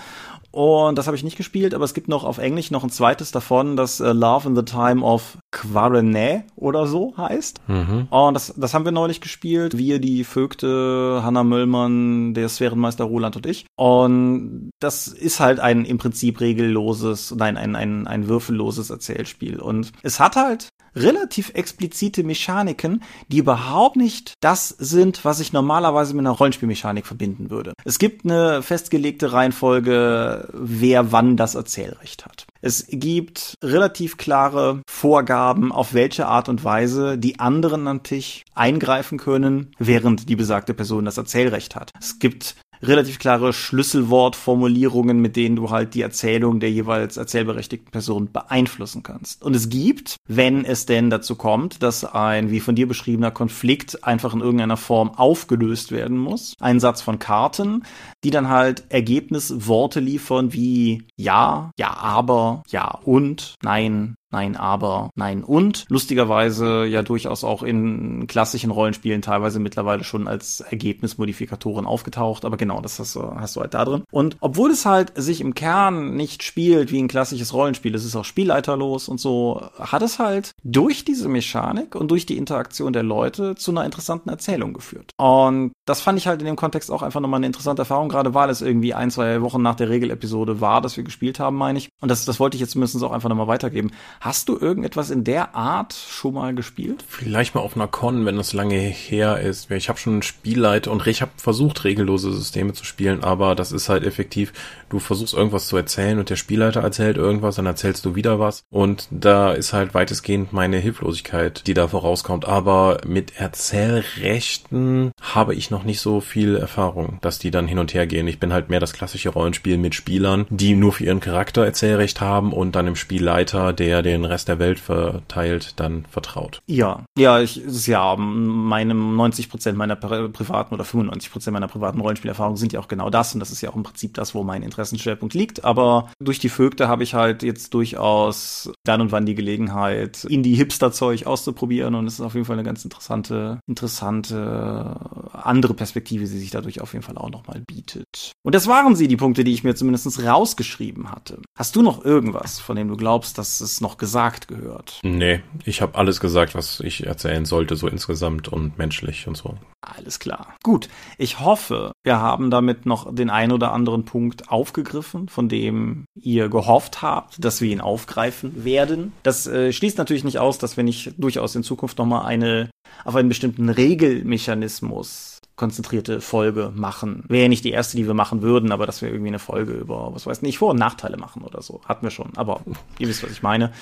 Und 0.51 0.97
das 0.97 1.07
habe 1.07 1.15
ich 1.15 1.23
nicht 1.23 1.37
gespielt, 1.37 1.73
aber 1.73 1.85
es 1.85 1.93
gibt 1.93 2.09
noch 2.09 2.23
auf 2.23 2.39
Englisch 2.39 2.71
noch 2.71 2.83
ein 2.83 2.89
zweites 2.89 3.31
davon, 3.31 3.77
das 3.77 4.01
uh, 4.01 4.05
Love 4.05 4.49
in 4.49 4.55
the 4.55 4.63
Time 4.63 5.03
of 5.03 5.37
Quarenä 5.51 6.43
oder 6.55 6.87
so 6.87 7.15
heißt. 7.17 7.61
Mhm. 7.67 8.07
Und 8.09 8.33
das, 8.33 8.53
das 8.55 8.73
haben 8.73 8.85
wir 8.85 8.91
neulich 8.91 9.21
gespielt. 9.21 9.77
Wir, 9.77 9.99
die 9.99 10.23
Vögte, 10.23 11.21
Hanna 11.23 11.43
Möllmann, 11.43 12.33
der 12.33 12.49
Sphärenmeister 12.49 13.03
Roland 13.03 13.35
und 13.35 13.45
ich. 13.45 13.65
Und 13.75 14.69
das 14.79 15.07
ist 15.07 15.39
halt 15.39 15.59
ein 15.59 15.85
im 15.85 15.97
Prinzip 15.97 16.39
regelloses, 16.39 17.33
nein, 17.35 17.57
ein, 17.57 17.75
ein, 17.75 18.07
ein 18.07 18.27
würfelloses 18.27 18.89
Erzählspiel. 18.89 19.59
Und 19.59 19.91
es 20.03 20.19
hat 20.19 20.35
halt 20.35 20.69
relativ 20.95 21.51
explizite 21.53 22.23
Mechaniken, 22.23 23.03
die 23.27 23.37
überhaupt 23.37 23.95
nicht 23.95 24.33
das 24.41 24.69
sind, 24.69 25.25
was 25.25 25.39
ich 25.39 25.53
normalerweise 25.53 26.13
mit 26.13 26.25
einer 26.25 26.35
Rollenspielmechanik 26.35 27.05
verbinden 27.05 27.49
würde. 27.49 27.73
Es 27.85 27.99
gibt 27.99 28.25
eine 28.25 28.61
festgelegte 28.61 29.31
Reihenfolge, 29.31 30.49
wer 30.53 31.11
wann 31.11 31.37
das 31.37 31.55
Erzählrecht 31.55 32.25
hat. 32.25 32.45
Es 32.61 32.87
gibt 32.89 33.53
relativ 33.63 34.17
klare 34.17 34.81
Vorgaben, 34.89 35.71
auf 35.71 35.93
welche 35.93 36.27
Art 36.27 36.49
und 36.49 36.63
Weise 36.65 37.17
die 37.17 37.39
anderen 37.39 37.87
am 37.87 38.03
Tisch 38.03 38.43
eingreifen 38.53 39.17
können, 39.17 39.71
während 39.79 40.27
die 40.27 40.35
besagte 40.35 40.73
Person 40.73 41.05
das 41.05 41.17
Erzählrecht 41.17 41.75
hat. 41.75 41.91
Es 41.97 42.19
gibt 42.19 42.55
relativ 42.81 43.19
klare 43.19 43.53
Schlüsselwortformulierungen, 43.53 45.19
mit 45.19 45.35
denen 45.35 45.55
du 45.55 45.69
halt 45.69 45.93
die 45.93 46.01
Erzählung 46.01 46.59
der 46.59 46.71
jeweils 46.71 47.17
erzählberechtigten 47.17 47.91
Person 47.91 48.31
beeinflussen 48.31 49.03
kannst. 49.03 49.43
Und 49.43 49.55
es 49.55 49.69
gibt, 49.69 50.15
wenn 50.27 50.65
es 50.65 50.85
denn 50.85 51.09
dazu 51.09 51.35
kommt, 51.35 51.83
dass 51.83 52.05
ein, 52.05 52.51
wie 52.51 52.59
von 52.59 52.75
dir 52.75 52.87
beschriebener 52.87 53.31
Konflikt 53.31 54.03
einfach 54.03 54.33
in 54.33 54.41
irgendeiner 54.41 54.77
Form 54.77 55.11
aufgelöst 55.11 55.91
werden 55.91 56.17
muss, 56.17 56.53
einen 56.59 56.79
Satz 56.79 57.01
von 57.01 57.19
Karten, 57.19 57.83
die 58.23 58.31
dann 58.31 58.49
halt 58.49 58.83
Ergebnisworte 58.89 59.99
liefern 59.99 60.53
wie 60.53 61.03
ja, 61.15 61.71
ja, 61.77 61.95
aber, 61.97 62.63
ja 62.69 62.97
und, 63.03 63.55
nein, 63.61 64.15
Nein, 64.31 64.55
aber, 64.55 65.09
nein 65.15 65.43
und. 65.43 65.85
Lustigerweise 65.89 66.85
ja 66.85 67.01
durchaus 67.01 67.43
auch 67.43 67.63
in 67.63 68.27
klassischen 68.27 68.69
Rollenspielen 68.69 69.21
teilweise 69.21 69.59
mittlerweile 69.59 70.03
schon 70.03 70.27
als 70.27 70.61
Ergebnismodifikatoren 70.61 71.85
aufgetaucht, 71.85 72.45
aber 72.45 72.57
genau, 72.57 72.79
das 72.81 72.99
hast 72.99 73.15
du, 73.15 73.23
hast 73.35 73.55
du 73.55 73.61
halt 73.61 73.73
da 73.73 73.85
drin. 73.85 74.03
Und 74.11 74.37
obwohl 74.39 74.69
es 74.71 74.85
halt 74.85 75.13
sich 75.15 75.41
im 75.41 75.55
Kern 75.55 76.15
nicht 76.15 76.43
spielt 76.43 76.91
wie 76.91 76.99
ein 76.99 77.07
klassisches 77.07 77.53
Rollenspiel, 77.53 77.95
es 77.95 78.05
ist 78.05 78.15
auch 78.15 78.25
spielleiterlos 78.25 79.09
und 79.09 79.19
so, 79.19 79.61
hat 79.79 80.03
es 80.03 80.19
halt 80.19 80.51
durch 80.63 81.05
diese 81.05 81.27
Mechanik 81.27 81.95
und 81.95 82.11
durch 82.11 82.25
die 82.27 82.37
Interaktion 82.37 82.93
der 82.93 83.03
Leute 83.03 83.55
zu 83.55 83.71
einer 83.71 83.85
interessanten 83.85 84.29
Erzählung 84.29 84.73
geführt. 84.73 85.13
Und 85.17 85.71
das 85.85 86.01
fand 86.01 86.19
ich 86.19 86.27
halt 86.27 86.39
in 86.41 86.45
dem 86.45 86.55
Kontext 86.55 86.91
auch 86.91 87.01
einfach 87.01 87.19
nochmal 87.19 87.39
eine 87.39 87.47
interessante 87.47 87.81
Erfahrung, 87.81 88.09
gerade 88.09 88.35
weil 88.35 88.51
es 88.51 88.61
irgendwie 88.61 88.93
ein, 88.93 89.09
zwei 89.09 89.41
Wochen 89.41 89.63
nach 89.63 89.75
der 89.75 89.89
Regelepisode 89.89 90.61
war, 90.61 90.81
dass 90.81 90.97
wir 90.97 91.03
gespielt 91.03 91.39
haben, 91.39 91.57
meine 91.57 91.79
ich. 91.79 91.89
Und 91.99 92.09
das, 92.09 92.25
das 92.25 92.39
wollte 92.39 92.55
ich 92.55 92.61
jetzt 92.61 92.71
zumindest 92.71 93.03
auch 93.03 93.11
einfach 93.11 93.29
nochmal 93.29 93.47
weitergeben 93.47 93.89
Hast 94.21 94.49
du 94.49 94.59
irgendetwas 94.59 95.11
in 95.11 95.23
der 95.23 95.55
Art 95.55 95.93
schon 95.93 96.33
mal 96.33 96.53
gespielt? 96.53 97.05
Vielleicht 97.07 97.55
mal 97.55 97.61
auf 97.61 97.77
einer 97.77 97.87
Con, 97.87 98.25
wenn 98.25 98.35
das 98.35 98.51
lange 98.51 98.75
her 98.75 99.39
ist. 99.39 99.71
Ich 99.71 99.87
habe 99.87 99.97
schon 99.97 100.23
Spielleiter 100.23 100.91
und 100.91 101.07
ich 101.07 101.21
habe 101.21 101.31
versucht, 101.37 101.85
regellose 101.85 102.33
Systeme 102.33 102.73
zu 102.73 102.83
spielen, 102.83 103.23
aber 103.23 103.55
das 103.55 103.71
ist 103.71 103.87
halt 103.87 104.03
effektiv, 104.03 104.51
du 104.89 104.99
versuchst 104.99 105.33
irgendwas 105.33 105.67
zu 105.67 105.77
erzählen 105.77 106.19
und 106.19 106.29
der 106.29 106.35
Spielleiter 106.35 106.81
erzählt 106.81 107.17
irgendwas, 107.17 107.55
dann 107.55 107.65
erzählst 107.65 108.05
du 108.05 108.15
wieder 108.15 108.39
was 108.39 108.63
und 108.69 109.07
da 109.11 109.51
ist 109.51 109.73
halt 109.73 109.93
weitestgehend 109.93 110.53
meine 110.53 110.77
Hilflosigkeit, 110.77 111.65
die 111.67 111.73
da 111.73 111.87
vorauskommt. 111.87 112.45
Aber 112.45 112.99
mit 113.05 113.37
Erzählrechten 113.37 115.11
habe 115.21 115.55
ich 115.55 115.71
noch 115.71 115.83
nicht 115.83 116.01
so 116.01 116.21
viel 116.21 116.55
Erfahrung, 116.55 117.19
dass 117.21 117.39
die 117.39 117.51
dann 117.51 117.67
hin 117.67 117.79
und 117.79 117.93
her 117.93 118.07
gehen. 118.07 118.27
Ich 118.27 118.39
bin 118.39 118.53
halt 118.53 118.69
mehr 118.69 118.79
das 118.79 118.93
klassische 118.93 119.29
Rollenspiel 119.29 119.77
mit 119.77 119.95
Spielern, 119.95 120.45
die 120.49 120.75
nur 120.75 120.93
für 120.93 121.05
ihren 121.05 121.19
Charakter 121.19 121.65
Erzählrecht 121.65 122.21
haben 122.21 122.53
und 122.53 122.75
dann 122.75 122.87
im 122.87 122.95
Spielleiter, 122.95 123.73
der 123.73 124.01
den 124.01 124.25
Rest 124.25 124.47
der 124.47 124.59
Welt 124.59 124.79
verteilt, 124.79 125.79
dann 125.79 126.05
vertraut. 126.09 126.61
Ja, 126.65 127.03
ja, 127.17 127.39
ich, 127.39 127.61
ja 127.87 128.15
meinem 128.15 129.15
90 129.15 129.49
Prozent 129.49 129.77
meiner 129.77 129.95
privaten 129.95 130.73
oder 130.73 130.85
95 130.85 131.31
Prozent 131.31 131.53
meiner 131.53 131.67
privaten 131.67 131.99
Rollenspielerfahrung 131.99 132.57
sind 132.57 132.73
ja 132.73 132.79
auch 132.79 132.87
genau 132.87 133.09
das 133.09 133.33
und 133.33 133.39
das 133.39 133.51
ist 133.51 133.61
ja 133.61 133.69
auch 133.69 133.75
im 133.75 133.83
Prinzip 133.83 134.13
das, 134.13 134.33
wo 134.35 134.43
mein 134.43 134.63
Interessenschwerpunkt 134.79 135.33
liegt. 135.33 135.65
Aber 135.65 136.11
durch 136.19 136.39
die 136.39 136.49
Vögte 136.49 136.87
habe 136.87 137.03
ich 137.03 137.13
halt 137.13 137.43
jetzt 137.43 137.73
durchaus 137.73 138.71
dann 138.85 139.01
und 139.01 139.11
wann 139.11 139.25
die 139.25 139.35
Gelegenheit, 139.35 140.23
Indie-Hipster-Zeug 140.23 141.25
auszuprobieren 141.25 141.95
und 141.95 142.07
es 142.07 142.13
ist 142.15 142.21
auf 142.21 142.33
jeden 142.33 142.45
Fall 142.45 142.55
eine 142.55 142.63
ganz 142.63 142.83
interessante, 142.83 143.59
interessante 143.67 144.95
andere 145.33 145.73
Perspektive, 145.73 146.21
die 146.21 146.27
sich 146.27 146.51
dadurch 146.51 146.81
auf 146.81 146.93
jeden 146.93 147.03
Fall 147.03 147.17
auch 147.17 147.29
nochmal 147.29 147.61
bietet. 147.67 148.31
Und 148.43 148.55
das 148.55 148.67
waren 148.67 148.95
sie, 148.95 149.07
die 149.07 149.17
Punkte, 149.17 149.43
die 149.43 149.53
ich 149.53 149.63
mir 149.63 149.75
zumindest 149.75 150.23
rausgeschrieben 150.23 151.11
hatte. 151.11 151.41
Hast 151.57 151.75
du 151.75 151.81
noch 151.81 152.05
irgendwas, 152.05 152.59
von 152.59 152.75
dem 152.75 152.87
du 152.87 152.95
glaubst, 152.95 153.37
dass 153.37 153.59
es 153.59 153.81
noch 153.81 153.97
gesagt 153.97 154.47
gehört? 154.47 154.99
Nee, 155.03 155.41
ich 155.65 155.81
habe 155.81 155.97
alles 155.97 156.19
gesagt, 156.19 156.55
was 156.55 156.79
ich 156.79 157.05
erzählen 157.05 157.45
sollte, 157.45 157.75
so 157.75 157.87
insgesamt 157.87 158.47
und 158.47 158.77
menschlich 158.77 159.27
und 159.27 159.35
so. 159.35 159.57
Alles 159.81 160.19
klar. 160.19 160.55
Gut, 160.63 160.89
ich 161.17 161.39
hoffe, 161.39 161.91
wir 162.03 162.19
haben 162.19 162.49
damit 162.51 162.85
noch 162.85 163.13
den 163.13 163.29
ein 163.29 163.51
oder 163.51 163.71
anderen 163.71 164.05
Punkt 164.05 164.49
aufgegriffen, 164.69 165.29
von 165.29 165.49
dem 165.49 166.05
ihr 166.15 166.47
gehofft 166.49 167.01
habt, 167.01 167.43
dass 167.43 167.59
wir 167.59 167.71
ihn 167.71 167.81
aufgreifen 167.81 168.63
werden. 168.63 169.13
Das 169.23 169.47
äh, 169.47 169.73
schließt 169.73 169.97
natürlich 169.97 170.23
nicht 170.23 170.37
aus, 170.37 170.59
dass 170.59 170.77
wir 170.77 170.83
nicht 170.83 171.13
durchaus 171.17 171.55
in 171.55 171.63
Zukunft 171.63 171.97
nochmal 171.97 172.25
eine 172.25 172.69
auf 173.03 173.15
einen 173.15 173.29
bestimmten 173.29 173.69
Regelmechanismus 173.69 175.39
konzentrierte 175.55 176.21
Folge 176.21 176.71
machen. 176.73 177.23
Wäre 177.27 177.43
ja 177.43 177.49
nicht 177.49 177.65
die 177.65 177.71
erste, 177.71 177.97
die 177.97 178.07
wir 178.07 178.13
machen 178.13 178.41
würden, 178.41 178.71
aber 178.71 178.85
dass 178.85 179.01
wir 179.01 179.09
irgendwie 179.09 179.29
eine 179.29 179.39
Folge 179.39 179.73
über, 179.73 180.13
was 180.13 180.25
weiß 180.25 180.41
nicht, 180.41 180.57
Vor- 180.57 180.71
und 180.71 180.79
Nachteile 180.79 181.17
machen 181.17 181.41
oder 181.41 181.61
so. 181.61 181.81
Hatten 181.85 182.05
wir 182.05 182.11
schon. 182.11 182.31
Aber 182.35 182.61
ihr 182.97 183.07
wisst, 183.07 183.23
was 183.23 183.31
ich 183.31 183.41
meine. 183.41 183.73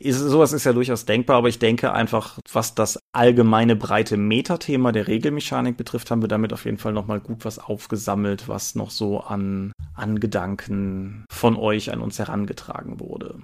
Ist, 0.00 0.18
sowas 0.18 0.52
ist 0.52 0.64
ja 0.64 0.72
durchaus 0.72 1.04
denkbar, 1.06 1.36
aber 1.36 1.48
ich 1.48 1.58
denke 1.58 1.92
einfach, 1.92 2.38
was 2.52 2.74
das 2.74 2.98
allgemeine 3.12 3.74
breite 3.74 4.16
Metathema 4.16 4.92
der 4.92 5.08
Regelmechanik 5.08 5.76
betrifft, 5.76 6.10
haben 6.10 6.22
wir 6.22 6.28
damit 6.28 6.52
auf 6.52 6.64
jeden 6.64 6.78
Fall 6.78 6.92
nochmal 6.92 7.20
gut 7.20 7.44
was 7.44 7.58
aufgesammelt, 7.58 8.48
was 8.48 8.76
noch 8.76 8.90
so 8.90 9.20
an, 9.20 9.72
an 9.94 10.20
Gedanken 10.20 11.24
von 11.30 11.56
euch 11.56 11.92
an 11.92 12.00
uns 12.00 12.18
herangetragen 12.18 13.00
wurde. 13.00 13.40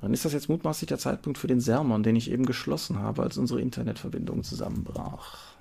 Dann 0.00 0.14
ist 0.14 0.24
das 0.24 0.32
jetzt 0.32 0.48
mutmaßlich 0.48 0.88
der 0.88 0.98
Zeitpunkt 0.98 1.38
für 1.38 1.48
den 1.48 1.60
Sermon, 1.60 2.04
den 2.04 2.14
ich 2.14 2.30
eben 2.30 2.46
geschlossen 2.46 3.00
habe, 3.00 3.22
als 3.22 3.36
unsere 3.36 3.60
Internetverbindung 3.60 4.44
zusammenbrach. 4.44 5.56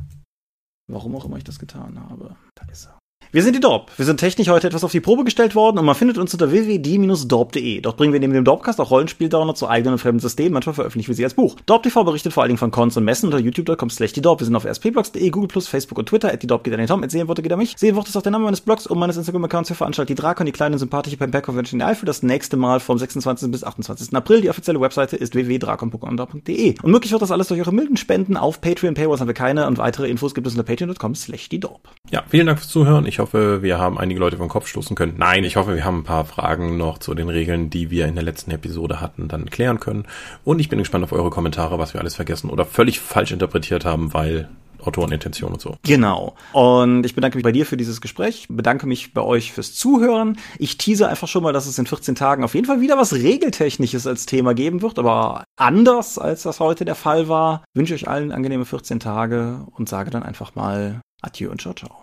Warum 0.87 1.15
auch 1.15 1.25
immer 1.25 1.37
ich 1.37 1.43
das 1.43 1.57
getan 1.57 1.99
habe. 1.99 2.35
Da 2.53 2.65
ist 2.71 2.85
er. 2.85 2.99
Wir 3.37 3.43
sind 3.43 3.55
die 3.55 3.59
Dorp. 3.59 3.91
Wir 3.97 4.05
sind 4.05 4.21
technisch 4.21 4.47
heute 4.47 4.67
etwas 4.67 4.85
auf 4.85 4.91
die 4.93 5.01
Probe 5.01 5.25
gestellt 5.25 5.53
worden 5.53 5.77
und 5.77 5.85
man 5.85 5.95
findet 5.95 6.17
uns 6.17 6.33
unter 6.33 6.49
www.die-dorp.de. 6.49 7.81
Dort 7.81 7.97
bringen 7.97 8.13
wir 8.13 8.21
neben 8.21 8.33
dem 8.33 8.45
Dorpcast 8.45 8.79
auch 8.79 8.89
Rollenspiel-Downer 8.89 9.53
zu 9.53 9.67
eigenen 9.67 9.93
und 9.93 9.99
fremden 9.99 10.21
Systemen. 10.21 10.53
Manchmal 10.53 10.75
veröffentlichen 10.75 11.09
wir 11.09 11.15
sie 11.15 11.25
als 11.25 11.33
Buch. 11.33 11.57
Dorp 11.65 11.83
TV 11.83 12.05
berichtet 12.05 12.31
vor 12.31 12.43
allen 12.43 12.49
Dingen 12.49 12.57
von 12.57 12.71
Cons 12.71 12.95
und 12.95 13.03
Messen 13.03 13.27
unter 13.27 13.37
youtube.com 13.37 13.89
slash 13.89 14.13
die 14.13 14.21
Dorp. 14.21 14.39
Wir 14.39 14.45
sind 14.45 14.55
auf 14.55 14.65
rspblogs.de, 14.65 15.29
Google+, 15.29 15.61
Facebook 15.61 15.97
und 15.97 16.07
Twitter. 16.07 16.33
At 16.33 16.41
die 16.41 16.47
Dorp 16.47 16.63
geht 16.63 16.73
an 16.73 16.79
den 16.79 16.87
Tom. 16.87 17.03
At 17.03 17.11
Seelenworte 17.11 17.41
geht 17.41 17.51
an 17.51 17.59
mich. 17.59 17.75
Seelenworte 17.77 18.09
ist 18.09 18.15
auch 18.15 18.21
der 18.21 18.31
Name 18.31 18.45
meines 18.45 18.61
Blogs 18.61 18.87
und 18.87 18.97
meines 18.97 19.17
Instagram-Accounts. 19.17 19.69
Wir 19.69 19.75
veranstalten 19.75 20.15
die 20.15 20.19
Drakon, 20.19 20.45
die 20.45 20.53
kleine 20.53 20.75
und 20.75 20.79
sympathische 20.79 21.17
Pen 21.17 21.31
Convention 21.31 21.81
in 21.81 21.85
Eifel 21.85 22.05
das 22.05 22.23
nächste 22.23 22.55
Mal 22.55 22.79
vom 22.79 22.97
26. 22.97 23.51
bis 23.51 23.63
28. 23.63 24.15
April. 24.15 24.39
Die 24.39 24.49
offizielle 24.49 24.79
Webseite 24.79 25.17
ist 25.17 25.35
www.drakon.de. 25.35 26.75
Und 26.81 26.91
möglich 26.91 27.11
wird 27.11 27.21
das 27.21 27.31
alles 27.31 27.49
durch 27.49 27.59
eure 27.59 27.73
milden 27.73 27.97
Spenden 27.97 28.37
auf 28.37 28.61
Patreon. 28.61 28.93
Paywalls 28.93 29.19
haben 29.19 29.27
wir 29.27 29.33
keine 29.33 29.67
und 29.67 29.77
weitere 29.77 30.09
Infos 30.09 30.33
gibt 30.33 30.47
es 30.47 30.53
unter 30.53 30.63
patreon.com 30.63 31.13
slash 31.13 31.49
die 31.49 31.59
Dorp. 31.59 31.89
Ja, 32.09 32.23
vielen 32.29 32.47
Dank 32.47 32.59
fürs 32.59 32.69
Zuhören. 32.69 33.05
Ich 33.05 33.19
hoffe, 33.19 33.61
wir 33.61 33.79
haben 33.79 33.97
einige 33.97 34.19
Leute 34.19 34.37
vom 34.37 34.47
Kopf 34.47 34.67
stoßen 34.67 34.95
können. 34.95 35.15
Nein, 35.17 35.43
ich 35.43 35.57
hoffe, 35.57 35.75
wir 35.75 35.83
haben 35.83 35.99
ein 35.99 36.03
paar 36.05 36.23
Fragen 36.23 36.77
noch 36.77 36.99
zu 36.99 37.13
den 37.13 37.27
Regeln, 37.27 37.69
die 37.69 37.91
wir 37.91 38.07
in 38.07 38.15
der 38.15 38.23
letzten 38.23 38.51
Episode 38.51 39.01
hatten, 39.01 39.27
dann 39.27 39.49
klären 39.49 39.81
können. 39.81 40.05
Und 40.45 40.59
ich 40.59 40.69
bin 40.69 40.79
gespannt 40.79 41.03
auf 41.03 41.11
eure 41.11 41.29
Kommentare, 41.29 41.79
was 41.79 41.93
wir 41.93 41.99
alles 41.99 42.15
vergessen 42.15 42.49
oder 42.49 42.63
völlig 42.63 43.01
falsch 43.01 43.31
interpretiert 43.31 43.83
haben, 43.83 44.13
weil 44.13 44.47
Autorenintention 44.79 45.51
und 45.51 45.59
so. 45.59 45.75
Genau. 45.83 46.35
Und 46.53 47.05
ich 47.05 47.13
bedanke 47.13 47.37
mich 47.37 47.43
bei 47.43 47.51
dir 47.51 47.65
für 47.65 47.75
dieses 47.75 47.99
Gespräch, 47.99 48.47
bedanke 48.49 48.87
mich 48.87 49.13
bei 49.13 49.21
euch 49.21 49.51
fürs 49.51 49.73
Zuhören. 49.73 50.37
Ich 50.59 50.77
tease 50.77 51.09
einfach 51.09 51.27
schon 51.27 51.43
mal, 51.43 51.51
dass 51.51 51.67
es 51.67 51.77
in 51.77 51.87
14 51.87 52.15
Tagen 52.15 52.45
auf 52.45 52.55
jeden 52.55 52.67
Fall 52.67 52.79
wieder 52.79 52.97
was 52.97 53.13
Regeltechnisches 53.13 54.07
als 54.07 54.25
Thema 54.25 54.53
geben 54.53 54.81
wird, 54.81 54.97
aber 54.97 55.43
anders 55.57 56.17
als 56.17 56.43
das 56.43 56.61
heute 56.61 56.85
der 56.85 56.95
Fall 56.95 57.27
war. 57.27 57.65
Wünsche 57.73 57.95
euch 57.95 58.07
allen 58.07 58.31
angenehme 58.31 58.63
14 58.63 59.01
Tage 59.01 59.65
und 59.75 59.89
sage 59.89 60.09
dann 60.09 60.23
einfach 60.23 60.55
mal 60.55 61.01
Adieu 61.23 61.49
und 61.49 61.59
ciao, 61.59 61.73
ciao. 61.73 61.99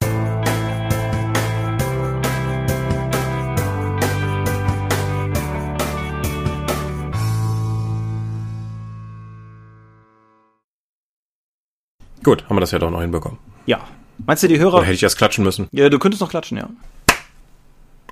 Gut, 12.24 12.44
haben 12.48 12.56
wir 12.56 12.60
das 12.60 12.72
ja 12.72 12.78
doch 12.80 12.90
noch 12.90 13.02
hinbekommen. 13.02 13.38
Ja. 13.66 13.80
Meinst 14.26 14.42
du, 14.42 14.48
die 14.48 14.58
Hörer. 14.58 14.78
Oder 14.78 14.84
hätte 14.84 14.94
ich 14.94 15.02
erst 15.02 15.18
klatschen 15.18 15.44
müssen? 15.44 15.68
Ja, 15.70 15.88
du 15.88 15.98
könntest 16.00 16.20
noch 16.20 16.30
klatschen, 16.30 16.56
ja. 16.58 16.68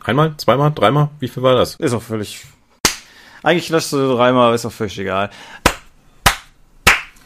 Einmal, 0.05 0.36
zweimal, 0.36 0.70
dreimal? 0.72 1.09
Wie 1.18 1.28
viel 1.28 1.42
war 1.42 1.57
das? 1.57 1.76
Ist 1.76 1.94
auch 1.94 2.03
völlig. 2.03 2.44
Eigentlich 3.42 3.66
klatschst 3.66 3.92
du 3.94 4.14
dreimal, 4.14 4.55
ist 4.55 4.66
auch 4.66 4.72
völlig 4.72 4.98
egal. 4.98 5.30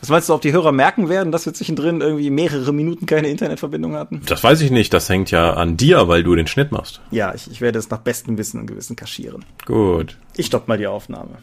Was 0.00 0.08
meinst 0.10 0.28
du, 0.28 0.34
ob 0.34 0.42
die 0.42 0.52
Hörer 0.52 0.72
merken 0.72 1.08
werden, 1.08 1.32
dass 1.32 1.46
wir 1.46 1.54
zwischendrin 1.54 2.00
irgendwie 2.00 2.30
mehrere 2.30 2.72
Minuten 2.72 3.06
keine 3.06 3.28
Internetverbindung 3.28 3.94
hatten? 3.96 4.22
Das 4.26 4.44
weiß 4.44 4.60
ich 4.60 4.70
nicht. 4.70 4.92
Das 4.92 5.08
hängt 5.08 5.30
ja 5.30 5.54
an 5.54 5.76
dir, 5.76 6.08
weil 6.08 6.22
du 6.22 6.34
den 6.34 6.46
Schnitt 6.46 6.70
machst. 6.72 7.00
Ja, 7.10 7.34
ich, 7.34 7.50
ich 7.50 7.60
werde 7.60 7.78
es 7.78 7.90
nach 7.90 8.00
bestem 8.00 8.38
Wissen 8.38 8.60
und 8.60 8.66
Gewissen 8.66 8.96
kaschieren. 8.96 9.44
Gut. 9.64 10.16
Ich 10.36 10.46
stopp 10.46 10.68
mal 10.68 10.78
die 10.78 10.86
Aufnahme. 10.86 11.38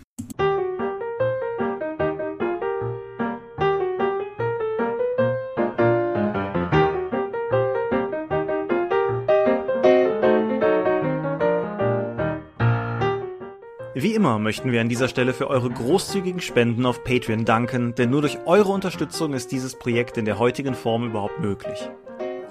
Wie 13.96 14.16
immer 14.16 14.40
möchten 14.40 14.72
wir 14.72 14.82
an 14.82 14.90
dieser 14.90 15.08
Stelle 15.08 15.34
für 15.34 15.48
eure 15.52 15.70
großzügigen 15.70 16.42
Spenden 16.42 16.88
auf 16.88 17.04
Patreon 17.04 17.46
danken, 17.46 17.94
denn 17.94 18.10
nur 18.10 18.22
durch 18.22 18.40
eure 18.46 18.72
Unterstützung 18.72 19.34
ist 19.34 19.52
dieses 19.52 19.76
Projekt 19.76 20.18
in 20.18 20.26
der 20.26 20.40
heutigen 20.40 20.74
Form 20.74 21.06
überhaupt 21.06 21.40
möglich. 21.40 21.88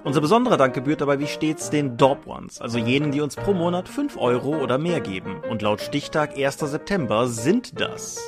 Unser 0.05 0.20
besonderer 0.20 0.57
Dank 0.57 0.72
gebührt 0.72 1.01
dabei 1.01 1.18
wie 1.18 1.26
stets 1.26 1.68
den 1.68 1.97
Dorp 1.97 2.28
Ones, 2.28 2.61
also 2.61 2.78
jenen, 2.78 3.11
die 3.11 3.20
uns 3.20 3.34
pro 3.34 3.55
Monat 3.55 3.88
5 3.88 4.16
Euro 4.18 4.57
oder 4.57 4.78
mehr 4.78 5.01
geben. 5.01 5.40
Und 5.51 5.62
laut 5.62 5.80
Stichtag 5.80 6.36
1. 6.38 6.59
September 6.59 7.26
sind 7.26 7.80
das 7.80 8.22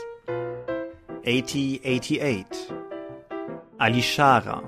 8088, 1.25 2.75
Alishara, 3.79 4.63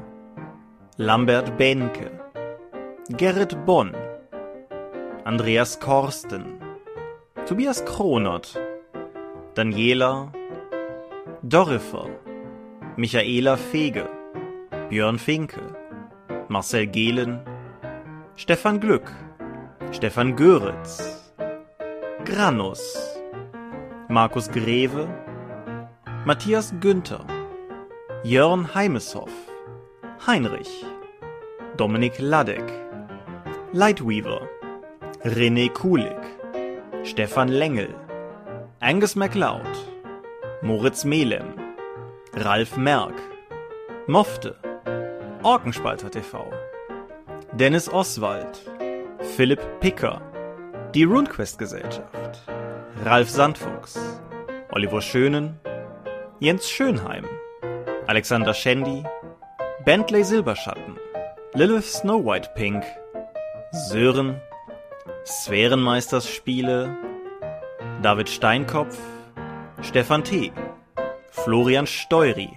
Lambert 0.96 1.58
Benke, 1.58 2.12
Gerrit 3.08 3.66
Bonn, 3.66 3.92
Andreas 5.24 5.80
Korsten, 5.80 6.60
Tobias 7.46 7.84
Kronert, 7.84 8.58
Daniela, 9.54 10.32
Dorifer, 11.44 12.08
Michaela 12.96 13.56
Fege, 13.56 14.08
Björn 14.90 15.16
Finke, 15.16 15.60
Marcel 16.48 16.88
Gehlen, 16.88 17.40
Stefan 18.34 18.80
Glück, 18.80 19.12
Stefan 19.92 20.34
Göritz, 20.34 21.32
Granus, 22.24 22.82
Markus 24.08 24.48
Greve, 24.48 25.06
Matthias 26.24 26.74
Günther, 26.80 27.24
Jörn 28.24 28.74
Heimeshoff, 28.74 29.30
Heinrich, 30.26 30.84
Dominik 31.76 32.18
Ladek, 32.18 32.72
Lightweaver, 33.72 34.40
René 35.22 35.68
Kulig, 35.68 36.35
Stefan 37.06 37.48
Lengel, 37.48 37.94
Angus 38.80 39.14
MacLeod, 39.14 39.64
Moritz 40.60 41.04
Melem, 41.04 41.54
Ralf 42.34 42.76
Merck, 42.76 43.14
Mofte, 44.08 44.56
Orkenspalter 45.44 46.10
TV, 46.10 46.50
Dennis 47.52 47.88
Oswald, 47.88 48.58
Philipp 49.36 49.60
Picker, 49.78 50.20
die 50.96 51.04
RuneQuest 51.04 51.58
Gesellschaft, 51.58 52.42
Ralf 53.04 53.30
Sandfuchs, 53.30 53.96
Oliver 54.72 55.00
Schönen, 55.00 55.60
Jens 56.40 56.68
Schönheim, 56.68 57.24
Alexander 58.08 58.52
Schendi, 58.52 59.04
Bentley 59.84 60.24
Silberschatten, 60.24 60.98
Lilith 61.54 61.86
Snow 61.86 62.24
White 62.24 62.50
Pink, 62.56 62.82
Sören, 63.70 64.40
Sphärenmeisters 65.26 66.28
Spiele, 66.28 66.96
David 68.00 68.28
Steinkopf, 68.28 68.96
Stefan 69.82 70.22
T., 70.22 70.52
Florian 71.32 71.88
Steury, 71.88 72.50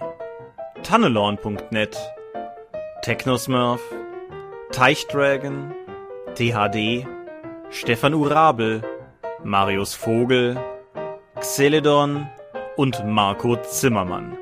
Tannelorn.net, 0.84 1.98
Technosmurf, 3.02 3.80
Teichdragon, 4.70 5.74
THD, 6.36 7.08
Stefan 7.70 8.14
Urabel, 8.14 8.82
Marius 9.42 9.96
Vogel, 9.96 10.56
Xeledon 11.40 12.28
und 12.76 13.04
Marco 13.04 13.56
Zimmermann. 13.56 14.38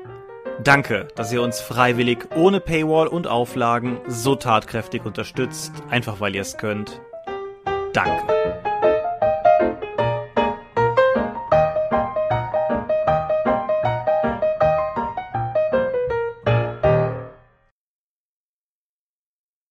Danke, 0.63 1.07
dass 1.15 1.33
ihr 1.33 1.41
uns 1.41 1.61
freiwillig 1.61 2.27
ohne 2.35 2.59
Paywall 2.59 3.07
und 3.07 3.25
Auflagen 3.25 3.99
so 4.07 4.35
tatkräftig 4.35 5.03
unterstützt, 5.03 5.73
einfach 5.89 6.19
weil 6.19 6.35
ihr 6.35 6.41
es 6.41 6.57
könnt. 6.57 7.01
Danke. 7.93 8.68